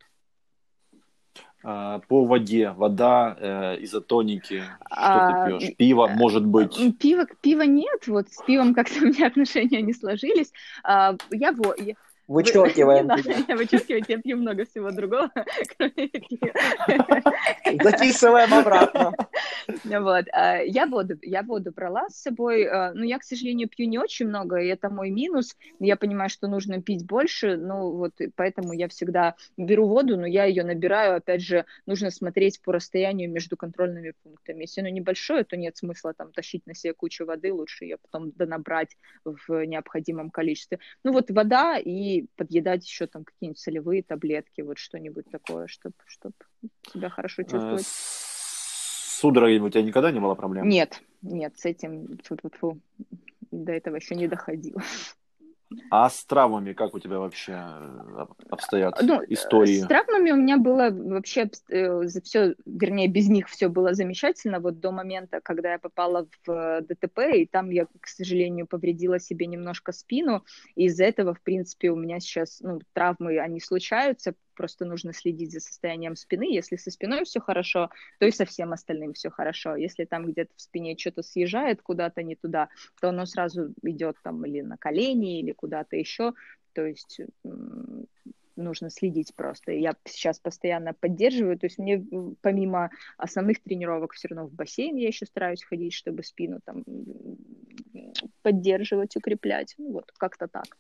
А, 1.65 2.01
по 2.09 2.25
воде, 2.25 2.71
вода, 2.71 3.37
э, 3.39 3.85
изотоники, 3.85 4.63
что 4.87 4.87
а, 4.91 5.51
ты 5.51 5.59
пьешь? 5.59 5.77
Пиво, 5.77 6.09
э, 6.09 6.15
может 6.15 6.47
быть? 6.47 6.99
Пиво, 6.99 7.27
пива 7.41 7.63
нет, 7.63 8.07
вот 8.07 8.29
с 8.31 8.43
пивом 8.45 8.75
как-то 8.75 8.99
у 9.03 9.07
меня 9.07 9.27
отношения 9.27 9.83
не 9.83 9.93
сложились. 9.93 10.53
А, 10.85 11.17
я, 11.31 11.55
я, 11.79 11.95
Вычеркиваем. 12.29 13.07
Вычеркивать, 13.57 14.09
я 14.09 14.19
пью 14.19 14.37
много 14.37 14.65
всего 14.65 14.91
другого. 14.91 15.31
Записываем 17.83 18.53
обратно. 18.53 19.13
Вот. 19.85 20.25
А, 20.33 20.59
я 20.59 20.87
воду, 20.87 21.15
я 21.23 21.43
воду 21.43 21.73
брала 21.73 22.09
с 22.09 22.23
собой, 22.23 22.65
а, 22.65 22.93
но 22.95 23.05
я, 23.05 23.19
к 23.19 23.23
сожалению, 23.23 23.69
пью 23.69 23.89
не 23.89 23.99
очень 23.99 24.27
много, 24.27 24.57
и 24.57 24.67
это 24.67 24.91
мой 24.91 25.11
минус. 25.11 25.57
Я 25.79 25.97
понимаю, 25.97 26.29
что 26.29 26.49
нужно 26.49 26.83
пить 26.83 27.07
больше, 27.07 27.57
ну 27.57 27.93
вот 27.93 28.13
поэтому 28.35 28.73
я 28.73 28.89
всегда 28.89 29.37
беру 29.57 29.87
воду, 29.87 30.17
но 30.17 30.27
я 30.27 30.45
ее 30.45 30.65
набираю, 30.65 31.17
опять 31.17 31.43
же, 31.43 31.65
нужно 31.87 32.11
смотреть 32.11 32.61
по 32.61 32.73
расстоянию 32.73 33.31
между 33.31 33.57
контрольными 33.57 34.15
пунктами. 34.23 34.63
Если 34.63 34.81
оно 34.81 34.91
небольшое, 34.91 35.45
то 35.45 35.57
нет 35.57 35.77
смысла 35.77 36.13
там 36.13 36.33
тащить 36.33 36.67
на 36.67 36.75
себе 36.75 36.93
кучу 36.93 37.25
воды, 37.25 37.53
лучше 37.53 37.85
ее 37.85 37.99
потом 37.99 38.33
донабрать 38.33 38.97
в 39.25 39.65
необходимом 39.65 40.31
количестве. 40.31 40.81
Ну 41.05 41.13
вот 41.13 41.31
вода 41.31 41.79
и 41.79 42.16
подъедать 42.37 42.85
еще 42.87 43.07
там 43.07 43.25
какие-нибудь 43.25 43.59
солевые 43.59 44.03
таблетки, 44.03 44.61
вот 44.61 44.79
что-нибудь 44.79 45.31
такое, 45.31 45.67
чтобы 45.67 45.95
чтоб 46.07 46.33
себя 46.93 47.09
хорошо 47.09 47.43
э, 47.43 47.45
чувствовать. 47.45 47.87
С 47.87 49.19
судорогами 49.21 49.61
у 49.61 49.71
тебя 49.71 49.83
никогда 49.83 50.11
не 50.11 50.21
было 50.21 50.35
проблем? 50.35 50.69
Нет, 50.69 51.03
нет, 51.23 51.59
с 51.59 51.65
этим 51.65 52.19
фу 52.25 52.35
-фу 52.35 52.51
-фу, 52.61 52.81
до 53.51 53.73
этого 53.73 53.97
еще 53.97 54.15
не 54.15 54.29
доходило. 54.29 54.83
А 55.91 56.09
с 56.09 56.25
травмами 56.25 56.73
как 56.73 56.95
у 56.95 57.01
тебя 57.01 57.19
вообще 57.19 57.53
э, 57.53 58.27
обстоят 58.51 59.03
ну, 59.03 59.21
истории? 59.29 59.81
С 59.81 59.87
травмами 59.87 60.31
у 60.31 60.37
меня 60.37 60.59
было 60.59 60.91
вообще 60.91 61.51
э, 61.69 62.07
все, 62.23 62.55
вернее, 62.65 63.09
без 63.09 63.29
них 63.29 63.49
все 63.49 63.69
было 63.69 63.93
замечательно, 63.93 64.61
вот 64.61 64.79
до 64.79 64.93
момента, 64.93 65.41
когда 65.41 65.73
я 65.73 65.79
попала 65.79 66.29
в 66.45 66.51
э, 66.51 66.83
ДТП, 66.83 67.19
и 67.35 67.47
там 67.47 67.71
я, 67.71 67.87
к 68.01 68.07
сожалению, 68.07 68.67
повредила 68.67 69.19
себе 69.19 69.47
немножко 69.47 69.91
спину, 69.93 70.45
и 70.77 70.85
из-за 70.85 71.05
этого, 71.05 71.35
в 71.35 71.43
принципе, 71.43 71.91
у 71.91 71.97
меня 71.97 72.21
сейчас, 72.21 72.61
ну, 72.61 72.81
травмы, 72.93 73.39
они 73.39 73.61
случаются, 73.61 74.35
просто 74.57 74.85
нужно 74.85 75.13
следить 75.13 75.53
за 75.53 75.61
состоянием 75.61 76.17
спины. 76.17 76.53
Если 76.53 76.77
со 76.77 76.91
спиной 76.91 77.25
все 77.25 77.41
хорошо, 77.41 77.91
то 78.19 78.27
и 78.27 78.31
со 78.31 78.45
всем 78.45 78.73
остальным 78.73 79.13
все 79.13 79.31
хорошо. 79.31 79.77
Если 79.77 80.05
там 80.05 80.27
где-то 80.27 80.53
в 80.57 80.61
спине 80.61 80.97
что-то 80.97 81.23
съезжает 81.23 81.83
куда-то 81.83 82.23
не 82.23 82.35
туда, 82.35 82.69
то 83.01 83.11
оно 83.11 83.27
сразу 83.27 83.75
идет 83.83 84.17
там 84.23 84.45
или 84.45 84.63
на 84.63 84.77
колени, 84.77 85.41
или 85.41 85.53
куда-то 85.53 85.97
еще. 85.97 86.33
То 86.73 86.85
есть 86.85 87.21
нужно 88.57 88.91
следить 88.91 89.35
просто. 89.35 89.73
Я 89.73 89.95
сейчас 90.05 90.41
постоянно 90.41 90.95
поддерживаю, 90.95 91.59
то 91.59 91.67
есть 91.67 91.79
мне 91.79 92.05
помимо 92.41 92.91
основных 93.19 93.63
тренировок 93.63 94.13
все 94.15 94.29
равно 94.29 94.47
в 94.47 94.53
бассейн 94.53 94.97
я 94.97 95.09
еще 95.09 95.27
стараюсь 95.27 95.63
ходить, 95.63 95.93
чтобы 95.93 96.23
спину 96.23 96.61
там 96.65 96.85
поддерживать, 98.43 99.17
укреплять. 99.17 99.75
Ну, 99.79 99.93
вот 99.93 100.11
как-то 100.19 100.49
так. 100.49 100.77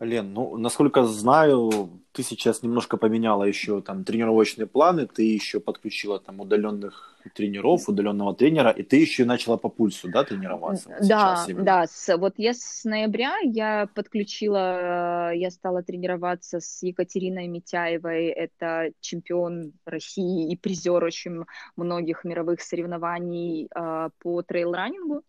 Лен, 0.00 0.32
ну, 0.34 0.56
насколько 0.56 1.04
знаю, 1.04 1.90
ты 2.12 2.22
сейчас 2.22 2.62
немножко 2.62 2.96
поменяла 2.96 3.44
еще 3.44 3.80
там 3.80 4.04
тренировочные 4.04 4.66
планы, 4.66 5.06
ты 5.06 5.22
еще 5.22 5.60
подключила 5.60 6.18
там 6.18 6.40
удаленных 6.40 7.14
тренеров, 7.34 7.88
удаленного 7.88 8.34
тренера, 8.34 8.70
и 8.70 8.82
ты 8.82 8.96
еще 8.96 9.24
начала 9.24 9.56
по 9.56 9.68
пульсу, 9.68 10.08
да, 10.08 10.24
тренироваться? 10.24 10.88
Вот 10.88 11.08
да, 11.08 11.46
да, 11.48 11.86
с, 11.86 12.16
вот 12.16 12.34
я 12.36 12.52
с 12.54 12.84
ноября 12.84 13.36
я 13.42 13.88
подключила, 13.94 15.32
я 15.32 15.50
стала 15.50 15.82
тренироваться 15.82 16.60
с 16.60 16.82
Екатериной 16.82 17.48
Митяевой, 17.48 18.26
это 18.26 18.90
чемпион 19.00 19.72
России 19.84 20.50
и 20.50 20.56
призер 20.56 21.02
очень 21.02 21.44
многих 21.76 22.24
мировых 22.24 22.60
соревнований 22.60 23.68
э, 23.74 24.10
по 24.20 24.42
trail 24.42 24.71
running 24.71 25.11
у. 25.11 25.22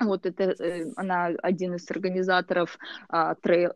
Вот 0.00 0.26
это 0.26 0.54
э, 0.62 0.92
она 0.96 1.26
один 1.42 1.74
из 1.74 1.90
организаторов 1.90 2.78
э, 3.12 3.36
Trail 3.42 3.74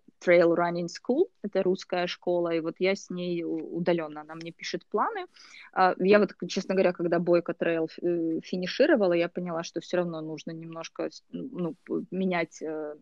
Running 0.54 0.86
School, 0.86 1.26
это 1.42 1.62
русская 1.64 2.06
школа, 2.06 2.50
и 2.50 2.60
вот 2.60 2.76
я 2.78 2.94
с 2.94 3.10
ней 3.10 3.42
удаленно, 3.44 4.20
она 4.20 4.34
мне 4.36 4.52
пишет 4.52 4.86
планы. 4.86 5.26
Э, 5.76 5.94
я 5.98 6.20
вот, 6.20 6.34
честно 6.48 6.74
говоря, 6.74 6.92
когда 6.92 7.18
Бойко 7.18 7.54
Трейл 7.54 7.90
э, 8.00 8.40
финишировала, 8.40 9.14
я 9.14 9.28
поняла, 9.28 9.64
что 9.64 9.80
все 9.80 9.96
равно 9.96 10.20
нужно 10.20 10.52
немножко 10.52 11.10
ну, 11.32 11.74
менять 12.10 12.62
э, 12.62 12.96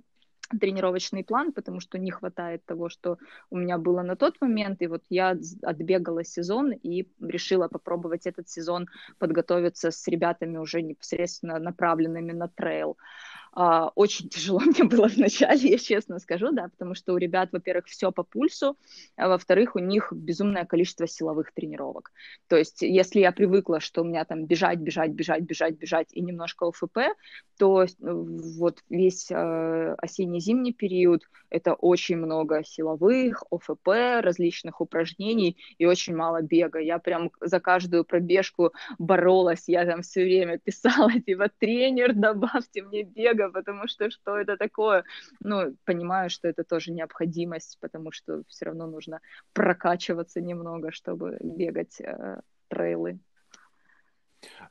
тренировочный 0.58 1.22
план, 1.24 1.52
потому 1.52 1.80
что 1.80 1.98
не 1.98 2.10
хватает 2.10 2.64
того, 2.64 2.88
что 2.88 3.18
у 3.50 3.56
меня 3.56 3.78
было 3.78 4.02
на 4.02 4.16
тот 4.16 4.40
момент, 4.40 4.82
и 4.82 4.86
вот 4.86 5.02
я 5.08 5.36
отбегала 5.62 6.24
сезон 6.24 6.72
и 6.72 7.06
решила 7.20 7.68
попробовать 7.68 8.26
этот 8.26 8.48
сезон 8.48 8.88
подготовиться 9.18 9.90
с 9.90 10.08
ребятами 10.08 10.58
уже 10.58 10.82
непосредственно 10.82 11.58
направленными 11.58 12.32
на 12.32 12.48
трейл. 12.48 12.90
А, 12.90 13.29
очень 13.52 14.28
тяжело 14.30 14.60
мне 14.60 14.84
было 14.84 15.06
вначале, 15.08 15.70
я 15.70 15.78
честно 15.78 16.18
скажу, 16.18 16.52
да, 16.52 16.68
потому 16.68 16.94
что 16.94 17.14
у 17.14 17.16
ребят, 17.16 17.50
во-первых, 17.52 17.86
все 17.86 18.12
по 18.12 18.22
пульсу, 18.22 18.76
а 19.16 19.28
во-вторых, 19.28 19.76
у 19.76 19.80
них 19.80 20.12
безумное 20.12 20.64
количество 20.64 21.06
силовых 21.06 21.52
тренировок. 21.52 22.12
То 22.48 22.56
есть, 22.56 22.82
если 22.82 23.20
я 23.20 23.32
привыкла, 23.32 23.80
что 23.80 24.02
у 24.02 24.04
меня 24.04 24.24
там 24.24 24.46
бежать, 24.46 24.78
бежать, 24.78 25.10
бежать, 25.10 25.42
бежать, 25.42 25.76
бежать 25.76 26.08
и 26.12 26.20
немножко 26.20 26.68
ОФП, 26.68 26.98
то 27.58 27.86
вот 27.98 28.78
весь 28.88 29.30
э, 29.30 29.94
осенне-зимний 29.98 30.72
период 30.72 31.22
это 31.50 31.74
очень 31.74 32.16
много 32.16 32.62
силовых, 32.64 33.42
ОФП, 33.50 33.88
различных 34.22 34.80
упражнений 34.80 35.56
и 35.78 35.86
очень 35.86 36.14
мало 36.14 36.42
бега. 36.42 36.78
Я 36.78 36.98
прям 36.98 37.30
за 37.40 37.60
каждую 37.60 38.04
пробежку 38.04 38.72
боролась, 38.98 39.64
я 39.66 39.84
там 39.84 40.02
все 40.02 40.22
время 40.22 40.58
писала, 40.58 41.12
типа, 41.26 41.50
тренер, 41.58 42.14
добавьте 42.14 42.82
мне 42.82 43.02
бега, 43.02 43.39
бега, 43.40 43.52
потому 43.52 43.88
что 43.88 44.10
что 44.10 44.36
это 44.36 44.56
такое? 44.56 45.04
Ну, 45.40 45.76
понимаю, 45.84 46.30
что 46.30 46.48
это 46.48 46.64
тоже 46.64 46.92
необходимость, 46.92 47.78
потому 47.80 48.12
что 48.12 48.42
все 48.48 48.66
равно 48.66 48.86
нужно 48.86 49.20
прокачиваться 49.52 50.40
немного, 50.40 50.92
чтобы 50.92 51.38
бегать 51.40 52.00
э, 52.00 52.40
трейлы. 52.68 53.18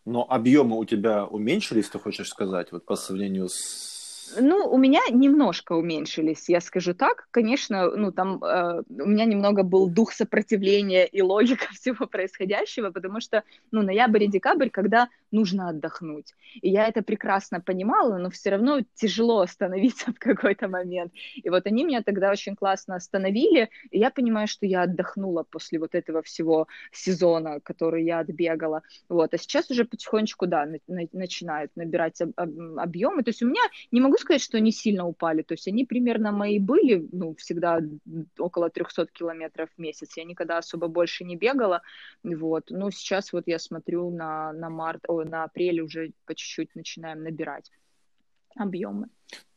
Но 0.06 0.26
объемы 0.30 0.78
у 0.78 0.86
тебя 0.86 1.26
уменьшились, 1.26 1.90
ты 1.90 2.00
хочешь 2.00 2.30
сказать, 2.30 2.72
вот 2.72 2.86
по 2.86 2.96
сравнению 2.96 3.50
с 3.50 4.00
ну, 4.40 4.68
у 4.70 4.78
меня 4.78 5.02
немножко 5.12 5.74
уменьшились, 5.74 6.50
я 6.50 6.62
скажу 6.62 6.94
так. 6.94 7.28
Конечно, 7.32 7.90
ну, 7.96 8.12
там 8.12 8.44
э, 8.44 8.84
у 8.88 9.06
меня 9.06 9.26
немного 9.26 9.64
был 9.64 9.90
дух 9.90 10.14
сопротивления 10.14 11.06
и 11.06 11.22
логика 11.22 11.66
всего 11.74 12.06
происходящего, 12.06 12.92
потому 12.92 13.22
что, 13.22 13.44
ну, 13.72 13.82
ноябрь 13.82 14.26
и 14.26 14.28
декабрь, 14.28 14.70
когда 14.70 15.10
нужно 15.32 15.70
отдохнуть. 15.70 16.34
И 16.62 16.70
я 16.70 16.88
это 16.88 17.02
прекрасно 17.02 17.62
понимала, 17.62 18.18
но 18.18 18.30
все 18.30 18.52
равно 18.52 18.82
тяжело 18.96 19.40
остановиться 19.42 20.12
в 20.12 20.20
какой-то 20.20 20.68
момент. 20.68 21.14
И 21.36 21.50
вот 21.50 21.66
они 21.68 21.84
меня 21.84 22.02
тогда 22.04 22.32
очень 22.32 22.56
классно 22.56 22.96
остановили, 22.96 23.70
и 23.92 24.00
я 24.00 24.10
понимаю, 24.12 24.48
что 24.48 24.66
я 24.66 24.84
отдохнула 24.84 25.44
после 25.44 25.80
вот 25.80 25.96
этого 25.96 26.22
всего 26.22 26.68
сезона, 26.92 27.60
который 27.62 28.04
я 28.04 28.20
отбегала. 28.20 28.82
Вот. 29.08 29.34
А 29.34 29.38
сейчас 29.38 29.70
уже 29.72 29.86
потихонечку, 29.86 30.48
да, 30.48 30.66
на- 30.66 30.80
на- 30.88 31.08
начинают 31.14 31.72
набирать 31.76 32.22
об- 32.22 32.34
об- 32.36 32.80
объемы. 32.80 33.24
То 33.24 33.30
есть 33.30 33.42
у 33.42 33.48
меня, 33.48 33.62
не 33.92 34.02
могу 34.02 34.18
сказать, 34.18 34.42
что 34.42 34.58
они 34.58 34.72
сильно 34.72 35.06
упали, 35.08 35.42
то 35.42 35.54
есть 35.54 35.68
они 35.68 35.86
примерно 35.86 36.32
мои 36.32 36.60
были, 36.60 37.08
ну, 37.12 37.36
всегда 37.36 37.80
около 38.38 38.70
300 38.70 39.06
километров 39.08 39.70
в 39.76 39.80
месяц, 39.82 40.18
я 40.18 40.24
никогда 40.24 40.58
особо 40.58 40.88
больше 40.88 41.24
не 41.24 41.36
бегала, 41.36 41.82
вот, 42.24 42.66
ну, 42.70 42.92
сейчас 42.92 43.34
вот 43.34 43.44
я 43.48 43.60
смотрю 43.60 44.10
на, 44.12 44.54
на 44.54 44.70
март, 44.70 45.04
о, 45.08 45.19
на 45.26 45.44
апрель 45.44 45.82
уже 45.82 46.12
по 46.26 46.36
чуть-чуть 46.36 46.76
начинаем 46.76 47.24
набирать 47.24 47.72
объемы. 48.56 49.08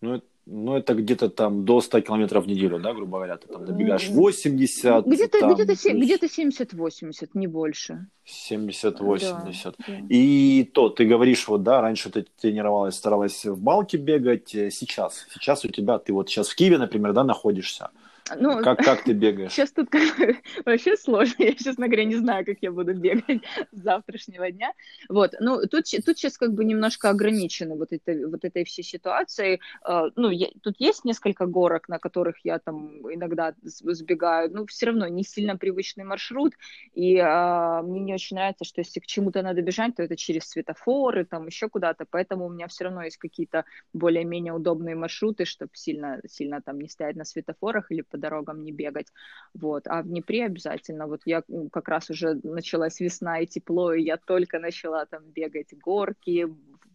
Ну, 0.00 0.22
ну, 0.44 0.76
это 0.76 0.94
где-то 0.94 1.28
там 1.28 1.64
до 1.64 1.80
100 1.80 2.00
километров 2.00 2.44
в 2.44 2.48
неделю, 2.48 2.80
да, 2.80 2.92
грубо 2.92 3.18
говоря, 3.18 3.36
ты 3.36 3.46
там 3.46 3.64
добегаешь 3.64 4.08
80. 4.08 5.06
Где-то 5.06 5.40
там, 5.40 5.54
где-то, 5.54 5.74
где-то 5.74 6.26
70-80, 6.26 7.30
не 7.34 7.46
больше. 7.46 8.06
70-80. 8.50 9.74
Да, 9.78 9.94
И 10.08 10.68
то, 10.74 10.88
ты 10.88 11.04
говоришь, 11.04 11.46
вот, 11.46 11.62
да, 11.62 11.80
раньше 11.80 12.10
ты 12.10 12.26
тренировалась, 12.40 12.96
старалась 12.96 13.44
в 13.44 13.62
балке 13.62 13.98
бегать, 13.98 14.52
э, 14.54 14.70
сейчас, 14.70 15.26
сейчас 15.32 15.64
у 15.64 15.68
тебя, 15.68 15.98
ты 15.98 16.12
вот 16.12 16.28
сейчас 16.28 16.48
в 16.48 16.56
Киеве, 16.56 16.78
например, 16.78 17.12
да, 17.12 17.22
находишься, 17.22 17.90
ну, 18.36 18.62
как, 18.62 18.78
как 18.78 19.04
ты 19.04 19.12
бегаешь? 19.12 19.52
Сейчас 19.52 19.72
тут 19.72 19.90
как 19.90 20.02
вообще 20.64 20.96
сложно. 20.96 21.42
Я, 21.42 21.54
честно 21.54 21.86
говоря, 21.86 22.04
не 22.04 22.16
знаю, 22.16 22.44
как 22.44 22.58
я 22.60 22.70
буду 22.70 22.94
бегать 22.94 23.42
с 23.72 23.80
завтрашнего 23.80 24.50
дня. 24.50 24.72
Вот. 25.08 25.34
Ну, 25.40 25.60
тут, 25.62 25.84
тут 26.04 26.18
сейчас 26.18 26.38
как 26.38 26.52
бы 26.52 26.64
немножко 26.64 27.10
ограничено 27.10 27.74
вот, 27.74 27.92
это, 27.92 28.28
вот 28.28 28.44
этой 28.44 28.64
всей 28.64 28.84
ситуацией. 28.84 29.60
А, 29.82 30.08
ну, 30.16 30.30
я, 30.30 30.48
тут 30.62 30.76
есть 30.78 31.04
несколько 31.04 31.46
горок, 31.46 31.88
на 31.88 31.98
которых 31.98 32.36
я 32.44 32.58
там 32.58 32.98
иногда 33.12 33.54
сбегаю, 33.62 34.50
но 34.52 34.66
все 34.66 34.86
равно 34.86 35.08
не 35.08 35.24
сильно 35.24 35.56
привычный 35.56 36.04
маршрут. 36.04 36.54
И 36.94 37.18
а, 37.18 37.82
мне 37.82 38.00
не 38.00 38.14
очень 38.14 38.36
нравится, 38.36 38.64
что 38.64 38.80
если 38.80 39.00
к 39.00 39.06
чему-то 39.06 39.42
надо 39.42 39.62
бежать, 39.62 39.96
то 39.96 40.02
это 40.02 40.16
через 40.16 40.48
светофоры, 40.48 41.24
там 41.24 41.46
еще 41.46 41.68
куда-то. 41.68 42.06
Поэтому 42.08 42.46
у 42.46 42.50
меня 42.50 42.68
все 42.68 42.84
равно 42.84 43.02
есть 43.02 43.16
какие-то 43.16 43.64
более-менее 43.92 44.52
удобные 44.52 44.94
маршруты, 44.94 45.44
чтобы 45.44 45.72
сильно, 45.74 46.20
сильно 46.28 46.60
там 46.60 46.80
не 46.80 46.88
стоять 46.88 47.16
на 47.16 47.24
светофорах 47.24 47.90
или 47.90 48.02
по 48.12 48.18
дорогам 48.18 48.62
не 48.62 48.72
бегать, 48.72 49.08
вот, 49.54 49.86
а 49.86 50.02
в 50.02 50.06
Днепре 50.06 50.44
обязательно, 50.46 51.06
вот 51.06 51.22
я 51.24 51.42
как 51.72 51.88
раз 51.88 52.10
уже 52.10 52.38
началась 52.42 53.00
весна 53.00 53.40
и 53.40 53.46
тепло, 53.46 53.94
и 53.94 54.02
я 54.02 54.16
только 54.16 54.58
начала 54.58 55.06
там 55.06 55.24
бегать 55.24 55.74
горки, 55.80 56.46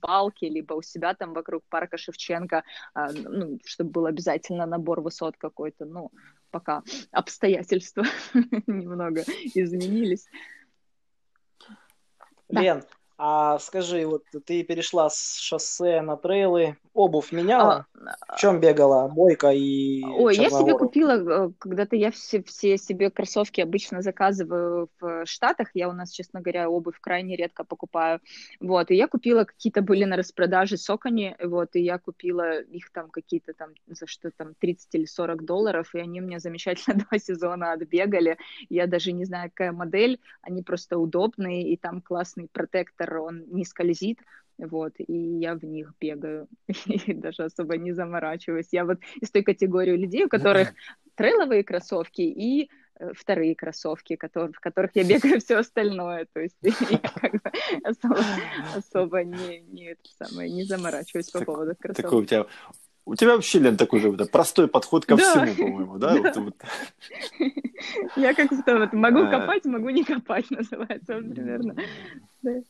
балки, 0.02 0.46
либо 0.46 0.74
у 0.76 0.82
себя 0.82 1.14
там 1.14 1.34
вокруг 1.34 1.64
парка 1.70 1.98
Шевченко, 1.98 2.64
а, 2.94 3.12
ну, 3.12 3.60
чтобы 3.66 3.90
был 3.92 4.06
обязательно 4.06 4.66
набор 4.66 5.02
высот 5.02 5.38
какой-то, 5.38 5.86
ну, 5.86 6.12
пока 6.52 6.84
обстоятельства 7.12 8.04
немного 8.68 9.24
изменились. 9.56 10.28
Лен, 12.50 12.84
а 13.20 13.58
скажи, 13.58 14.06
вот 14.06 14.24
ты 14.46 14.64
перешла 14.64 15.10
с 15.10 15.40
шоссе 15.40 16.02
на 16.02 16.18
трейлы, 16.18 16.78
обувь 16.94 17.32
меняла? 17.32 17.88
А, 18.06 18.36
в 18.36 18.40
чем 18.40 18.60
бегала? 18.60 19.08
Бойка 19.08 19.52
и 19.52 20.04
Ой, 20.04 20.36
я 20.36 20.52
себе 20.52 20.78
купила, 20.78 21.48
э, 21.48 21.52
когда-то 21.58 21.96
я 21.96 22.12
все, 22.12 22.44
все 22.44 22.78
себе 22.78 23.10
кроссовки 23.10 23.60
обычно 23.60 24.04
заказываю 24.04 24.90
в 25.00 25.26
Штатах, 25.26 25.70
я 25.74 25.90
у 25.90 25.94
нас, 25.94 26.12
честно 26.12 26.42
говоря, 26.42 26.70
обувь 26.70 27.00
крайне 27.02 27.36
редко 27.36 27.64
покупаю, 27.64 28.20
вот, 28.60 28.92
и 28.92 28.96
я 28.96 29.08
купила, 29.08 29.46
какие-то 29.46 29.82
были 29.82 30.04
на 30.04 30.16
распродаже 30.16 30.78
Сокони, 30.78 31.36
вот, 31.44 31.70
и 31.76 31.82
я 31.82 31.98
купила 31.98 32.60
их 32.60 32.92
там 32.92 33.10
какие-то 33.10 33.54
там, 33.54 33.70
за 33.88 34.06
что 34.06 34.30
там, 34.30 34.54
30 34.60 34.94
или 34.94 35.06
40 35.06 35.44
долларов, 35.44 35.96
и 35.96 36.00
они 36.00 36.22
мне 36.22 36.40
замечательно 36.40 37.04
два 37.10 37.18
сезона 37.18 37.74
отбегали, 37.74 38.38
я 38.70 38.86
даже 38.86 39.12
не 39.12 39.26
знаю, 39.26 39.50
какая 39.50 39.72
модель, 39.72 40.20
они 40.44 40.62
просто 40.62 41.00
удобные, 41.00 41.64
и 41.64 41.78
там 41.78 42.02
классный 42.02 42.48
протектор 42.52 43.07
ветер, 43.08 43.18
он 43.20 43.44
не 43.48 43.66
скользит, 43.66 44.20
вот, 44.58 44.94
и 44.98 45.14
я 45.40 45.56
в 45.56 45.64
них 45.64 45.94
бегаю, 46.00 46.48
и 46.86 47.14
даже 47.14 47.44
особо 47.44 47.78
не 47.78 47.94
заморачиваюсь. 47.94 48.68
Я 48.72 48.86
вот 48.86 49.00
из 49.22 49.32
той 49.32 49.44
категории 49.44 49.96
людей, 49.96 50.26
у 50.26 50.30
которых 50.30 50.74
трейловые 51.16 51.64
кроссовки 51.64 52.22
и 52.22 52.70
э, 53.00 53.12
вторые 53.14 53.56
кроссовки, 53.56 54.16
которые, 54.16 54.54
в 54.54 54.60
которых 54.60 54.92
я 54.96 55.04
бегаю 55.04 55.40
все 55.42 55.58
остальное. 55.58 56.28
То 56.34 56.42
есть 56.42 56.58
я 56.62 57.00
как 57.00 57.34
бы 57.34 57.52
особо, 57.84 58.26
особо 58.76 59.24
не, 59.24 59.60
не, 59.62 59.96
самое, 60.18 60.52
не 60.52 60.64
заморачиваюсь 60.64 61.30
по 61.30 61.44
поводу 61.44 61.76
кроссовок. 61.80 62.10
Такой 62.10 62.24
у 62.24 62.26
тебя 62.26 62.46
у 63.08 63.16
тебя 63.16 63.36
вообще, 63.36 63.60
Лен, 63.60 63.78
такой 63.78 64.02
же 64.02 64.12
вот, 64.12 64.30
простой 64.32 64.68
подход 64.68 65.06
ко 65.06 65.16
да. 65.16 65.24
всему, 65.24 65.56
по-моему, 65.56 65.98
да? 65.98 66.14
да. 66.14 66.34
Вот, 66.36 66.36
вот. 66.36 66.56
Я 68.18 68.34
как 68.34 68.52
вот, 68.52 68.94
могу 68.94 69.20
а... 69.20 69.28
копать, 69.28 69.64
могу 69.64 69.90
не 69.92 70.04
копать, 70.04 70.46
называется 70.52 71.16
он 71.16 71.32
примерно. 71.32 71.76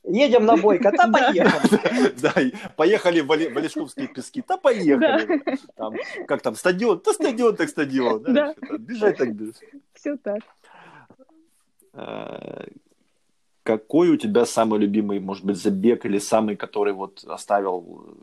Едем 0.04 0.46
на 0.46 0.56
бой, 0.56 0.78
кота 0.78 1.08
поехали. 1.08 2.14
Да, 2.22 2.34
поехали 2.76 3.22
в 3.22 3.32
Олешковские 3.32 4.10
пески, 4.10 4.44
да 4.48 4.58
поехали. 4.58 5.42
Там, 5.76 5.96
как 6.28 6.44
там, 6.44 6.54
стадион, 6.56 7.02
да 7.04 7.14
стадион 7.14 7.56
так 7.56 7.70
стадион. 7.70 8.22
Да. 8.22 8.54
Бежать 8.78 9.18
так 9.18 9.34
бежать. 9.34 9.60
Все 9.96 10.18
так. 10.18 10.42
А, 11.94 12.64
какой 13.64 14.10
у 14.10 14.18
тебя 14.18 14.46
самый 14.46 14.80
любимый, 14.80 15.20
может 15.20 15.46
быть, 15.46 15.58
забег 15.58 16.06
или 16.06 16.20
самый, 16.20 16.56
который 16.56 16.94
вот 16.94 17.24
оставил 17.26 18.16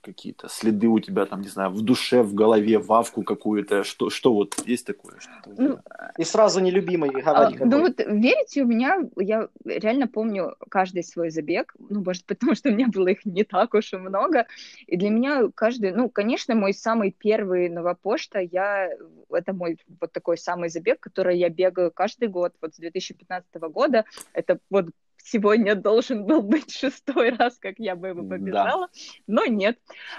какие-то 0.00 0.48
следы 0.48 0.88
у 0.88 0.98
тебя 0.98 1.26
там, 1.26 1.40
не 1.42 1.48
знаю, 1.48 1.70
в 1.70 1.82
душе, 1.82 2.22
в 2.22 2.34
голове, 2.34 2.78
вавку 2.78 3.22
какую-то, 3.22 3.84
что, 3.84 4.10
что 4.10 4.32
вот 4.32 4.62
есть 4.66 4.86
такое? 4.86 5.18
Ну, 5.46 5.78
и 6.18 6.24
сразу 6.24 6.60
нелюбимый 6.60 7.10
говори. 7.10 7.56
А, 7.60 7.64
ну 7.64 7.80
вот 7.80 7.98
верите, 7.98 8.62
у 8.62 8.66
меня, 8.66 8.98
я 9.16 9.48
реально 9.64 10.08
помню 10.08 10.56
каждый 10.68 11.02
свой 11.02 11.30
забег, 11.30 11.74
ну, 11.78 12.02
может, 12.02 12.24
потому 12.26 12.54
что 12.54 12.70
у 12.70 12.72
меня 12.72 12.88
было 12.88 13.08
их 13.08 13.24
не 13.24 13.44
так 13.44 13.74
уж 13.74 13.92
и 13.92 13.96
много, 13.96 14.46
и 14.86 14.96
для 14.96 15.10
меня 15.10 15.48
каждый, 15.54 15.92
ну, 15.92 16.08
конечно, 16.08 16.54
мой 16.54 16.74
самый 16.74 17.14
первый 17.16 17.68
новопошта, 17.68 18.40
я, 18.40 18.90
это 19.30 19.52
мой 19.52 19.78
вот 20.00 20.12
такой 20.12 20.38
самый 20.38 20.68
забег, 20.68 21.00
который 21.00 21.38
я 21.38 21.48
бегаю 21.48 21.90
каждый 21.90 22.28
год, 22.28 22.54
вот 22.60 22.74
с 22.74 22.78
2015 22.78 23.54
года, 23.54 24.04
это 24.32 24.58
вот 24.70 24.86
сегодня 25.24 25.74
должен 25.74 26.24
был 26.24 26.42
быть 26.42 26.70
шестой 26.70 27.30
раз, 27.30 27.58
как 27.58 27.78
я 27.78 27.96
бы 27.96 28.08
его 28.08 28.22
побежала, 28.22 28.88
да. 28.88 29.22
но 29.26 29.46
нет. 29.46 29.78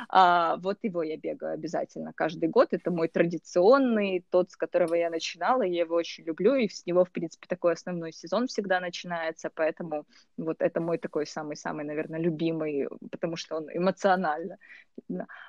А, 0.10 0.58
вот 0.58 0.78
его 0.82 1.04
я 1.04 1.18
бегаю 1.18 1.54
обязательно 1.54 2.14
каждый 2.14 2.50
год. 2.50 2.70
Это 2.72 2.92
мой 2.92 3.08
традиционный, 3.08 4.26
тот, 4.30 4.52
с 4.52 4.56
которого 4.56 4.96
я 4.96 5.10
начинала, 5.10 5.64
я 5.64 5.82
его 5.82 5.96
очень 5.96 6.24
люблю, 6.24 6.56
и 6.56 6.68
с 6.68 6.86
него, 6.86 7.06
в 7.06 7.12
принципе, 7.12 7.48
такой 7.48 7.74
основной 7.74 8.12
сезон 8.14 8.48
всегда 8.48 8.80
начинается, 8.80 9.50
поэтому 9.54 10.06
вот 10.38 10.58
это 10.60 10.82
мой 10.82 10.98
такой 10.98 11.26
самый-самый, 11.26 11.86
наверное, 11.86 12.20
любимый, 12.20 12.88
потому 13.12 13.36
что 13.36 13.58
он 13.58 13.68
эмоционально. 13.74 14.58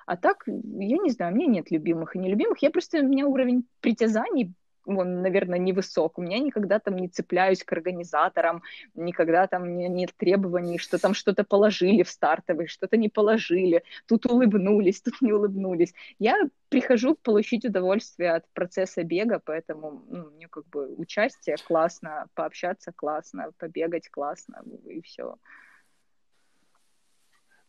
А 0.06 0.16
так, 0.16 0.44
я 0.46 0.98
не 0.98 1.10
знаю, 1.10 1.32
у 1.32 1.36
меня 1.36 1.46
нет 1.46 1.70
любимых 1.70 2.16
и 2.16 2.18
нелюбимых, 2.18 2.58
я 2.62 2.70
просто, 2.70 2.98
у 2.98 3.08
меня 3.08 3.26
уровень 3.26 3.66
притязаний 3.80 4.54
он, 4.86 5.22
наверное, 5.22 5.58
невысок. 5.58 6.18
У 6.18 6.22
меня 6.22 6.38
никогда 6.38 6.78
там 6.78 6.96
не 6.96 7.08
цепляюсь 7.08 7.64
к 7.64 7.72
организаторам, 7.72 8.62
никогда 8.94 9.46
там 9.46 9.76
не, 9.76 9.88
нет 9.88 10.10
требований, 10.16 10.78
что 10.78 10.98
там 10.98 11.14
что-то 11.14 11.44
положили 11.44 12.02
в 12.02 12.08
стартовый, 12.08 12.66
что-то 12.66 12.96
не 12.96 13.08
положили, 13.08 13.82
тут 14.06 14.26
улыбнулись, 14.26 15.02
тут 15.02 15.20
не 15.20 15.32
улыбнулись. 15.32 15.94
Я 16.18 16.36
прихожу 16.68 17.14
получить 17.14 17.64
удовольствие 17.64 18.32
от 18.32 18.44
процесса 18.52 19.02
бега, 19.02 19.40
поэтому 19.44 20.02
ну, 20.08 20.30
мне 20.30 20.48
как 20.48 20.66
бы 20.68 20.94
участие 20.96 21.56
классно, 21.56 22.26
пообщаться 22.34 22.92
классно, 22.92 23.50
побегать 23.58 24.08
классно, 24.08 24.62
и 24.86 25.00
все. 25.02 25.36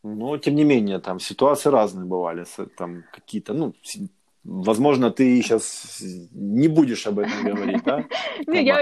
Но, 0.04 0.38
тем 0.38 0.56
не 0.56 0.66
менее, 0.66 1.00
там 1.00 1.20
ситуации 1.20 1.70
разные 1.70 2.06
бывали, 2.06 2.46
там 2.78 3.06
какие-то, 3.14 3.54
ну, 3.54 3.74
Возможно, 4.44 5.10
ты 5.10 5.42
сейчас 5.42 6.02
не 6.32 6.68
будешь 6.68 7.08
об 7.08 7.20
этом 7.20 7.44
говорить, 7.44 7.84
да? 7.84 8.06
Ну, 8.46 8.56
я, 8.56 8.80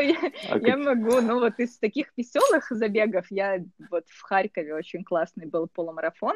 а 0.49 0.78
могу, 0.78 1.22
ну 1.22 1.39
вот 1.39 1.59
из 1.59 1.78
таких 1.78 2.07
веселых 2.18 2.68
забегов 2.72 3.26
я 3.30 3.59
вот 3.91 4.05
в 4.07 4.22
Харькове 4.22 4.74
очень 4.74 5.03
классный 5.03 5.45
был 5.45 5.68
полумарафон. 5.68 6.36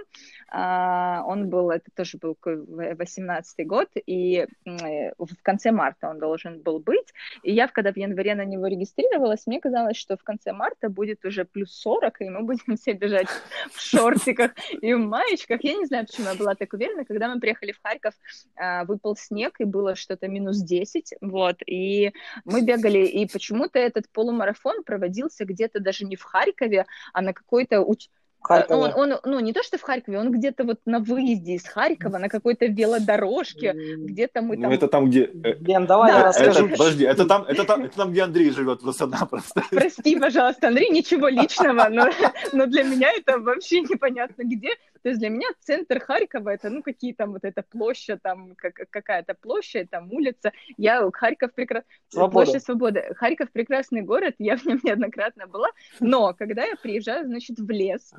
А, 0.50 1.24
он 1.26 1.50
был, 1.50 1.72
это 1.72 1.90
тоже 1.96 2.18
был 2.20 2.38
18 2.44 3.68
год, 3.68 3.90
и 4.06 4.46
в 4.66 5.42
конце 5.42 5.72
марта 5.72 6.10
он 6.10 6.20
должен 6.20 6.62
был 6.62 6.80
быть. 6.80 7.14
И 7.42 7.52
я, 7.52 7.68
когда 7.68 7.92
в 7.92 7.98
январе 7.98 8.36
на 8.36 8.46
него 8.46 8.68
регистрировалась, 8.68 9.48
мне 9.48 9.60
казалось, 9.60 9.98
что 9.98 10.18
в 10.18 10.24
конце 10.24 10.54
марта 10.54 10.90
будет 10.90 11.26
уже 11.26 11.46
плюс 11.46 11.72
40, 11.72 12.22
и 12.22 12.30
мы 12.30 12.44
будем 12.44 12.76
все 12.78 12.94
бежать 12.94 13.28
в 13.72 13.82
шортиках 13.82 14.52
и 14.82 14.94
в 14.94 15.00
маечках. 15.00 15.64
Я 15.64 15.76
не 15.76 15.86
знаю, 15.86 16.06
почему 16.06 16.28
я 16.28 16.36
была 16.36 16.54
так 16.54 16.72
уверена. 16.74 17.06
Когда 17.06 17.34
мы 17.34 17.40
приехали 17.40 17.72
в 17.72 17.82
Харьков, 17.82 18.14
а, 18.56 18.86
снег, 19.20 19.56
и 19.60 19.66
было 19.66 19.96
что-то 19.96 20.28
минус 20.28 20.58
10, 20.58 21.16
вот, 21.22 21.58
и 21.66 22.14
мы 22.46 22.62
бегали, 22.62 23.06
и 23.06 23.28
почему-то 23.28 23.80
этот 23.80 24.10
полумарафон 24.12 24.84
проводился 24.84 25.46
где-то 25.46 25.80
даже 25.80 26.06
не 26.06 26.16
в 26.16 26.24
Харькове, 26.24 26.86
а 27.14 27.22
на 27.22 27.34
какой-то 27.34 27.82
уч... 27.82 28.10
Харькова. 28.46 28.94
Он, 28.96 29.12
он, 29.12 29.20
ну, 29.26 29.40
не 29.40 29.54
то, 29.54 29.64
что 29.64 29.78
в 29.78 29.82
Харькове, 29.82 30.20
он 30.20 30.32
где-то 30.32 30.66
вот 30.66 30.80
на 30.86 31.00
выезде 31.00 31.54
из 31.54 31.66
Харькова, 31.66 32.18
на 32.20 32.30
какой-то 32.30 32.68
велодорожке, 32.68 33.74
где-то 33.74 34.42
мы 34.42 34.56
ну, 34.56 34.62
там... 34.62 34.72
Ну, 34.72 34.78
это 34.78 34.88
там, 34.88 35.10
где... 35.10 35.32
Э, 35.44 35.56
Лен, 35.62 35.88
давай 35.88 36.12
да. 36.12 36.20
я 36.20 36.26
расскажу. 36.26 36.68
Это, 36.68 36.78
подожди, 36.78 37.04
это 37.06 37.26
там, 37.26 37.44
это, 37.44 37.64
там, 37.64 37.84
это 37.86 37.98
там, 37.98 38.12
где 38.12 38.22
Андрей 38.22 38.52
живет, 38.52 38.82
просто-напросто. 38.82 39.64
Прости, 39.72 40.16
пожалуйста, 40.20 40.68
Андрей, 40.68 40.90
ничего 40.90 41.28
личного, 41.28 41.90
но, 41.90 42.10
но 42.54 42.68
для 42.68 42.84
меня 42.84 43.10
это 43.12 43.40
вообще 43.40 43.82
непонятно 43.82 44.44
где. 44.44 44.70
То 45.06 45.10
есть 45.10 45.20
для 45.20 45.30
меня 45.30 45.48
центр 45.60 46.00
Харькова 46.00 46.50
это, 46.50 46.72
ну, 46.72 46.82
какие 46.82 47.14
там 47.14 47.34
вот 47.34 47.44
эта 47.44 47.62
площадь, 47.62 48.24
там 48.24 48.56
как, 48.56 48.74
какая-то 48.90 49.36
площадь, 49.36 49.92
там 49.92 50.12
улица. 50.12 50.52
Я 50.78 51.08
Харьков 51.12 51.54
прекрасный... 51.54 51.88
Площадь 52.10 52.64
Свободы. 52.64 53.14
Харьков 53.16 53.52
прекрасный 53.52 54.02
город, 54.02 54.34
я 54.40 54.58
в 54.58 54.66
нем 54.66 54.80
неоднократно 54.84 55.46
была, 55.46 55.70
но 56.00 56.34
когда 56.34 56.66
я 56.66 56.76
приезжаю, 56.76 57.28
значит, 57.28 57.60
в 57.60 57.70
лес, 57.70 58.16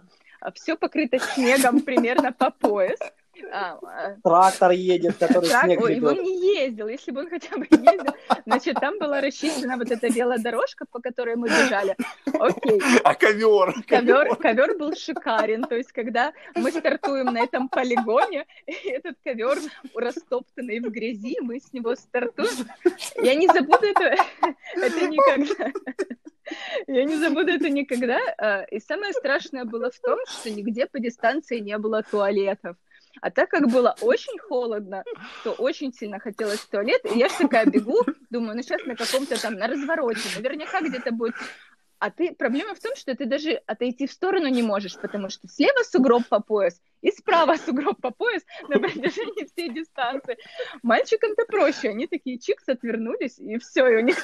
все 0.55 0.77
покрыто 0.77 1.19
снегом 1.19 1.81
примерно 1.81 2.31
по 2.31 2.53
пояс, 2.53 3.01
а, 3.01 3.07
а, 3.07 3.26
Трактор 4.23 4.71
едет, 4.73 5.17
который 5.17 5.49
Трак... 5.49 5.65
снег 5.65 5.81
Ой, 5.81 6.01
он 6.01 6.23
не 6.23 6.57
ездил. 6.57 6.89
Если 6.89 7.11
бы 7.11 7.21
он 7.21 7.29
хотя 7.29 7.57
бы 7.57 7.67
ездил, 7.71 8.15
значит, 8.45 8.79
там 8.81 8.99
была 8.99 9.21
расчищена 9.21 9.77
вот 9.77 9.91
эта 9.91 10.09
велодорожка, 10.09 10.87
по 10.91 11.01
которой 11.01 11.37
мы 11.37 11.49
бежали. 11.49 11.97
Окей. 12.39 12.81
А 13.05 13.15
ковер? 13.15 13.75
Ковер, 13.87 14.37
ковер 14.37 14.77
был 14.79 14.95
шикарен. 14.95 15.65
То 15.65 15.77
есть, 15.77 15.93
когда 15.93 16.33
мы 16.55 16.71
стартуем 16.71 17.27
на 17.27 17.43
этом 17.43 17.69
полигоне, 17.69 18.47
этот 18.67 19.17
ковер 19.23 19.59
растоптанный 19.95 20.81
в 20.81 20.91
грязи, 20.91 21.39
мы 21.41 21.61
с 21.61 21.73
него 21.73 21.95
стартуем. 21.95 22.69
Я 23.17 23.35
не 23.35 23.47
забуду 23.47 23.87
это, 23.87 24.17
это 24.75 25.09
никогда. 25.09 25.73
Я 26.87 27.05
не 27.05 27.17
забуду 27.17 27.51
это 27.51 27.69
никогда. 27.69 28.19
А, 28.39 28.63
и 28.63 28.79
самое 28.81 29.13
страшное 29.13 29.65
было 29.65 29.91
в 29.91 29.99
том, 29.99 30.19
что 30.29 30.51
нигде 30.51 30.87
по 30.87 30.99
дистанции 31.01 31.59
не 31.59 31.77
было 31.79 32.03
туалетов. 32.03 32.77
А 33.21 33.31
так 33.31 33.51
как 33.51 33.69
было 33.71 33.95
очень 34.01 34.39
холодно, 34.39 35.05
то 35.45 35.53
очень 35.53 35.93
сильно 35.93 36.19
хотелось 36.19 36.61
в 36.61 36.69
туалет, 36.69 37.01
и 37.05 37.19
я 37.19 37.29
же 37.29 37.35
такая 37.39 37.67
бегу, 37.67 38.05
думаю, 38.31 38.57
ну 38.57 38.63
сейчас 38.63 38.85
на 38.85 38.97
каком-то 38.97 39.41
там, 39.41 39.55
на 39.55 39.67
развороте, 39.67 40.29
наверняка 40.37 40.81
где-то 40.81 41.13
будет. 41.13 41.35
А 41.99 42.11
ты, 42.11 42.35
проблема 42.35 42.75
в 42.75 42.81
том, 42.81 42.95
что 42.95 43.15
ты 43.15 43.25
даже 43.25 43.63
отойти 43.67 44.07
в 44.07 44.13
сторону 44.13 44.49
не 44.49 44.63
можешь, 44.63 44.97
потому 44.99 45.31
что 45.31 45.49
слева 45.49 45.83
сугроб 45.83 46.27
по 46.29 46.41
пояс, 46.41 46.81
и 47.03 47.11
справа 47.11 47.57
сугроб 47.57 48.01
по 48.01 48.11
пояс 48.11 48.43
на 48.69 48.79
протяжении 48.79 49.47
всей 49.47 49.71
дистанции. 49.71 50.37
Мальчикам-то 50.83 51.45
проще, 51.47 51.91
они 51.91 52.07
такие 52.07 52.39
чикс 52.39 52.69
отвернулись, 52.69 53.39
и 53.39 53.59
все, 53.59 53.87
и 53.89 53.97
у 53.97 54.01
них. 54.01 54.17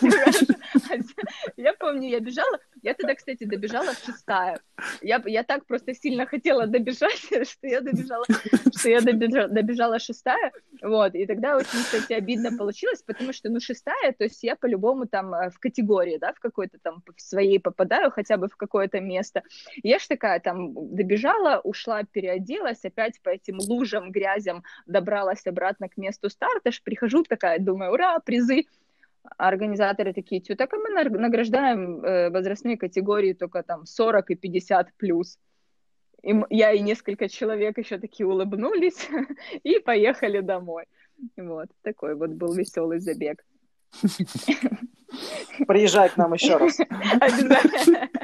Я 1.56 1.74
помню, 1.74 2.08
я 2.08 2.20
бежала, 2.20 2.58
я 2.82 2.94
тогда, 2.94 3.14
кстати, 3.14 3.44
добежала 3.44 3.92
шестая. 3.94 4.60
Я, 5.00 5.22
я 5.26 5.42
так 5.42 5.66
просто 5.66 5.94
сильно 5.94 6.26
хотела 6.26 6.66
добежать, 6.66 7.18
что 7.48 7.66
я 7.66 7.80
добежала, 7.80 8.24
что 8.76 8.88
я 8.88 9.00
добежала, 9.00 9.48
добежала 9.48 9.98
шестая, 9.98 10.52
вот, 10.82 11.14
и 11.14 11.26
тогда 11.26 11.56
очень, 11.56 11.78
кстати, 11.84 12.12
обидно 12.12 12.56
получилось, 12.56 13.02
потому 13.02 13.32
что, 13.32 13.48
ну, 13.50 13.60
шестая, 13.60 14.12
то 14.12 14.24
есть 14.24 14.42
я 14.42 14.56
по-любому 14.56 15.06
там 15.06 15.34
э, 15.34 15.50
в 15.50 15.58
категории, 15.58 16.18
да, 16.18 16.32
в 16.32 16.40
какой-то 16.40 16.78
там 16.82 17.02
в 17.06 17.20
своей 17.20 17.60
попадаю 17.60 18.10
хотя 18.10 18.36
бы 18.36 18.48
в 18.48 18.56
какое-то 18.56 19.00
место. 19.00 19.42
Я 19.82 19.98
ж 19.98 20.06
такая 20.06 20.40
там 20.40 20.72
добежала, 20.94 21.60
ушла, 21.62 22.02
переоделась, 22.04 22.61
опять 22.64 23.20
по 23.22 23.30
этим 23.30 23.58
лужам, 23.58 24.10
грязям 24.12 24.62
добралась 24.86 25.46
обратно 25.46 25.88
к 25.88 25.96
месту 25.96 26.30
старта, 26.30 26.70
ж 26.70 26.82
прихожу 26.82 27.22
такая, 27.22 27.58
думаю, 27.58 27.92
ура, 27.92 28.18
призы, 28.20 28.64
организаторы 29.36 30.12
такие, 30.12 30.42
что 30.42 30.56
так 30.56 30.72
мы 30.72 30.90
награждаем 30.90 32.04
э, 32.04 32.30
возрастные 32.30 32.76
категории 32.76 33.32
только 33.32 33.62
там 33.62 33.86
40 33.86 34.30
и 34.30 34.34
50 34.34 34.94
плюс. 34.96 35.38
И 36.22 36.34
я 36.50 36.72
и 36.72 36.80
несколько 36.80 37.28
человек 37.28 37.78
еще 37.78 37.98
такие 37.98 38.26
улыбнулись 38.26 39.08
и 39.62 39.78
поехали 39.78 40.40
домой. 40.40 40.84
Вот, 41.36 41.68
такой 41.82 42.14
вот 42.14 42.30
был 42.30 42.52
веселый 42.54 42.98
забег. 42.98 43.44
Приезжай 45.66 46.08
к 46.08 46.16
нам 46.16 46.32
еще 46.32 46.56
раз. 46.56 46.78
Обязательно. 47.20 48.08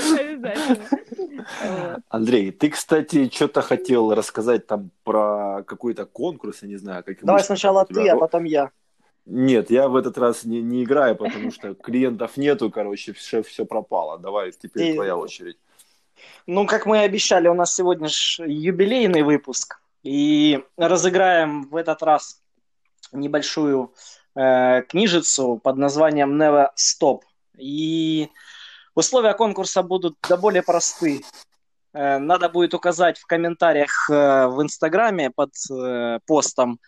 Обязательно. 0.00 2.04
Андрей, 2.08 2.52
ты, 2.52 2.70
кстати, 2.70 3.28
что-то 3.30 3.62
хотел 3.62 4.14
рассказать 4.14 4.66
там 4.66 4.90
про 5.04 5.62
какой-то 5.66 6.06
конкурс, 6.06 6.62
я 6.62 6.68
не 6.68 6.76
знаю. 6.76 7.04
Как 7.04 7.22
Давай 7.22 7.42
сначала 7.42 7.84
ты, 7.84 8.08
а 8.08 8.16
потом 8.16 8.44
я. 8.44 8.70
Нет, 9.26 9.70
я 9.70 9.88
в 9.88 9.96
этот 9.96 10.18
раз 10.18 10.44
не, 10.44 10.62
не 10.62 10.84
играю, 10.84 11.16
потому 11.16 11.50
что 11.50 11.74
клиентов 11.74 12.36
нету, 12.36 12.70
короче, 12.70 13.12
все, 13.12 13.42
все 13.42 13.64
пропало. 13.64 14.18
Давай, 14.18 14.52
теперь 14.52 14.90
и... 14.90 14.94
твоя 14.94 15.16
очередь. 15.16 15.58
Ну, 16.46 16.66
как 16.66 16.86
мы 16.86 16.98
и 16.98 17.04
обещали, 17.04 17.48
у 17.48 17.54
нас 17.54 17.74
сегодня 17.74 18.08
же 18.08 18.44
юбилейный 18.46 19.22
выпуск. 19.22 19.80
И 20.02 20.64
разыграем 20.76 21.68
в 21.68 21.76
этот 21.76 22.02
раз 22.02 22.42
небольшую 23.12 23.92
э, 24.34 24.82
книжицу 24.82 25.60
под 25.62 25.76
названием 25.76 26.40
Never 26.40 26.68
Stop. 26.76 27.20
И 27.58 28.30
условия 28.94 29.34
конкурса 29.34 29.82
будут 29.82 30.16
да 30.28 30.36
более 30.36 30.62
просты. 30.62 31.22
Э, 31.92 32.18
надо 32.18 32.48
будет 32.48 32.74
указать 32.74 33.18
в 33.18 33.26
комментариях 33.26 34.08
э, 34.10 34.46
в 34.46 34.62
Инстаграме 34.62 35.30
под 35.30 35.50
э, 35.70 36.18
постом 36.26 36.78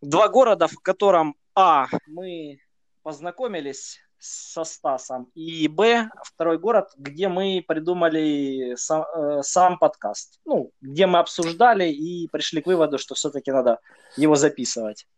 два 0.00 0.28
города, 0.28 0.66
в 0.66 0.76
котором 0.82 1.36
А. 1.54 1.86
Мы 2.06 2.58
познакомились 3.02 3.98
со 4.18 4.62
Стасом. 4.62 5.28
И 5.34 5.66
Б, 5.66 6.08
второй 6.24 6.58
город, 6.58 6.90
где 6.96 7.28
мы 7.28 7.64
придумали 7.66 8.76
сам, 8.76 9.04
сам 9.42 9.78
подкаст. 9.78 10.38
Ну, 10.44 10.70
где 10.80 11.06
мы 11.06 11.18
обсуждали 11.18 11.90
и 11.90 12.28
пришли 12.28 12.62
к 12.62 12.66
выводу, 12.66 12.98
что 12.98 13.16
все-таки 13.16 13.50
надо 13.50 13.80
его 14.16 14.36
записывать. 14.36 15.08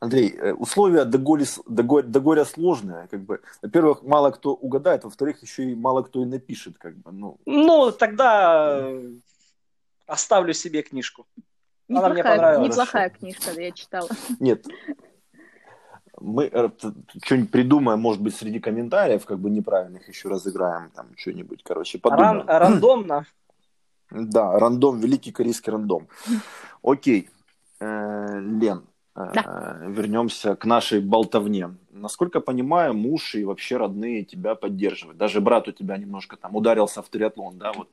Андрей, 0.00 0.34
э, 0.36 0.52
условия 0.52 1.04
до, 1.04 1.18
голи, 1.18 1.46
до, 1.66 1.82
горя, 1.82 2.02
до 2.02 2.20
горя 2.20 2.44
сложные. 2.44 3.08
Как 3.08 3.22
бы. 3.22 3.40
Во-первых, 3.62 4.02
мало 4.02 4.30
кто 4.30 4.54
угадает, 4.54 5.04
во-вторых, 5.04 5.42
еще 5.42 5.64
и 5.70 5.74
мало 5.74 6.02
кто 6.02 6.22
и 6.22 6.26
напишет. 6.26 6.76
Как 6.78 6.96
бы, 6.96 7.12
ну. 7.12 7.38
ну, 7.46 7.90
тогда 7.92 8.90
оставлю 10.06 10.52
себе 10.52 10.82
книжку. 10.82 11.26
Неплохая, 11.88 12.10
Она 12.10 12.14
мне 12.14 12.22
понравилась. 12.22 12.68
Неплохая 12.68 13.10
книжка, 13.10 13.60
я 13.60 13.70
читала. 13.72 14.08
Нет, 14.40 14.66
мы 16.20 16.48
э, 16.50 16.70
что-нибудь 17.24 17.50
придумаем, 17.50 18.00
может 18.00 18.22
быть, 18.22 18.34
среди 18.34 18.60
комментариев, 18.60 19.24
как 19.24 19.38
бы 19.38 19.50
неправильных 19.50 20.08
еще 20.08 20.28
разыграем, 20.28 20.90
там 20.90 21.08
что-нибудь, 21.16 21.62
короче, 21.62 21.98
подумаем. 21.98 22.46
Ран- 22.46 22.58
рандомно. 22.58 23.26
Да, 24.10 24.58
рандом, 24.58 25.00
великий 25.00 25.32
корейский 25.32 25.72
рандом. 25.72 26.08
Окей, 26.82 27.30
э, 27.80 28.40
Лен, 28.40 28.78
э, 28.78 28.93
да. 29.14 29.78
вернемся 29.86 30.56
к 30.56 30.64
нашей 30.64 31.00
болтовне. 31.00 31.76
Насколько 31.92 32.40
понимаю, 32.40 32.94
муж 32.94 33.34
и 33.34 33.44
вообще 33.44 33.76
родные 33.76 34.24
тебя 34.24 34.54
поддерживают. 34.54 35.18
Даже 35.18 35.40
брат 35.40 35.68
у 35.68 35.72
тебя 35.72 35.96
немножко 35.96 36.36
там 36.36 36.56
ударился 36.56 37.02
в 37.02 37.08
триатлон, 37.08 37.58
да, 37.58 37.72
вот 37.72 37.88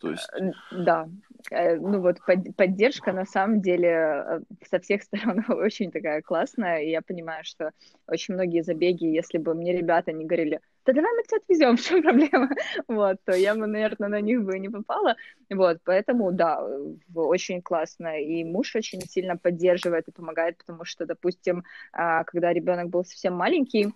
то 0.00 0.10
есть... 0.10 0.28
Да, 0.70 1.06
э, 1.06 1.27
ну 1.50 2.00
вот 2.00 2.18
поддержка 2.56 3.12
на 3.12 3.24
самом 3.24 3.60
деле 3.60 3.88
э, 3.88 4.40
со 4.68 4.80
всех 4.80 5.02
сторон 5.04 5.44
очень 5.48 5.90
такая 5.90 6.22
классная, 6.22 6.82
и 6.82 6.90
я 6.90 7.02
понимаю, 7.02 7.44
что 7.44 7.72
очень 8.06 8.34
многие 8.34 8.62
забеги, 8.62 9.04
если 9.04 9.38
бы 9.38 9.54
мне 9.54 9.72
ребята 9.72 10.12
не 10.12 10.24
говорили, 10.24 10.60
да 10.84 10.92
давай 10.92 11.10
мы 11.14 11.22
тебя 11.22 11.38
отвезем, 11.38 11.76
в 11.76 11.82
чем 11.82 12.02
проблема, 12.02 12.50
вот, 12.88 13.18
то 13.24 13.32
я 13.32 13.54
бы, 13.54 13.66
наверное, 13.66 14.08
на 14.08 14.20
них 14.20 14.42
бы 14.42 14.58
не 14.58 14.68
попала, 14.68 15.16
вот, 15.50 15.78
поэтому, 15.84 16.32
да, 16.32 16.66
очень 17.14 17.62
классно, 17.62 18.20
и 18.20 18.44
муж 18.44 18.74
очень 18.76 19.00
сильно 19.02 19.36
поддерживает 19.36 20.08
и 20.08 20.12
помогает, 20.12 20.58
потому 20.58 20.84
что, 20.84 21.06
допустим, 21.06 21.64
а, 21.92 22.24
когда 22.24 22.52
ребенок 22.52 22.88
был 22.88 23.04
совсем 23.04 23.34
маленький, 23.34 23.92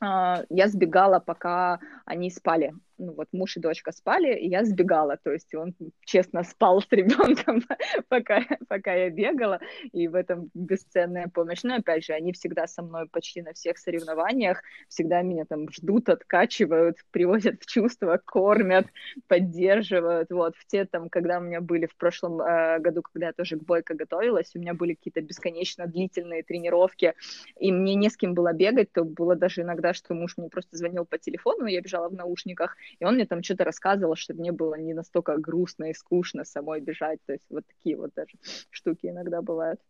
а, 0.00 0.42
я 0.50 0.68
сбегала, 0.68 1.20
пока 1.20 1.78
они 2.04 2.30
спали, 2.30 2.74
ну 2.98 3.12
вот 3.12 3.28
муж 3.32 3.56
и 3.56 3.60
дочка 3.60 3.92
спали, 3.92 4.36
и 4.38 4.48
я 4.48 4.64
сбегала, 4.64 5.16
то 5.16 5.32
есть 5.32 5.54
он 5.54 5.74
честно 6.04 6.42
спал 6.44 6.80
с 6.80 6.86
ребенком, 6.90 7.62
пока, 8.08 8.44
пока 8.68 8.94
я 8.94 9.10
бегала, 9.10 9.60
и 9.92 10.08
в 10.08 10.14
этом 10.14 10.50
бесценная 10.54 11.28
помощь. 11.32 11.62
Но 11.62 11.76
опять 11.76 12.04
же, 12.04 12.12
они 12.12 12.32
всегда 12.32 12.66
со 12.66 12.82
мной 12.82 13.08
почти 13.08 13.42
на 13.42 13.52
всех 13.52 13.78
соревнованиях, 13.78 14.62
всегда 14.88 15.22
меня 15.22 15.44
там 15.44 15.70
ждут, 15.70 16.08
откачивают, 16.08 16.98
приводят 17.10 17.62
в 17.62 17.66
чувство, 17.66 18.20
кормят, 18.24 18.86
поддерживают. 19.28 20.30
Вот 20.30 20.56
в 20.56 20.66
те 20.66 20.84
там, 20.84 21.08
когда 21.08 21.38
у 21.38 21.42
меня 21.42 21.60
были 21.60 21.86
в 21.86 21.96
прошлом 21.96 22.40
э, 22.40 22.78
году, 22.80 23.02
когда 23.02 23.26
я 23.28 23.32
тоже 23.32 23.56
к 23.56 23.64
бойко 23.64 23.94
готовилась, 23.94 24.54
у 24.54 24.58
меня 24.58 24.74
были 24.74 24.94
какие-то 24.94 25.20
бесконечно 25.20 25.86
длительные 25.86 26.42
тренировки, 26.42 27.14
и 27.58 27.72
мне 27.72 27.94
не 27.94 28.10
с 28.10 28.16
кем 28.16 28.34
было 28.34 28.52
бегать, 28.52 28.92
то 28.92 29.04
было 29.04 29.36
даже 29.36 29.62
иногда, 29.62 29.94
что 29.94 30.14
муж 30.14 30.36
мне 30.36 30.48
просто 30.48 30.76
звонил 30.76 31.04
по 31.04 31.18
телефону, 31.18 31.66
я 31.66 31.80
бежала 31.80 32.08
в 32.08 32.14
наушниках, 32.14 32.76
и 32.98 33.04
он 33.04 33.14
мне 33.14 33.26
там 33.26 33.42
что-то 33.42 33.64
рассказывал, 33.64 34.16
чтобы 34.16 34.40
мне 34.40 34.52
было 34.52 34.74
не 34.74 34.94
настолько 34.94 35.36
грустно 35.36 35.90
и 35.90 35.94
скучно 35.94 36.44
самой 36.44 36.80
бежать. 36.80 37.18
То 37.26 37.32
есть 37.32 37.44
вот 37.50 37.64
такие 37.66 37.96
вот 37.96 38.10
даже 38.14 38.32
штуки 38.70 39.06
иногда 39.06 39.42
бывают. 39.42 39.80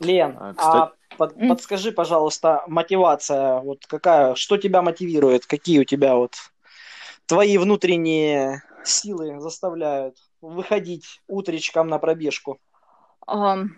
Лен, 0.00 0.36
а, 0.38 0.54
а 0.56 0.92
под, 1.16 1.36
mm. 1.36 1.48
подскажи, 1.48 1.92
пожалуйста, 1.92 2.64
мотивация, 2.66 3.60
вот 3.60 3.86
какая, 3.86 4.34
что 4.34 4.56
тебя 4.56 4.82
мотивирует, 4.82 5.46
какие 5.46 5.80
у 5.80 5.84
тебя 5.84 6.16
вот 6.16 6.34
твои 7.26 7.58
внутренние 7.58 8.62
силы 8.84 9.40
заставляют 9.40 10.16
выходить 10.40 11.20
утречком 11.28 11.88
на 11.88 11.98
пробежку? 11.98 12.58
Um, 13.28 13.68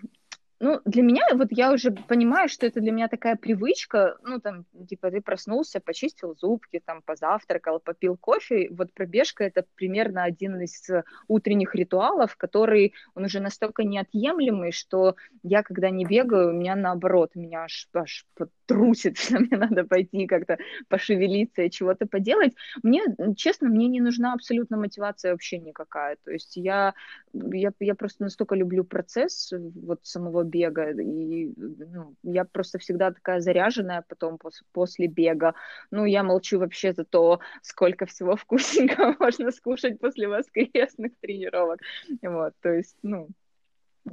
ну, 0.60 0.80
для 0.84 1.02
меня, 1.02 1.26
вот 1.34 1.48
я 1.50 1.72
уже 1.72 1.90
понимаю, 1.90 2.48
что 2.48 2.66
это 2.66 2.80
для 2.80 2.92
меня 2.92 3.08
такая 3.08 3.36
привычка, 3.36 4.16
ну, 4.22 4.40
там, 4.40 4.64
типа, 4.88 5.10
ты 5.10 5.20
проснулся, 5.20 5.80
почистил 5.80 6.36
зубки, 6.36 6.80
там, 6.84 7.02
позавтракал, 7.02 7.80
попил 7.80 8.16
кофе, 8.16 8.68
вот 8.70 8.92
пробежка— 8.92 9.44
это 9.44 9.64
примерно 9.74 10.22
один 10.22 10.60
из 10.60 10.88
утренних 11.28 11.74
ритуалов, 11.74 12.36
который, 12.36 12.94
он 13.14 13.24
уже 13.24 13.40
настолько 13.40 13.84
неотъемлемый, 13.84 14.72
что 14.72 15.16
я, 15.42 15.62
когда 15.62 15.90
не 15.90 16.04
бегаю, 16.04 16.50
у 16.50 16.52
меня 16.52 16.76
наоборот, 16.76 17.34
меня 17.34 17.64
аж, 17.64 17.88
аж 17.92 18.26
трусит, 18.66 19.18
что 19.18 19.40
мне 19.40 19.56
надо 19.56 19.84
пойти 19.84 20.26
как-то 20.26 20.58
пошевелиться 20.88 21.62
и 21.62 21.70
чего-то 21.70 22.06
поделать. 22.06 22.54
Мне, 22.82 23.02
честно, 23.36 23.68
мне 23.68 23.88
не 23.88 24.00
нужна 24.00 24.32
абсолютно 24.32 24.76
мотивация 24.76 25.32
вообще 25.32 25.58
никакая. 25.58 26.16
То 26.24 26.30
есть 26.30 26.56
я, 26.56 26.94
я, 27.32 27.72
я 27.80 27.94
просто 27.94 28.22
настолько 28.22 28.54
люблю 28.54 28.84
процесс 28.84 29.52
вот 29.52 30.00
самого 30.02 30.43
бега, 30.44 30.90
и 30.90 31.52
ну, 31.56 32.14
я 32.22 32.44
просто 32.44 32.78
всегда 32.78 33.12
такая 33.12 33.40
заряженная 33.40 34.04
потом 34.08 34.38
пос, 34.38 34.62
после 34.72 35.06
бега. 35.06 35.54
Ну, 35.90 36.04
я 36.04 36.22
молчу 36.22 36.58
вообще 36.58 36.92
за 36.92 37.04
то, 37.04 37.40
сколько 37.62 38.06
всего 38.06 38.36
вкусненького 38.36 39.16
можно 39.18 39.50
скушать 39.50 39.98
после 39.98 40.28
воскресных 40.28 41.12
тренировок. 41.20 41.80
Вот, 42.22 42.52
то 42.60 42.72
есть, 42.72 42.96
ну, 43.02 43.28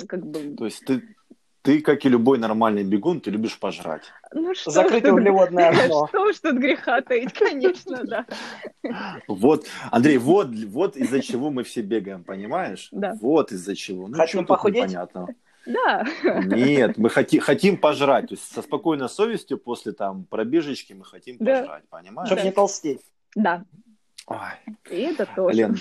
как 0.08 0.26
бы... 0.26 0.56
То 0.56 0.66
есть 0.66 0.84
ты, 0.86 1.04
ты, 1.62 1.82
как 1.82 2.06
и 2.06 2.10
любой 2.10 2.40
нормальный 2.40 2.84
бегун, 2.84 3.22
ты 3.22 3.30
любишь 3.30 3.60
пожрать. 3.60 4.04
Ну, 4.34 4.56
что 4.56 4.72
Закрытое 4.72 5.14
углеводное 5.14 5.70
окно. 5.84 6.08
Что 6.08 6.24
уж 6.24 6.40
тут 6.40 6.58
греха 6.58 7.02
таить, 7.02 7.34
конечно, 7.34 8.04
да. 8.04 8.26
Вот, 9.28 9.68
Андрей, 9.92 10.18
вот, 10.18 10.48
вот 10.68 10.98
из-за 10.98 11.22
чего 11.22 11.52
мы 11.52 11.64
все 11.64 11.82
бегаем, 11.82 12.24
понимаешь? 12.24 12.90
Да. 12.92 13.16
Вот 13.22 13.52
из-за 13.52 13.76
чего. 13.76 14.08
Ну, 14.08 14.18
Хотим 14.18 14.46
похудеть? 14.46 14.84
Непонятного. 14.84 15.30
Да. 15.66 16.05
Нет, 16.24 16.97
мы 16.97 17.09
хоти, 17.09 17.39
хотим 17.39 17.78
пожрать. 17.78 18.30
То 18.30 18.36
есть 18.36 18.51
со 18.51 18.62
спокойной 18.62 19.09
совестью 19.09 19.57
после 19.57 19.91
там 19.91 20.26
пробежечки 20.26 20.93
мы 20.93 21.05
хотим 21.05 21.38
да. 21.39 21.62
пожрать, 21.62 21.84
понимаешь? 21.89 22.28
Чтобы 22.28 22.43
не 22.43 22.51
толстеть. 22.51 23.01
Да. 23.36 23.64
Ой. 24.28 24.38
И 24.89 24.95
это 25.01 25.28
тоже. 25.36 25.57
Лен, 25.57 25.80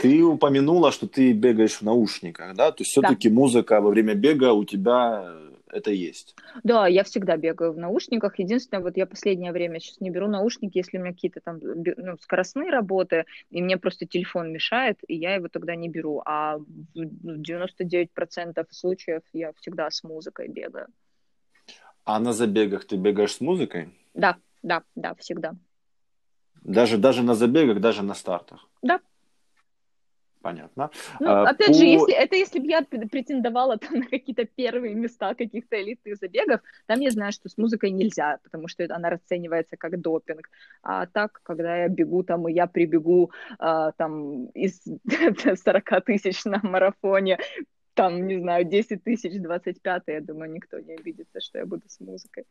Ты 0.00 0.22
упомянула, 0.22 0.92
что 0.92 1.06
ты 1.06 1.32
бегаешь 1.32 1.76
в 1.76 1.82
наушниках, 1.82 2.54
да? 2.54 2.70
То 2.70 2.82
есть 2.82 2.92
все-таки 2.92 3.28
да. 3.28 3.34
музыка 3.34 3.80
во 3.80 3.90
время 3.90 4.14
бега 4.14 4.52
у 4.52 4.64
тебя 4.64 5.32
это 5.70 5.90
есть. 5.90 6.36
Да, 6.62 6.86
я 6.86 7.04
всегда 7.04 7.36
бегаю 7.36 7.72
в 7.72 7.78
наушниках. 7.78 8.38
Единственное, 8.38 8.82
вот 8.82 8.96
я 8.96 9.06
последнее 9.06 9.52
время 9.52 9.80
сейчас 9.80 10.00
не 10.00 10.10
беру 10.10 10.28
наушники, 10.28 10.78
если 10.78 10.98
у 10.98 11.00
меня 11.00 11.12
какие-то 11.12 11.40
там 11.40 11.58
ну, 11.62 12.16
скоростные 12.18 12.70
работы, 12.70 13.24
и 13.50 13.62
мне 13.62 13.76
просто 13.76 14.06
телефон 14.06 14.52
мешает, 14.52 14.98
и 15.08 15.14
я 15.16 15.34
его 15.34 15.48
тогда 15.48 15.74
не 15.74 15.88
беру. 15.88 16.22
А 16.24 16.58
в 16.58 16.64
99% 16.94 18.66
случаев 18.70 19.22
я 19.32 19.52
всегда 19.54 19.90
с 19.90 20.02
музыкой 20.04 20.48
бегаю. 20.48 20.88
А 22.04 22.20
на 22.20 22.32
забегах 22.32 22.84
ты 22.84 22.96
бегаешь 22.96 23.34
с 23.34 23.40
музыкой? 23.40 23.88
Да, 24.14 24.36
да, 24.62 24.82
да, 24.94 25.14
всегда. 25.14 25.54
Даже, 26.62 26.98
даже 26.98 27.22
на 27.22 27.34
забегах, 27.34 27.80
даже 27.80 28.02
на 28.02 28.14
стартах? 28.14 28.68
Да, 28.82 29.00
понятно. 30.46 30.90
Ну, 31.18 31.28
а, 31.28 31.50
опять 31.50 31.68
по... 31.68 31.74
же, 31.74 31.84
если, 31.84 32.14
это 32.14 32.36
если 32.36 32.60
бы 32.60 32.66
я 32.66 32.82
претендовала 32.82 33.78
там, 33.78 33.98
на 33.98 34.06
какие-то 34.06 34.44
первые 34.44 34.94
места 34.94 35.34
каких-то 35.34 35.82
элитных 35.82 36.16
забегов, 36.16 36.60
там 36.86 37.00
я 37.00 37.10
знаю, 37.10 37.32
что 37.32 37.48
с 37.48 37.58
музыкой 37.58 37.90
нельзя, 37.90 38.38
потому 38.44 38.68
что 38.68 38.84
она 38.90 39.10
расценивается 39.10 39.76
как 39.76 40.00
допинг. 40.00 40.48
А 40.82 41.06
так, 41.06 41.40
когда 41.42 41.78
я 41.78 41.88
бегу 41.88 42.22
там, 42.22 42.48
и 42.48 42.52
я 42.52 42.66
прибегу 42.68 43.32
а, 43.58 43.90
там 43.92 44.46
из 44.54 44.80
40 45.64 46.04
тысяч 46.04 46.44
на 46.44 46.60
марафоне, 46.62 47.38
там, 47.94 48.28
не 48.28 48.38
знаю, 48.38 48.64
10 48.64 49.02
тысяч, 49.02 49.42
25, 49.42 50.02
я 50.06 50.20
думаю, 50.20 50.52
никто 50.52 50.78
не 50.78 50.94
обидится, 50.94 51.40
что 51.40 51.58
я 51.58 51.66
буду 51.66 51.82
с 51.88 51.98
музыкой. 51.98 52.44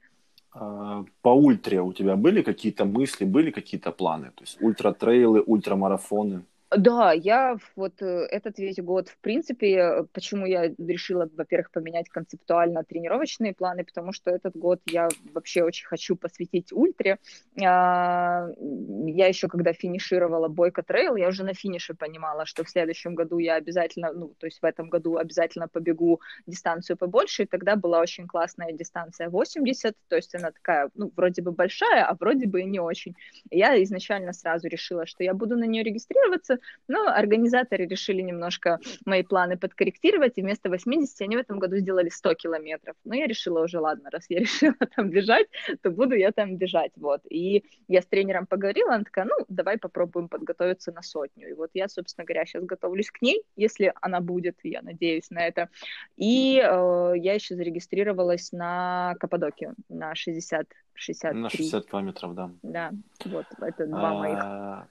А, 0.51 1.05
по 1.21 1.29
ультре 1.29 1.81
у 1.81 1.93
тебя 1.93 2.15
были 2.17 2.41
какие-то 2.41 2.83
мысли, 2.83 3.25
были 3.25 3.51
какие-то 3.51 3.91
планы? 3.91 4.31
То 4.35 4.43
есть 4.43 4.61
ультра-трейлы, 4.61 5.41
ультрамарафоны? 5.41 6.43
Да, 6.71 7.13
я 7.13 7.57
вот 7.75 8.01
э, 8.01 8.27
этот 8.31 8.57
весь 8.57 8.77
год, 8.79 9.07
в 9.07 9.17
принципе, 9.19 10.03
почему 10.13 10.45
я 10.45 10.67
решила, 10.77 11.29
во-первых, 11.37 11.71
поменять 11.71 12.09
концептуально 12.09 12.83
тренировочные 12.83 13.53
планы, 13.53 13.85
потому 13.85 14.11
что 14.11 14.31
этот 14.31 14.57
год 14.57 14.81
я 14.87 15.07
вообще 15.33 15.63
очень 15.63 15.85
хочу 15.85 16.15
посвятить 16.15 16.73
ультре. 16.73 17.19
А, 17.63 18.47
я 18.57 19.27
еще, 19.27 19.47
когда 19.47 19.73
финишировала 19.73 20.47
Бойко 20.47 20.81
Трейл, 20.83 21.15
я 21.15 21.29
уже 21.29 21.43
на 21.43 21.53
финише 21.53 21.93
понимала, 21.93 22.45
что 22.45 22.63
в 22.63 22.69
следующем 22.69 23.15
году 23.15 23.37
я 23.37 23.55
обязательно, 23.55 24.11
ну, 24.11 24.33
то 24.37 24.47
есть 24.47 24.59
в 24.61 24.65
этом 24.65 24.89
году 24.89 25.17
обязательно 25.17 25.67
побегу 25.67 26.19
дистанцию 26.47 26.97
побольше, 26.97 27.43
и 27.43 27.45
тогда 27.45 27.75
была 27.75 27.99
очень 27.99 28.27
классная 28.27 28.73
дистанция 28.73 29.29
80, 29.29 29.95
то 30.09 30.15
есть 30.15 30.33
она 30.35 30.51
такая, 30.51 30.89
ну, 30.95 31.11
вроде 31.15 31.41
бы 31.41 31.51
большая, 31.51 32.05
а 32.05 32.15
вроде 32.15 32.47
бы 32.47 32.61
и 32.61 32.65
не 32.65 32.79
очень. 32.79 33.15
Я 33.51 33.81
изначально 33.83 34.33
сразу 34.33 34.67
решила, 34.67 35.05
что 35.05 35.23
я 35.23 35.33
буду 35.33 35.55
на 35.55 35.65
нее 35.65 35.83
регистрироваться, 35.83 36.59
но 36.87 37.07
организаторы 37.07 37.85
решили 37.87 38.21
немножко 38.21 38.79
мои 39.05 39.23
планы 39.23 39.57
подкорректировать, 39.57 40.33
и 40.37 40.41
вместо 40.41 40.69
80 40.69 41.21
они 41.21 41.37
в 41.37 41.39
этом 41.39 41.59
году 41.59 41.77
сделали 41.77 42.09
100 42.09 42.35
километров. 42.35 42.95
Но 43.03 43.15
я 43.15 43.27
решила 43.27 43.63
уже, 43.63 43.79
ладно, 43.79 44.09
раз 44.11 44.25
я 44.29 44.39
решила 44.45 44.75
там 44.95 45.09
бежать, 45.09 45.47
то 45.81 45.89
буду 45.89 46.15
я 46.15 46.31
там 46.31 46.57
бежать, 46.57 46.91
вот. 46.95 47.21
И 47.29 47.63
я 47.87 48.01
с 48.01 48.05
тренером 48.05 48.45
поговорила, 48.45 48.95
она 48.95 49.03
такая, 49.03 49.25
ну, 49.25 49.45
давай 49.49 49.77
попробуем 49.77 50.29
подготовиться 50.29 50.91
на 50.91 51.01
сотню. 51.01 51.49
И 51.49 51.53
вот 51.53 51.71
я, 51.73 51.87
собственно 51.87 52.25
говоря, 52.25 52.45
сейчас 52.45 52.63
готовлюсь 52.63 53.11
к 53.11 53.21
ней, 53.21 53.43
если 53.55 53.93
она 54.01 54.21
будет, 54.21 54.57
я 54.63 54.81
надеюсь 54.81 55.29
на 55.29 55.45
это. 55.45 55.69
И 56.17 56.57
э, 56.57 57.13
я 57.17 57.33
еще 57.33 57.55
зарегистрировалась 57.55 58.51
на 58.51 59.15
Каппадокию, 59.19 59.75
на 59.89 60.15
60 60.15 60.67
63. 60.95 61.41
На 61.41 61.49
60 61.49 61.85
километров, 61.89 62.35
да. 62.35 62.51
Да, 62.63 62.91
вот, 63.25 63.45
это 63.59 63.85
два 63.85 64.09
а... 64.09 64.13
моих 64.13 64.87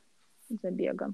забега. 0.49 1.13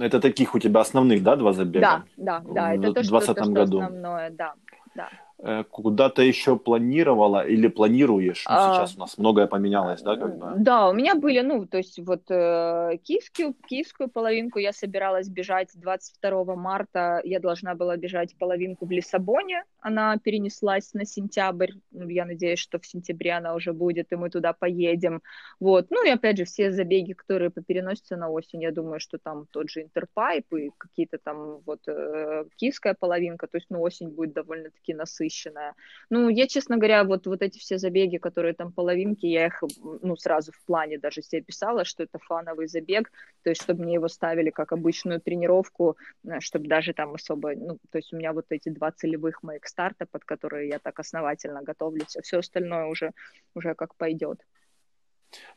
Это 0.00 0.20
таких 0.20 0.54
у 0.54 0.58
тебя 0.58 0.80
основных, 0.80 1.22
да, 1.22 1.36
два 1.36 1.52
забега? 1.52 2.04
Да, 2.16 2.42
да, 2.42 2.52
да. 2.54 2.74
Это 2.74 2.92
то, 2.92 3.02
что, 3.02 3.34
то, 3.34 3.50
году. 3.50 3.80
основное, 3.80 4.30
да, 4.30 4.54
да. 4.94 5.08
Э, 5.42 5.64
куда-то 5.64 6.22
еще 6.22 6.56
планировала 6.56 7.46
или 7.46 7.68
планируешь? 7.68 8.44
Ну, 8.46 8.54
а, 8.54 8.74
сейчас 8.74 8.96
у 8.96 9.00
нас 9.00 9.16
многое 9.16 9.46
поменялось, 9.46 10.02
да, 10.02 10.16
как 10.16 10.36
бы? 10.36 10.52
Да, 10.58 10.88
у 10.88 10.92
меня 10.92 11.14
были, 11.14 11.40
ну, 11.40 11.66
то 11.66 11.78
есть 11.78 11.98
вот 11.98 12.30
э, 12.30 12.98
киевскую, 13.02 13.54
киевскую 13.66 14.10
половинку 14.10 14.58
я 14.58 14.72
собиралась 14.72 15.28
бежать 15.28 15.70
22 15.74 16.56
марта, 16.56 17.22
я 17.24 17.40
должна 17.40 17.74
была 17.74 17.96
бежать 17.96 18.36
половинку 18.38 18.84
в 18.84 18.90
Лиссабоне, 18.90 19.64
она 19.80 20.18
перенеслась 20.18 20.92
на 20.92 21.06
сентябрь, 21.06 21.72
ну, 21.90 22.06
я 22.08 22.26
надеюсь, 22.26 22.58
что 22.58 22.78
в 22.78 22.86
сентябре 22.86 23.32
она 23.32 23.54
уже 23.54 23.72
будет, 23.72 24.12
и 24.12 24.16
мы 24.16 24.28
туда 24.28 24.52
поедем, 24.52 25.22
вот, 25.58 25.86
ну, 25.90 26.04
и 26.04 26.10
опять 26.10 26.36
же, 26.36 26.44
все 26.44 26.70
забеги, 26.70 27.14
которые 27.14 27.50
переносятся 27.50 28.16
на 28.16 28.28
осень, 28.28 28.62
я 28.62 28.72
думаю, 28.72 29.00
что 29.00 29.16
там 29.16 29.46
тот 29.50 29.70
же 29.70 29.82
Интерпайп 29.82 30.52
и 30.52 30.70
какие-то 30.76 31.16
там 31.16 31.60
вот 31.64 31.80
э, 31.86 32.44
киевская 32.56 32.94
половинка, 32.94 33.46
то 33.46 33.56
есть, 33.56 33.68
ну, 33.70 33.80
осень 33.80 34.10
будет 34.10 34.34
довольно-таки 34.34 34.92
насыщенная, 34.92 35.29
насыщенная. 35.30 35.74
Ну, 36.10 36.28
я, 36.28 36.46
честно 36.46 36.76
говоря, 36.76 37.04
вот, 37.04 37.26
вот 37.26 37.42
эти 37.42 37.58
все 37.58 37.78
забеги, 37.78 38.18
которые 38.18 38.54
там 38.54 38.72
половинки, 38.72 39.26
я 39.26 39.46
их, 39.46 39.62
ну, 40.02 40.16
сразу 40.16 40.52
в 40.52 40.64
плане 40.66 40.98
даже 40.98 41.22
себе 41.22 41.42
писала, 41.42 41.84
что 41.84 42.02
это 42.02 42.18
фановый 42.18 42.66
забег, 42.66 43.10
то 43.42 43.50
есть, 43.50 43.62
чтобы 43.62 43.84
мне 43.84 43.94
его 43.94 44.08
ставили 44.08 44.50
как 44.50 44.72
обычную 44.72 45.20
тренировку, 45.20 45.96
э, 46.24 46.40
чтобы 46.40 46.68
даже 46.68 46.92
там 46.92 47.14
особо, 47.14 47.54
ну, 47.56 47.78
то 47.90 47.98
есть 47.98 48.12
у 48.12 48.16
меня 48.16 48.32
вот 48.32 48.46
эти 48.50 48.68
два 48.70 48.90
целевых 48.90 49.42
моих 49.42 49.66
старта, 49.66 50.06
под 50.06 50.24
которые 50.24 50.68
я 50.68 50.78
так 50.78 50.98
основательно 50.98 51.62
готовлюсь, 51.62 52.16
а 52.16 52.22
все 52.22 52.38
остальное 52.38 52.86
уже, 52.86 53.12
уже 53.54 53.74
как 53.74 53.94
пойдет. 53.96 54.40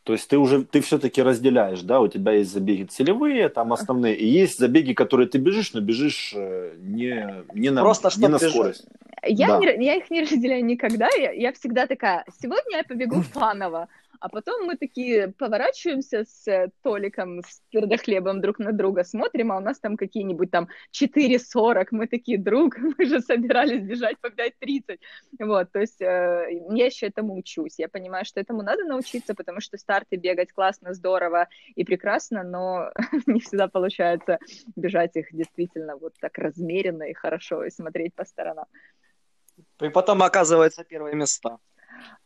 То 0.04 0.12
есть 0.12 0.28
ты 0.28 0.36
уже, 0.36 0.64
ты 0.64 0.80
все-таки 0.80 1.22
разделяешь, 1.22 1.80
да, 1.80 2.00
у 2.00 2.08
тебя 2.08 2.32
есть 2.32 2.52
забеги 2.52 2.84
целевые, 2.84 3.48
там 3.48 3.72
основные, 3.72 4.14
и 4.14 4.26
есть 4.26 4.58
забеги, 4.58 4.92
которые 4.92 5.28
ты 5.28 5.38
бежишь, 5.38 5.72
но 5.72 5.80
бежишь 5.80 6.34
э, 6.36 6.74
не, 6.78 7.44
не 7.54 7.70
на, 7.70 7.80
Просто 7.80 8.10
не 8.20 8.28
на 8.28 8.38
скорость. 8.38 8.86
Я, 9.26 9.48
да. 9.48 9.58
не, 9.58 9.84
я 9.84 9.94
их 9.94 10.10
не 10.10 10.20
разделяю 10.22 10.64
никогда, 10.64 11.08
я, 11.16 11.32
я 11.32 11.52
всегда 11.52 11.86
такая, 11.86 12.24
сегодня 12.40 12.78
я 12.78 12.84
побегу 12.84 13.22
фаново, 13.32 13.88
а 14.20 14.28
потом 14.28 14.66
мы 14.66 14.76
такие 14.76 15.28
поворачиваемся 15.28 16.24
с 16.24 16.70
Толиком, 16.82 17.40
с 17.40 17.62
твердохлебом 17.70 18.40
друг 18.40 18.58
на 18.58 18.72
друга, 18.72 19.04
смотрим, 19.04 19.52
а 19.52 19.56
у 19.56 19.60
нас 19.60 19.78
там 19.78 19.96
какие-нибудь 19.96 20.50
там 20.50 20.68
4.40, 20.92 21.86
мы 21.90 22.06
такие, 22.06 22.38
друг, 22.38 22.76
мы 22.98 23.04
же 23.04 23.20
собирались 23.20 23.82
бежать 23.82 24.18
по 24.20 24.28
5.30. 24.28 24.98
Вот, 25.40 25.72
то 25.72 25.80
есть 25.80 26.00
э, 26.00 26.60
я 26.70 26.86
еще 26.86 27.06
этому 27.06 27.36
учусь. 27.36 27.78
Я 27.78 27.88
понимаю, 27.88 28.24
что 28.24 28.40
этому 28.40 28.62
надо 28.62 28.84
научиться, 28.84 29.34
потому 29.34 29.60
что 29.60 29.78
старты 29.78 30.16
бегать 30.16 30.52
классно, 30.52 30.94
здорово 30.94 31.48
и 31.74 31.84
прекрасно, 31.84 32.42
но 32.42 32.90
не 33.26 33.40
всегда 33.40 33.68
получается 33.68 34.38
бежать 34.76 35.16
их 35.16 35.32
действительно 35.32 35.96
вот 35.96 36.14
так 36.20 36.38
размеренно 36.38 37.04
и 37.04 37.14
хорошо, 37.14 37.64
и 37.64 37.70
смотреть 37.70 38.14
по 38.14 38.24
сторонам. 38.24 38.66
И 39.80 39.88
потом 39.88 40.22
оказывается 40.22 40.84
первые 40.84 41.14
места. 41.14 41.58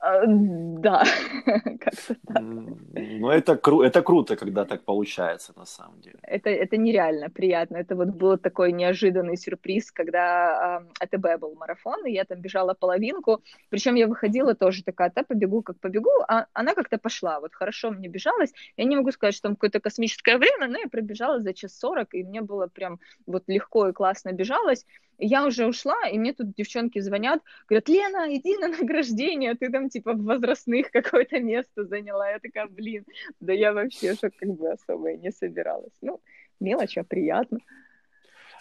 А, 0.00 0.22
да, 0.26 1.02
как-то 1.80 2.14
так. 2.26 2.44
Ну, 2.44 3.30
это, 3.30 3.54
кру- 3.54 3.82
это 3.84 4.02
круто, 4.02 4.36
когда 4.36 4.64
так 4.64 4.84
получается, 4.84 5.52
на 5.56 5.66
самом 5.66 6.00
деле. 6.00 6.18
Это, 6.22 6.50
это 6.50 6.76
нереально 6.76 7.30
приятно. 7.30 7.76
Это 7.78 7.96
вот 7.96 8.08
был 8.08 8.38
такой 8.38 8.72
неожиданный 8.72 9.36
сюрприз, 9.36 9.90
когда 9.90 10.82
э, 11.00 11.04
АТБ 11.04 11.40
был 11.40 11.54
марафон, 11.56 12.06
и 12.06 12.12
я 12.12 12.24
там 12.24 12.40
бежала 12.40 12.74
половинку, 12.74 13.42
причем 13.70 13.96
я 13.96 14.06
выходила 14.06 14.54
тоже 14.54 14.84
такая, 14.84 15.12
да, 15.14 15.22
побегу, 15.24 15.62
как 15.62 15.80
побегу, 15.80 16.10
а 16.28 16.46
она 16.52 16.74
как-то 16.74 16.98
пошла, 16.98 17.40
вот 17.40 17.54
хорошо 17.54 17.90
мне 17.90 18.08
бежалась, 18.08 18.52
я 18.76 18.84
не 18.84 18.96
могу 18.96 19.10
сказать, 19.10 19.34
что 19.34 19.48
там 19.48 19.56
какое-то 19.56 19.80
космическое 19.80 20.38
время, 20.38 20.68
но 20.68 20.78
я 20.78 20.88
пробежала 20.88 21.40
за 21.40 21.52
час 21.54 21.78
сорок, 21.78 22.14
и 22.14 22.22
мне 22.22 22.40
было 22.40 22.68
прям 22.68 23.00
вот 23.26 23.44
легко 23.48 23.88
и 23.88 23.92
классно 23.92 24.32
бежалась, 24.32 24.86
я 25.18 25.46
уже 25.46 25.66
ушла, 25.66 26.08
и 26.10 26.18
мне 26.18 26.32
тут 26.32 26.54
девчонки 26.54 27.00
звонят, 27.00 27.42
говорят, 27.68 27.88
Лена, 27.88 28.34
иди 28.34 28.56
на 28.56 28.68
награждение, 28.68 29.54
ты 29.54 29.70
там 29.70 29.88
типа 29.90 30.12
в 30.12 30.22
возрастных 30.22 30.90
какое-то 30.92 31.40
место 31.40 31.84
заняла. 31.84 32.30
Я 32.30 32.38
такая, 32.38 32.66
блин, 32.68 33.04
да 33.40 33.52
я 33.52 33.72
вообще 33.72 34.14
что 34.14 34.30
как 34.30 34.48
бы 34.48 34.70
особо 34.70 35.12
и 35.12 35.18
не 35.18 35.32
собиралась. 35.32 35.92
Ну, 36.00 36.20
мелочь, 36.60 36.98
а 36.98 37.04
приятно. 37.04 37.58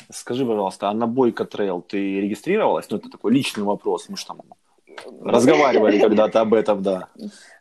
Скажи, 0.10 0.46
пожалуйста, 0.46 0.90
а 0.90 0.94
на 0.94 1.08
Бойко 1.08 1.46
Трейл 1.46 1.82
ты 1.82 2.22
регистрировалась? 2.22 2.90
Ну, 2.90 2.98
это 2.98 3.10
такой 3.10 3.34
личный 3.34 3.64
вопрос, 3.64 4.10
мы 4.10 4.18
же 4.18 4.26
там 4.26 4.42
разговаривали 5.22 6.00
когда-то 6.02 6.42
об 6.42 6.54
этом, 6.54 6.82
да. 6.82 7.10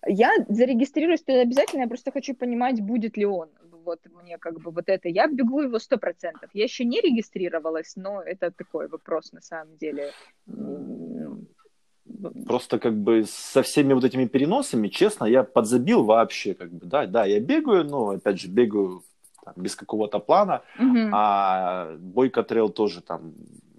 Я 0.07 0.31
зарегистрируюсь 0.49 1.23
туда 1.23 1.41
обязательно, 1.41 1.83
я 1.83 1.89
просто 1.89 2.13
хочу 2.13 2.35
понимать, 2.35 2.81
будет 2.81 3.17
ли 3.17 3.27
он 3.27 3.49
вот 3.87 4.01
мне 4.23 4.37
как 4.39 4.61
бы 4.61 4.71
вот 4.71 4.89
это, 4.89 5.09
я 5.09 5.27
бегу 5.29 5.63
его 5.63 5.79
сто 5.79 5.97
процентов. 5.97 6.51
Я 6.53 6.65
еще 6.65 6.85
не 6.85 7.01
регистрировалась, 7.01 7.97
но 7.97 8.21
это 8.21 8.51
такой 8.51 8.89
вопрос 8.89 9.33
на 9.33 9.41
самом 9.41 9.77
деле. 9.77 10.13
Просто 12.47 12.79
как 12.79 12.95
бы 12.95 13.25
со 13.27 13.63
всеми 13.63 13.95
вот 13.95 14.05
этими 14.05 14.27
переносами, 14.27 14.89
честно, 14.89 15.25
я 15.25 15.43
подзабил 15.43 16.05
вообще, 16.05 16.55
как 16.55 16.71
бы, 16.71 16.87
да, 16.87 17.07
да, 17.07 17.25
я 17.25 17.41
бегаю, 17.41 17.85
но 17.85 18.11
опять 18.11 18.41
же 18.41 18.49
бегаю 18.49 19.03
там, 19.45 19.55
без 19.57 19.77
какого-то 19.77 20.19
плана, 20.19 20.63
угу. 20.79 21.11
а 21.13 21.97
Бойко 21.99 22.43
Трейл 22.43 22.69
тоже 22.69 23.01
там 23.01 23.33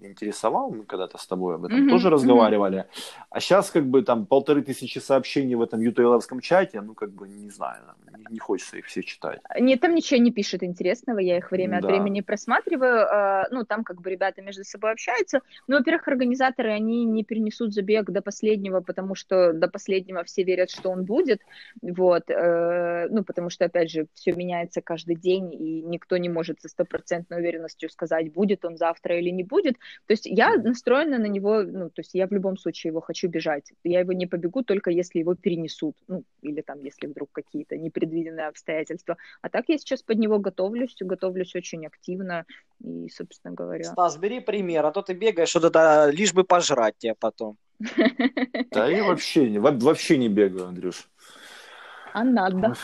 интересовал, 0.08 0.70
мы 0.70 0.84
когда-то 0.84 1.18
с 1.18 1.26
тобой 1.26 1.56
об 1.56 1.64
этом 1.64 1.86
mm-hmm. 1.86 1.90
тоже 1.90 2.10
разговаривали. 2.10 2.78
Mm-hmm. 2.78 3.24
А 3.30 3.40
сейчас 3.40 3.70
как 3.70 3.86
бы 3.86 4.02
там 4.02 4.26
полторы 4.26 4.62
тысячи 4.62 4.98
сообщений 4.98 5.54
в 5.54 5.62
этом 5.62 5.80
UTL 5.80 6.00
овском 6.00 6.40
чате, 6.40 6.80
ну 6.80 6.94
как 6.94 7.10
бы 7.10 7.28
не 7.28 7.50
знаю, 7.50 7.82
не, 8.16 8.24
не 8.30 8.38
хочется 8.38 8.78
их 8.78 8.86
все 8.86 9.02
читать. 9.02 9.40
Нет, 9.58 9.80
там 9.80 9.94
ничего 9.94 10.20
не 10.20 10.30
пишет 10.30 10.62
интересного, 10.62 11.18
я 11.18 11.38
их 11.38 11.50
время 11.50 11.80
да. 11.80 11.88
от 11.88 11.92
времени 11.92 12.20
просматриваю, 12.20 13.06
а, 13.10 13.46
ну 13.50 13.64
там 13.64 13.84
как 13.84 14.00
бы 14.00 14.10
ребята 14.10 14.42
между 14.42 14.64
собой 14.64 14.92
общаются. 14.92 15.40
Ну, 15.66 15.78
во-первых, 15.78 16.08
организаторы, 16.08 16.70
они 16.70 17.04
не 17.04 17.24
перенесут 17.24 17.74
забег 17.74 18.10
до 18.10 18.22
последнего, 18.22 18.80
потому 18.80 19.14
что 19.14 19.52
до 19.52 19.68
последнего 19.68 20.24
все 20.24 20.42
верят, 20.42 20.70
что 20.70 20.90
он 20.90 21.04
будет, 21.04 21.40
вот, 21.82 22.30
э, 22.30 23.08
ну 23.10 23.24
потому 23.24 23.50
что, 23.50 23.66
опять 23.66 23.90
же, 23.90 24.06
все 24.14 24.32
меняется 24.32 24.80
каждый 24.80 25.16
день, 25.16 25.52
и 25.54 25.82
никто 25.82 26.16
не 26.16 26.28
может 26.28 26.60
со 26.60 26.68
стопроцентной 26.68 27.38
уверенностью 27.38 27.90
сказать, 27.90 28.32
будет 28.32 28.64
он 28.64 28.76
завтра 28.76 29.18
или 29.18 29.30
не 29.30 29.44
будет. 29.44 29.76
То 30.06 30.12
есть 30.12 30.26
я 30.26 30.56
настроена 30.56 31.18
на 31.18 31.26
него, 31.26 31.62
ну, 31.62 31.90
то 31.90 32.00
есть 32.00 32.14
я 32.14 32.26
в 32.26 32.32
любом 32.32 32.56
случае 32.56 32.90
его 32.90 33.00
хочу 33.00 33.28
бежать. 33.28 33.72
Я 33.84 34.00
его 34.00 34.12
не 34.12 34.26
побегу 34.26 34.62
только 34.62 34.90
если 34.90 35.18
его 35.18 35.34
перенесут, 35.34 35.96
ну, 36.08 36.24
или 36.42 36.62
там, 36.62 36.80
если 36.80 37.06
вдруг 37.06 37.30
какие-то 37.32 37.76
непредвиденные 37.76 38.48
обстоятельства. 38.48 39.16
А 39.42 39.48
так 39.48 39.64
я 39.68 39.78
сейчас 39.78 40.02
под 40.02 40.18
него 40.18 40.38
готовлюсь, 40.38 40.96
готовлюсь 41.00 41.54
очень 41.54 41.86
активно, 41.86 42.46
и, 42.82 43.08
собственно 43.10 43.54
говоря... 43.54 43.84
Стас, 43.84 44.16
бери 44.16 44.40
пример, 44.40 44.86
а 44.86 44.92
то 44.92 45.02
ты 45.02 45.12
бегаешь 45.12 45.54
вот 45.54 45.64
это 45.64 46.10
лишь 46.10 46.32
бы 46.32 46.44
пожрать 46.44 46.96
тебя 46.98 47.14
потом. 47.18 47.56
Да 48.70 48.88
я 48.88 49.04
вообще, 49.04 49.58
вообще 49.60 50.16
не 50.18 50.28
бегаю, 50.28 50.68
Андрюш. 50.68 51.08
А 52.12 52.24
надо. 52.24 52.74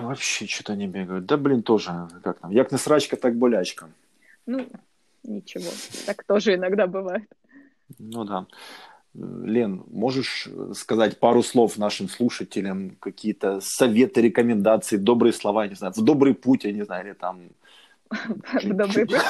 Вообще 0.00 0.46
что-то 0.46 0.74
не 0.74 0.86
бегают. 0.86 1.26
Да, 1.26 1.36
блин, 1.36 1.62
тоже, 1.62 2.08
как 2.22 2.40
там, 2.40 2.50
як 2.50 2.72
не 2.72 2.78
срачка, 2.78 3.16
так 3.16 3.36
болячка. 3.36 3.88
Ну, 4.46 4.66
ничего, 5.22 5.70
так 6.06 6.24
тоже 6.24 6.54
иногда 6.54 6.86
бывает. 6.86 7.28
Ну 7.98 8.24
да. 8.24 8.46
Лен, 9.14 9.84
можешь 9.88 10.48
сказать 10.74 11.18
пару 11.18 11.42
слов 11.42 11.78
нашим 11.78 12.08
слушателям, 12.08 12.96
какие-то 13.00 13.60
советы, 13.62 14.20
рекомендации, 14.20 14.98
добрые 14.98 15.32
слова, 15.32 15.66
не 15.66 15.74
знаю, 15.74 15.94
в 15.96 16.02
добрый 16.02 16.34
путь, 16.34 16.64
я 16.64 16.72
не 16.72 16.84
знаю, 16.84 17.06
или 17.06 17.14
там... 17.14 17.48
В 18.62 18.76
добрый 18.76 19.06
путь? 19.06 19.22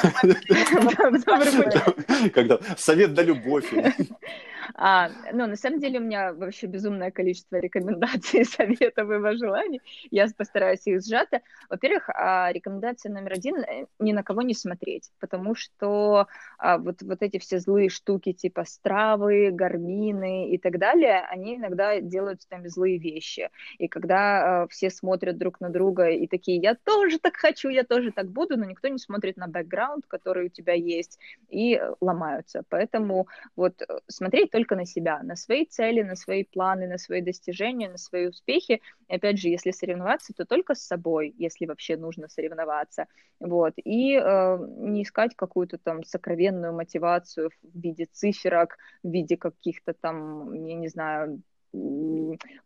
Когда 2.32 2.58
совет 2.76 3.14
да 3.14 3.22
любовь. 3.22 3.72
А, 4.74 5.10
ну, 5.32 5.46
на 5.46 5.56
самом 5.56 5.80
деле 5.80 5.98
у 5.98 6.02
меня 6.02 6.32
вообще 6.32 6.66
безумное 6.66 7.10
количество 7.10 7.56
рекомендаций, 7.56 8.44
советов 8.44 9.10
и 9.10 9.36
желаний. 9.36 9.80
Я 10.10 10.26
постараюсь 10.36 10.86
их 10.86 11.02
сжато. 11.02 11.40
Во-первых, 11.68 12.08
а, 12.10 12.52
рекомендация 12.52 13.12
номер 13.12 13.32
один 13.32 13.56
э,— 13.56 13.86
ни 13.98 14.12
на 14.12 14.22
кого 14.22 14.42
не 14.42 14.54
смотреть, 14.54 15.10
потому 15.20 15.54
что 15.54 16.26
а, 16.58 16.78
вот, 16.78 17.02
вот 17.02 17.22
эти 17.22 17.38
все 17.38 17.58
злые 17.58 17.88
штуки 17.88 18.32
типа 18.32 18.64
стравы, 18.64 19.50
гармины 19.52 20.50
и 20.50 20.58
так 20.58 20.78
далее, 20.78 21.20
они 21.30 21.56
иногда 21.56 22.00
делают 22.00 22.42
нами 22.50 22.68
злые 22.68 22.98
вещи. 22.98 23.50
И 23.78 23.88
когда 23.88 24.62
а, 24.62 24.68
все 24.68 24.90
смотрят 24.90 25.38
друг 25.38 25.60
на 25.60 25.70
друга 25.70 26.08
и 26.08 26.26
такие, 26.26 26.58
я 26.58 26.74
тоже 26.74 27.18
так 27.18 27.36
хочу, 27.36 27.68
я 27.68 27.84
тоже 27.84 28.12
так 28.12 28.30
буду, 28.30 28.56
но 28.56 28.64
никто 28.64 28.88
не 28.88 28.98
смотрит 28.98 29.36
на 29.36 29.48
бэкграунд, 29.48 30.06
который 30.06 30.46
у 30.46 30.48
тебя 30.48 30.72
есть, 30.74 31.18
и 31.48 31.76
э, 31.76 31.94
ломаются. 32.00 32.62
Поэтому 32.68 33.28
вот 33.56 33.82
э, 33.82 33.86
смотреть 34.08 34.50
только 34.56 34.74
на 34.74 34.86
себя, 34.86 35.22
на 35.22 35.36
свои 35.36 35.66
цели, 35.66 36.00
на 36.00 36.16
свои 36.16 36.42
планы, 36.42 36.86
на 36.86 36.96
свои 36.96 37.20
достижения, 37.20 37.90
на 37.90 37.98
свои 37.98 38.28
успехи. 38.28 38.80
И 39.06 39.14
опять 39.14 39.38
же, 39.38 39.48
если 39.48 39.70
соревноваться, 39.70 40.32
то 40.32 40.46
только 40.46 40.74
с 40.74 40.80
собой, 40.80 41.34
если 41.36 41.66
вообще 41.66 41.98
нужно 41.98 42.28
соревноваться. 42.28 43.06
Вот. 43.38 43.74
И 43.76 44.14
э, 44.14 44.58
не 44.78 45.02
искать 45.02 45.36
какую-то 45.36 45.76
там 45.76 46.04
сокровенную 46.04 46.72
мотивацию 46.72 47.50
в 47.50 47.78
виде 47.78 48.06
циферок, 48.10 48.78
в 49.02 49.10
виде 49.10 49.36
каких-то 49.36 49.92
там, 49.92 50.54
я 50.64 50.74
не 50.74 50.88
знаю, 50.88 51.42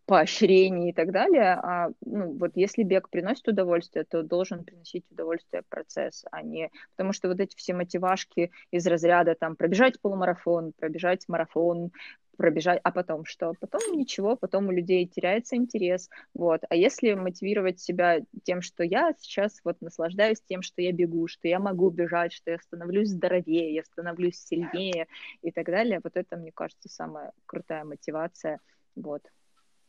поощрений 0.07 0.91
и 0.91 0.93
так 0.93 1.13
далее. 1.13 1.53
А, 1.53 1.91
ну, 2.05 2.33
вот 2.37 2.53
если 2.55 2.83
бег 2.83 3.09
приносит 3.11 3.47
удовольствие, 3.49 4.05
то 4.05 4.23
должен 4.23 4.65
приносить 4.65 5.05
удовольствие 5.11 5.63
процесс, 5.69 6.25
а 6.31 6.43
не... 6.43 6.71
Потому 6.97 7.13
что 7.13 7.29
вот 7.29 7.41
эти 7.41 7.55
все 7.57 7.75
мотивашки 7.75 8.51
из 8.71 8.87
разряда 8.87 9.35
там 9.35 9.57
пробежать 9.57 10.01
полумарафон, 10.01 10.73
пробежать 10.77 11.29
марафон, 11.29 11.93
пробежать, 12.37 12.81
а 12.83 12.91
потом 12.91 13.27
что? 13.27 13.53
Потом 13.61 13.83
ничего, 13.93 14.35
потом 14.35 14.69
у 14.69 14.73
людей 14.73 15.07
теряется 15.07 15.57
интерес, 15.57 16.09
вот. 16.35 16.63
А 16.71 16.75
если 16.75 17.13
мотивировать 17.13 17.79
себя 17.79 18.21
тем, 18.45 18.63
что 18.63 18.83
я 18.83 19.13
сейчас 19.19 19.61
вот 19.63 19.81
наслаждаюсь 19.83 20.41
тем, 20.41 20.63
что 20.63 20.81
я 20.81 20.91
бегу, 20.91 21.29
что 21.29 21.49
я 21.49 21.59
могу 21.61 21.91
бежать, 21.91 22.33
что 22.33 22.51
я 22.51 22.59
становлюсь 22.59 23.11
здоровее, 23.11 23.75
я 23.75 23.85
становлюсь 23.85 24.39
сильнее 24.39 25.07
и 25.43 25.51
так 25.53 25.67
далее, 25.67 26.01
вот 26.03 26.17
это, 26.17 26.37
мне 26.37 26.51
кажется, 26.51 26.89
самая 26.89 27.33
крутая 27.47 27.85
мотивация– 27.85 28.59
вот, 28.97 29.23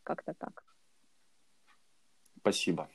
как-то 0.04 0.34
так. 0.34 0.64
Спасибо. 2.40 2.90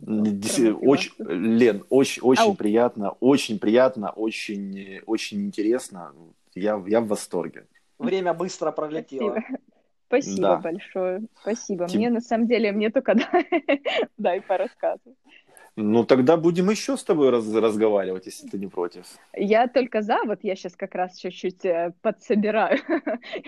Очень, 0.00 1.12
Лен, 1.18 1.84
очень, 1.90 2.22
очень 2.22 2.42
Ау. 2.42 2.54
приятно, 2.54 3.10
очень 3.20 3.58
приятно, 3.58 4.10
очень, 4.10 5.00
очень 5.06 5.44
интересно. 5.46 6.14
Я, 6.54 6.82
я 6.86 7.00
в 7.00 7.08
восторге. 7.08 7.66
Время 7.98 8.32
быстро 8.34 8.72
пролетело. 8.72 9.32
Спасибо, 9.32 9.58
Спасибо 10.06 10.42
да. 10.42 10.56
большое. 10.58 11.22
Спасибо. 11.40 11.88
Тем... 11.88 12.00
Мне 12.00 12.10
на 12.10 12.20
самом 12.20 12.46
деле, 12.46 12.72
мне 12.72 12.90
только 12.90 13.14
дай, 13.32 13.82
дай 14.16 14.40
порассказывать. 14.40 15.18
Ну, 15.78 16.04
тогда 16.04 16.38
будем 16.38 16.70
еще 16.70 16.96
с 16.96 17.04
тобой 17.04 17.28
раз 17.28 17.52
разговаривать, 17.52 18.24
если 18.24 18.48
ты 18.48 18.58
не 18.58 18.66
против. 18.66 19.04
Я 19.34 19.68
только 19.68 20.00
за, 20.00 20.18
вот 20.24 20.38
я 20.42 20.56
сейчас 20.56 20.74
как 20.74 20.94
раз 20.94 21.18
чуть-чуть 21.18 21.66
э, 21.66 21.92
подсобираю, 22.00 22.78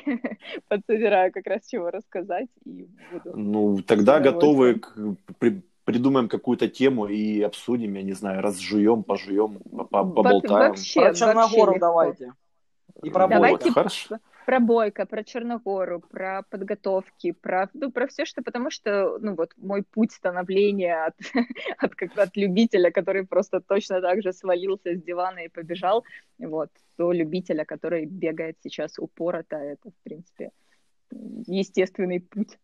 подсобираю 0.69 1.33
как 1.33 1.47
раз 1.47 1.67
чего 1.67 1.91
рассказать. 1.91 2.49
И 2.67 2.87
буду 3.11 3.33
ну, 3.35 3.83
тогда 3.83 4.21
готовы, 4.21 4.75
к, 4.75 4.95
при, 5.39 5.63
придумаем 5.85 6.29
какую-то 6.29 6.69
тему 6.69 7.07
и 7.07 7.41
обсудим, 7.41 7.95
я 7.95 8.03
не 8.03 8.13
знаю, 8.13 8.43
разжуем, 8.43 9.05
пожуем, 9.05 9.61
поболтаем. 9.91 10.73
Вообще, 10.73 11.01
Про 11.01 11.15
Черногору 11.15 11.79
давайте. 11.81 12.35
И 13.03 13.09
про 13.09 13.27
Давайте, 13.27 13.71
Хорошо 13.71 14.19
про 14.49 14.61
Бойко, 14.61 15.05
про 15.05 15.23
Черногору, 15.25 16.01
про 16.01 16.43
подготовки, 16.49 17.33
про, 17.33 17.69
ну, 17.75 17.93
про 17.93 18.07
все, 18.07 18.25
что, 18.25 18.43
потому 18.43 18.71
что, 18.71 19.19
ну, 19.21 19.35
вот 19.35 19.53
мой 19.59 19.83
путь 19.83 20.11
становления 20.13 21.05
от, 21.05 21.15
от, 21.79 21.95
как, 21.95 22.19
от 22.19 22.35
любителя, 22.35 22.91
который 22.91 23.27
просто 23.27 23.61
точно 23.61 24.01
так 24.01 24.23
же 24.23 24.33
свалился 24.33 24.95
с 24.95 25.03
дивана 25.03 25.41
и 25.41 25.49
побежал, 25.49 26.03
вот, 26.39 26.71
до 26.97 27.13
любителя, 27.13 27.67
который 27.67 28.07
бегает 28.07 28.57
сейчас 28.63 28.99
упорото, 28.99 29.57
это, 29.57 29.91
в 29.91 30.03
принципе, 30.03 30.51
естественный 31.47 32.21
путь. 32.21 32.59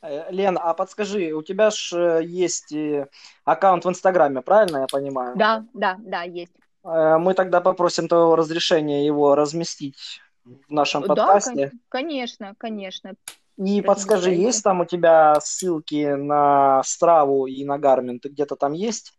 Э, 0.00 0.30
Лен, 0.30 0.58
а 0.58 0.72
подскажи, 0.72 1.34
у 1.34 1.42
тебя 1.42 1.68
же 1.68 2.20
э, 2.22 2.24
есть 2.24 2.72
э, 2.72 3.08
аккаунт 3.44 3.84
в 3.84 3.90
Инстаграме, 3.90 4.40
правильно 4.40 4.78
я 4.78 4.86
понимаю? 4.90 5.36
Да, 5.36 5.66
да, 5.74 5.98
да, 5.98 6.22
есть. 6.22 6.56
Мы 6.82 7.34
тогда 7.34 7.60
попросим 7.60 8.08
твоего 8.08 8.36
разрешения 8.36 9.06
его 9.06 9.34
разместить 9.34 10.22
в 10.44 10.72
нашем 10.72 11.02
подкасте. 11.02 11.70
Да, 11.72 11.78
конечно, 11.88 12.54
конечно. 12.58 13.14
И 13.58 13.82
подскажи, 13.82 14.30
есть 14.30 14.62
там 14.62 14.80
у 14.80 14.84
тебя 14.84 15.38
ссылки 15.40 16.14
на 16.14 16.82
Страву 16.84 17.46
и 17.46 17.64
на 17.64 17.78
Гармин? 17.78 18.18
Ты 18.18 18.28
где-то 18.28 18.56
там 18.56 18.72
есть? 18.72 19.12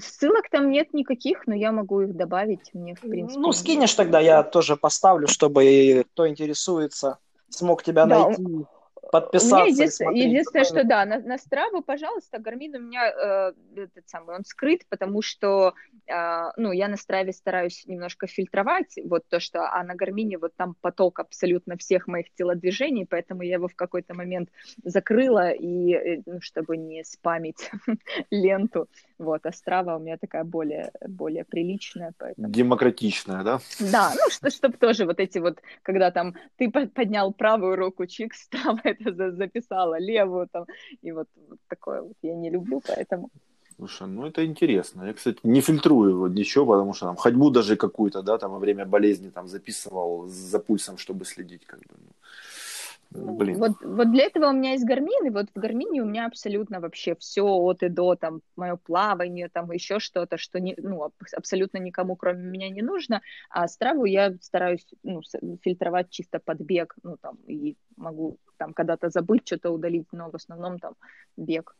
Ссылок 0.00 0.48
там 0.50 0.70
нет 0.70 0.92
никаких, 0.92 1.46
но 1.46 1.54
я 1.54 1.72
могу 1.72 2.02
их 2.02 2.14
добавить. 2.14 2.70
Мне, 2.74 2.94
в 2.94 3.00
принципе, 3.00 3.40
ну, 3.40 3.52
скинешь 3.52 3.94
тогда, 3.94 4.20
я 4.20 4.42
тоже 4.42 4.76
поставлю, 4.76 5.26
чтобы 5.26 6.04
кто 6.12 6.28
интересуется, 6.28 7.18
смог 7.48 7.82
тебя 7.82 8.06
да, 8.06 8.26
найти 8.26 8.66
подписаться. 9.10 9.56
У 9.56 9.58
меня 9.58 9.68
единственное, 9.70 10.14
единственное 10.14 10.64
что 10.64 10.84
да, 10.84 11.04
на, 11.04 11.18
на 11.18 11.38
Страву, 11.38 11.82
пожалуйста, 11.82 12.38
Гармин 12.38 12.76
у 12.76 12.80
меня 12.80 13.10
э, 13.10 13.52
этот 13.76 14.08
самый, 14.08 14.36
он 14.36 14.44
скрыт, 14.44 14.82
потому 14.88 15.22
что, 15.22 15.74
э, 16.06 16.50
ну, 16.56 16.72
я 16.72 16.88
на 16.88 16.96
Страве 16.96 17.32
стараюсь 17.32 17.84
немножко 17.86 18.26
фильтровать 18.26 18.98
вот 19.04 19.24
то, 19.28 19.40
что, 19.40 19.64
а 19.70 19.82
на 19.82 19.94
Гармине 19.94 20.38
вот 20.38 20.54
там 20.56 20.74
поток 20.80 21.20
абсолютно 21.20 21.76
всех 21.76 22.06
моих 22.06 22.32
телодвижений, 22.34 23.06
поэтому 23.06 23.42
я 23.42 23.54
его 23.54 23.68
в 23.68 23.74
какой-то 23.74 24.14
момент 24.14 24.50
закрыла, 24.82 25.50
и, 25.50 25.92
э, 25.92 26.22
ну, 26.26 26.40
чтобы 26.40 26.76
не 26.76 27.04
спамить 27.04 27.70
ленту, 28.30 28.88
вот, 29.18 29.44
а 29.44 29.52
Страва 29.52 29.96
у 29.96 30.00
меня 30.00 30.16
такая 30.18 30.44
более, 30.44 30.92
более 31.06 31.44
приличная, 31.44 32.12
поэтому... 32.18 32.48
Демократичная, 32.48 33.42
да? 33.42 33.60
Да, 33.78 34.12
ну, 34.14 34.30
что, 34.30 34.50
чтобы 34.50 34.76
тоже 34.76 35.04
вот 35.04 35.20
эти 35.20 35.38
вот, 35.38 35.58
когда 35.82 36.10
там 36.10 36.34
ты 36.56 36.70
поднял 36.70 37.32
правую 37.32 37.76
руку, 37.76 38.06
чик, 38.06 38.34
Страва 38.40 38.80
это 38.90 39.32
записала, 39.32 39.98
левую 39.98 40.48
там, 40.50 40.66
и 41.02 41.12
вот, 41.12 41.28
вот 41.48 41.58
такое 41.68 42.02
вот 42.02 42.16
я 42.22 42.34
не 42.34 42.50
люблю, 42.50 42.82
поэтому... 42.86 43.30
Слушай, 43.76 44.08
ну 44.08 44.26
это 44.26 44.44
интересно. 44.44 45.04
Я, 45.04 45.14
кстати, 45.14 45.38
не 45.42 45.62
фильтрую 45.62 46.18
вот 46.18 46.32
ничего, 46.32 46.66
потому 46.66 46.92
что 46.92 47.06
там 47.06 47.16
ходьбу 47.16 47.50
даже 47.50 47.76
какую-то, 47.76 48.22
да, 48.22 48.36
там 48.36 48.52
во 48.52 48.58
время 48.58 48.84
болезни 48.84 49.30
там 49.30 49.48
записывал 49.48 50.26
за 50.28 50.58
пульсом, 50.58 50.98
чтобы 50.98 51.24
следить, 51.24 51.64
как 51.64 51.78
бы. 51.80 51.94
Ну, 51.96 52.12
Блин. 53.12 53.58
Вот, 53.58 53.72
вот 53.82 54.12
для 54.12 54.24
этого 54.24 54.50
у 54.50 54.52
меня 54.52 54.72
есть 54.72 54.84
гармин, 54.84 55.26
и 55.26 55.30
вот 55.30 55.46
в 55.52 55.58
гармине 55.58 56.02
у 56.02 56.04
меня 56.04 56.26
абсолютно 56.26 56.78
вообще 56.78 57.16
все 57.16 57.42
от 57.42 57.82
и 57.82 57.88
до, 57.88 58.14
там, 58.14 58.40
мое 58.54 58.76
плавание, 58.76 59.48
там, 59.48 59.70
еще 59.72 59.98
что-то, 59.98 60.38
что 60.38 60.60
не, 60.60 60.76
ну, 60.78 61.10
абсолютно 61.36 61.78
никому, 61.78 62.14
кроме 62.14 62.44
меня, 62.44 62.68
не 62.70 62.82
нужно, 62.82 63.20
а 63.50 63.66
страву 63.66 64.04
я 64.04 64.34
стараюсь, 64.40 64.86
ну, 65.02 65.22
фильтровать 65.60 66.10
чисто 66.10 66.38
под 66.38 66.60
бег, 66.60 66.94
ну, 67.02 67.16
там, 67.20 67.36
и 67.48 67.76
могу 67.96 68.38
там 68.58 68.72
когда-то 68.74 69.08
забыть, 69.08 69.42
что-то 69.44 69.70
удалить, 69.70 70.06
но 70.12 70.30
в 70.30 70.36
основном 70.36 70.78
там 70.78 70.94
бег. 71.36 71.74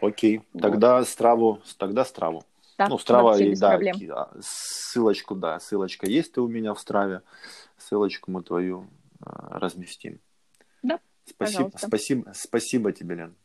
Окей, 0.00 0.42
вот. 0.52 0.62
тогда 0.62 1.02
страву, 1.04 1.58
тогда 1.78 2.04
страву. 2.04 2.44
Да, 2.78 2.88
ну, 2.88 2.96
Страва, 2.96 3.38
и, 3.38 3.54
да, 3.56 3.70
проблем. 3.70 3.96
ссылочку, 4.40 5.34
да, 5.34 5.58
ссылочка 5.58 6.06
есть 6.06 6.32
ты 6.32 6.40
у 6.40 6.48
меня 6.48 6.74
в 6.74 6.80
Страве, 6.80 7.22
ссылочку 7.76 8.30
мы 8.30 8.42
твою 8.42 8.86
разместим. 9.24 10.20
Да, 10.82 11.00
спасибо, 11.24 11.70
спасибо, 11.76 12.32
спасибо 12.34 12.92
тебе, 12.92 13.14
Лен. 13.14 13.36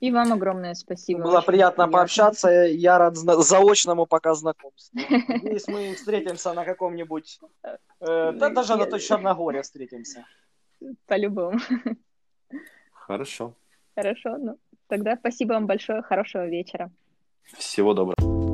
И 0.00 0.10
вам 0.10 0.32
огромное 0.32 0.74
спасибо. 0.74 1.20
Было 1.20 1.42
приятно, 1.42 1.84
приятно 1.84 1.88
пообщаться. 1.88 2.48
Я 2.48 2.98
рад 2.98 3.16
заочному 3.16 4.06
пока 4.06 4.34
знакомству. 4.34 4.98
Надеюсь, 5.28 5.68
мы 5.68 5.94
встретимся 5.94 6.54
на 6.54 6.64
каком-нибудь... 6.64 7.38
Э, 8.00 8.32
да 8.32 8.48
даже 8.48 8.76
на 8.76 8.86
той 8.86 9.00
Черногоре 9.00 9.60
встретимся. 9.60 10.24
По-любому. 11.06 11.58
Хорошо. 12.92 13.54
Хорошо, 13.94 14.38
ну 14.38 14.58
тогда 14.86 15.16
спасибо 15.16 15.52
вам 15.52 15.66
большое, 15.66 16.00
хорошего 16.00 16.46
вечера. 16.46 16.90
Всего 17.58 17.92
доброго. 17.92 18.49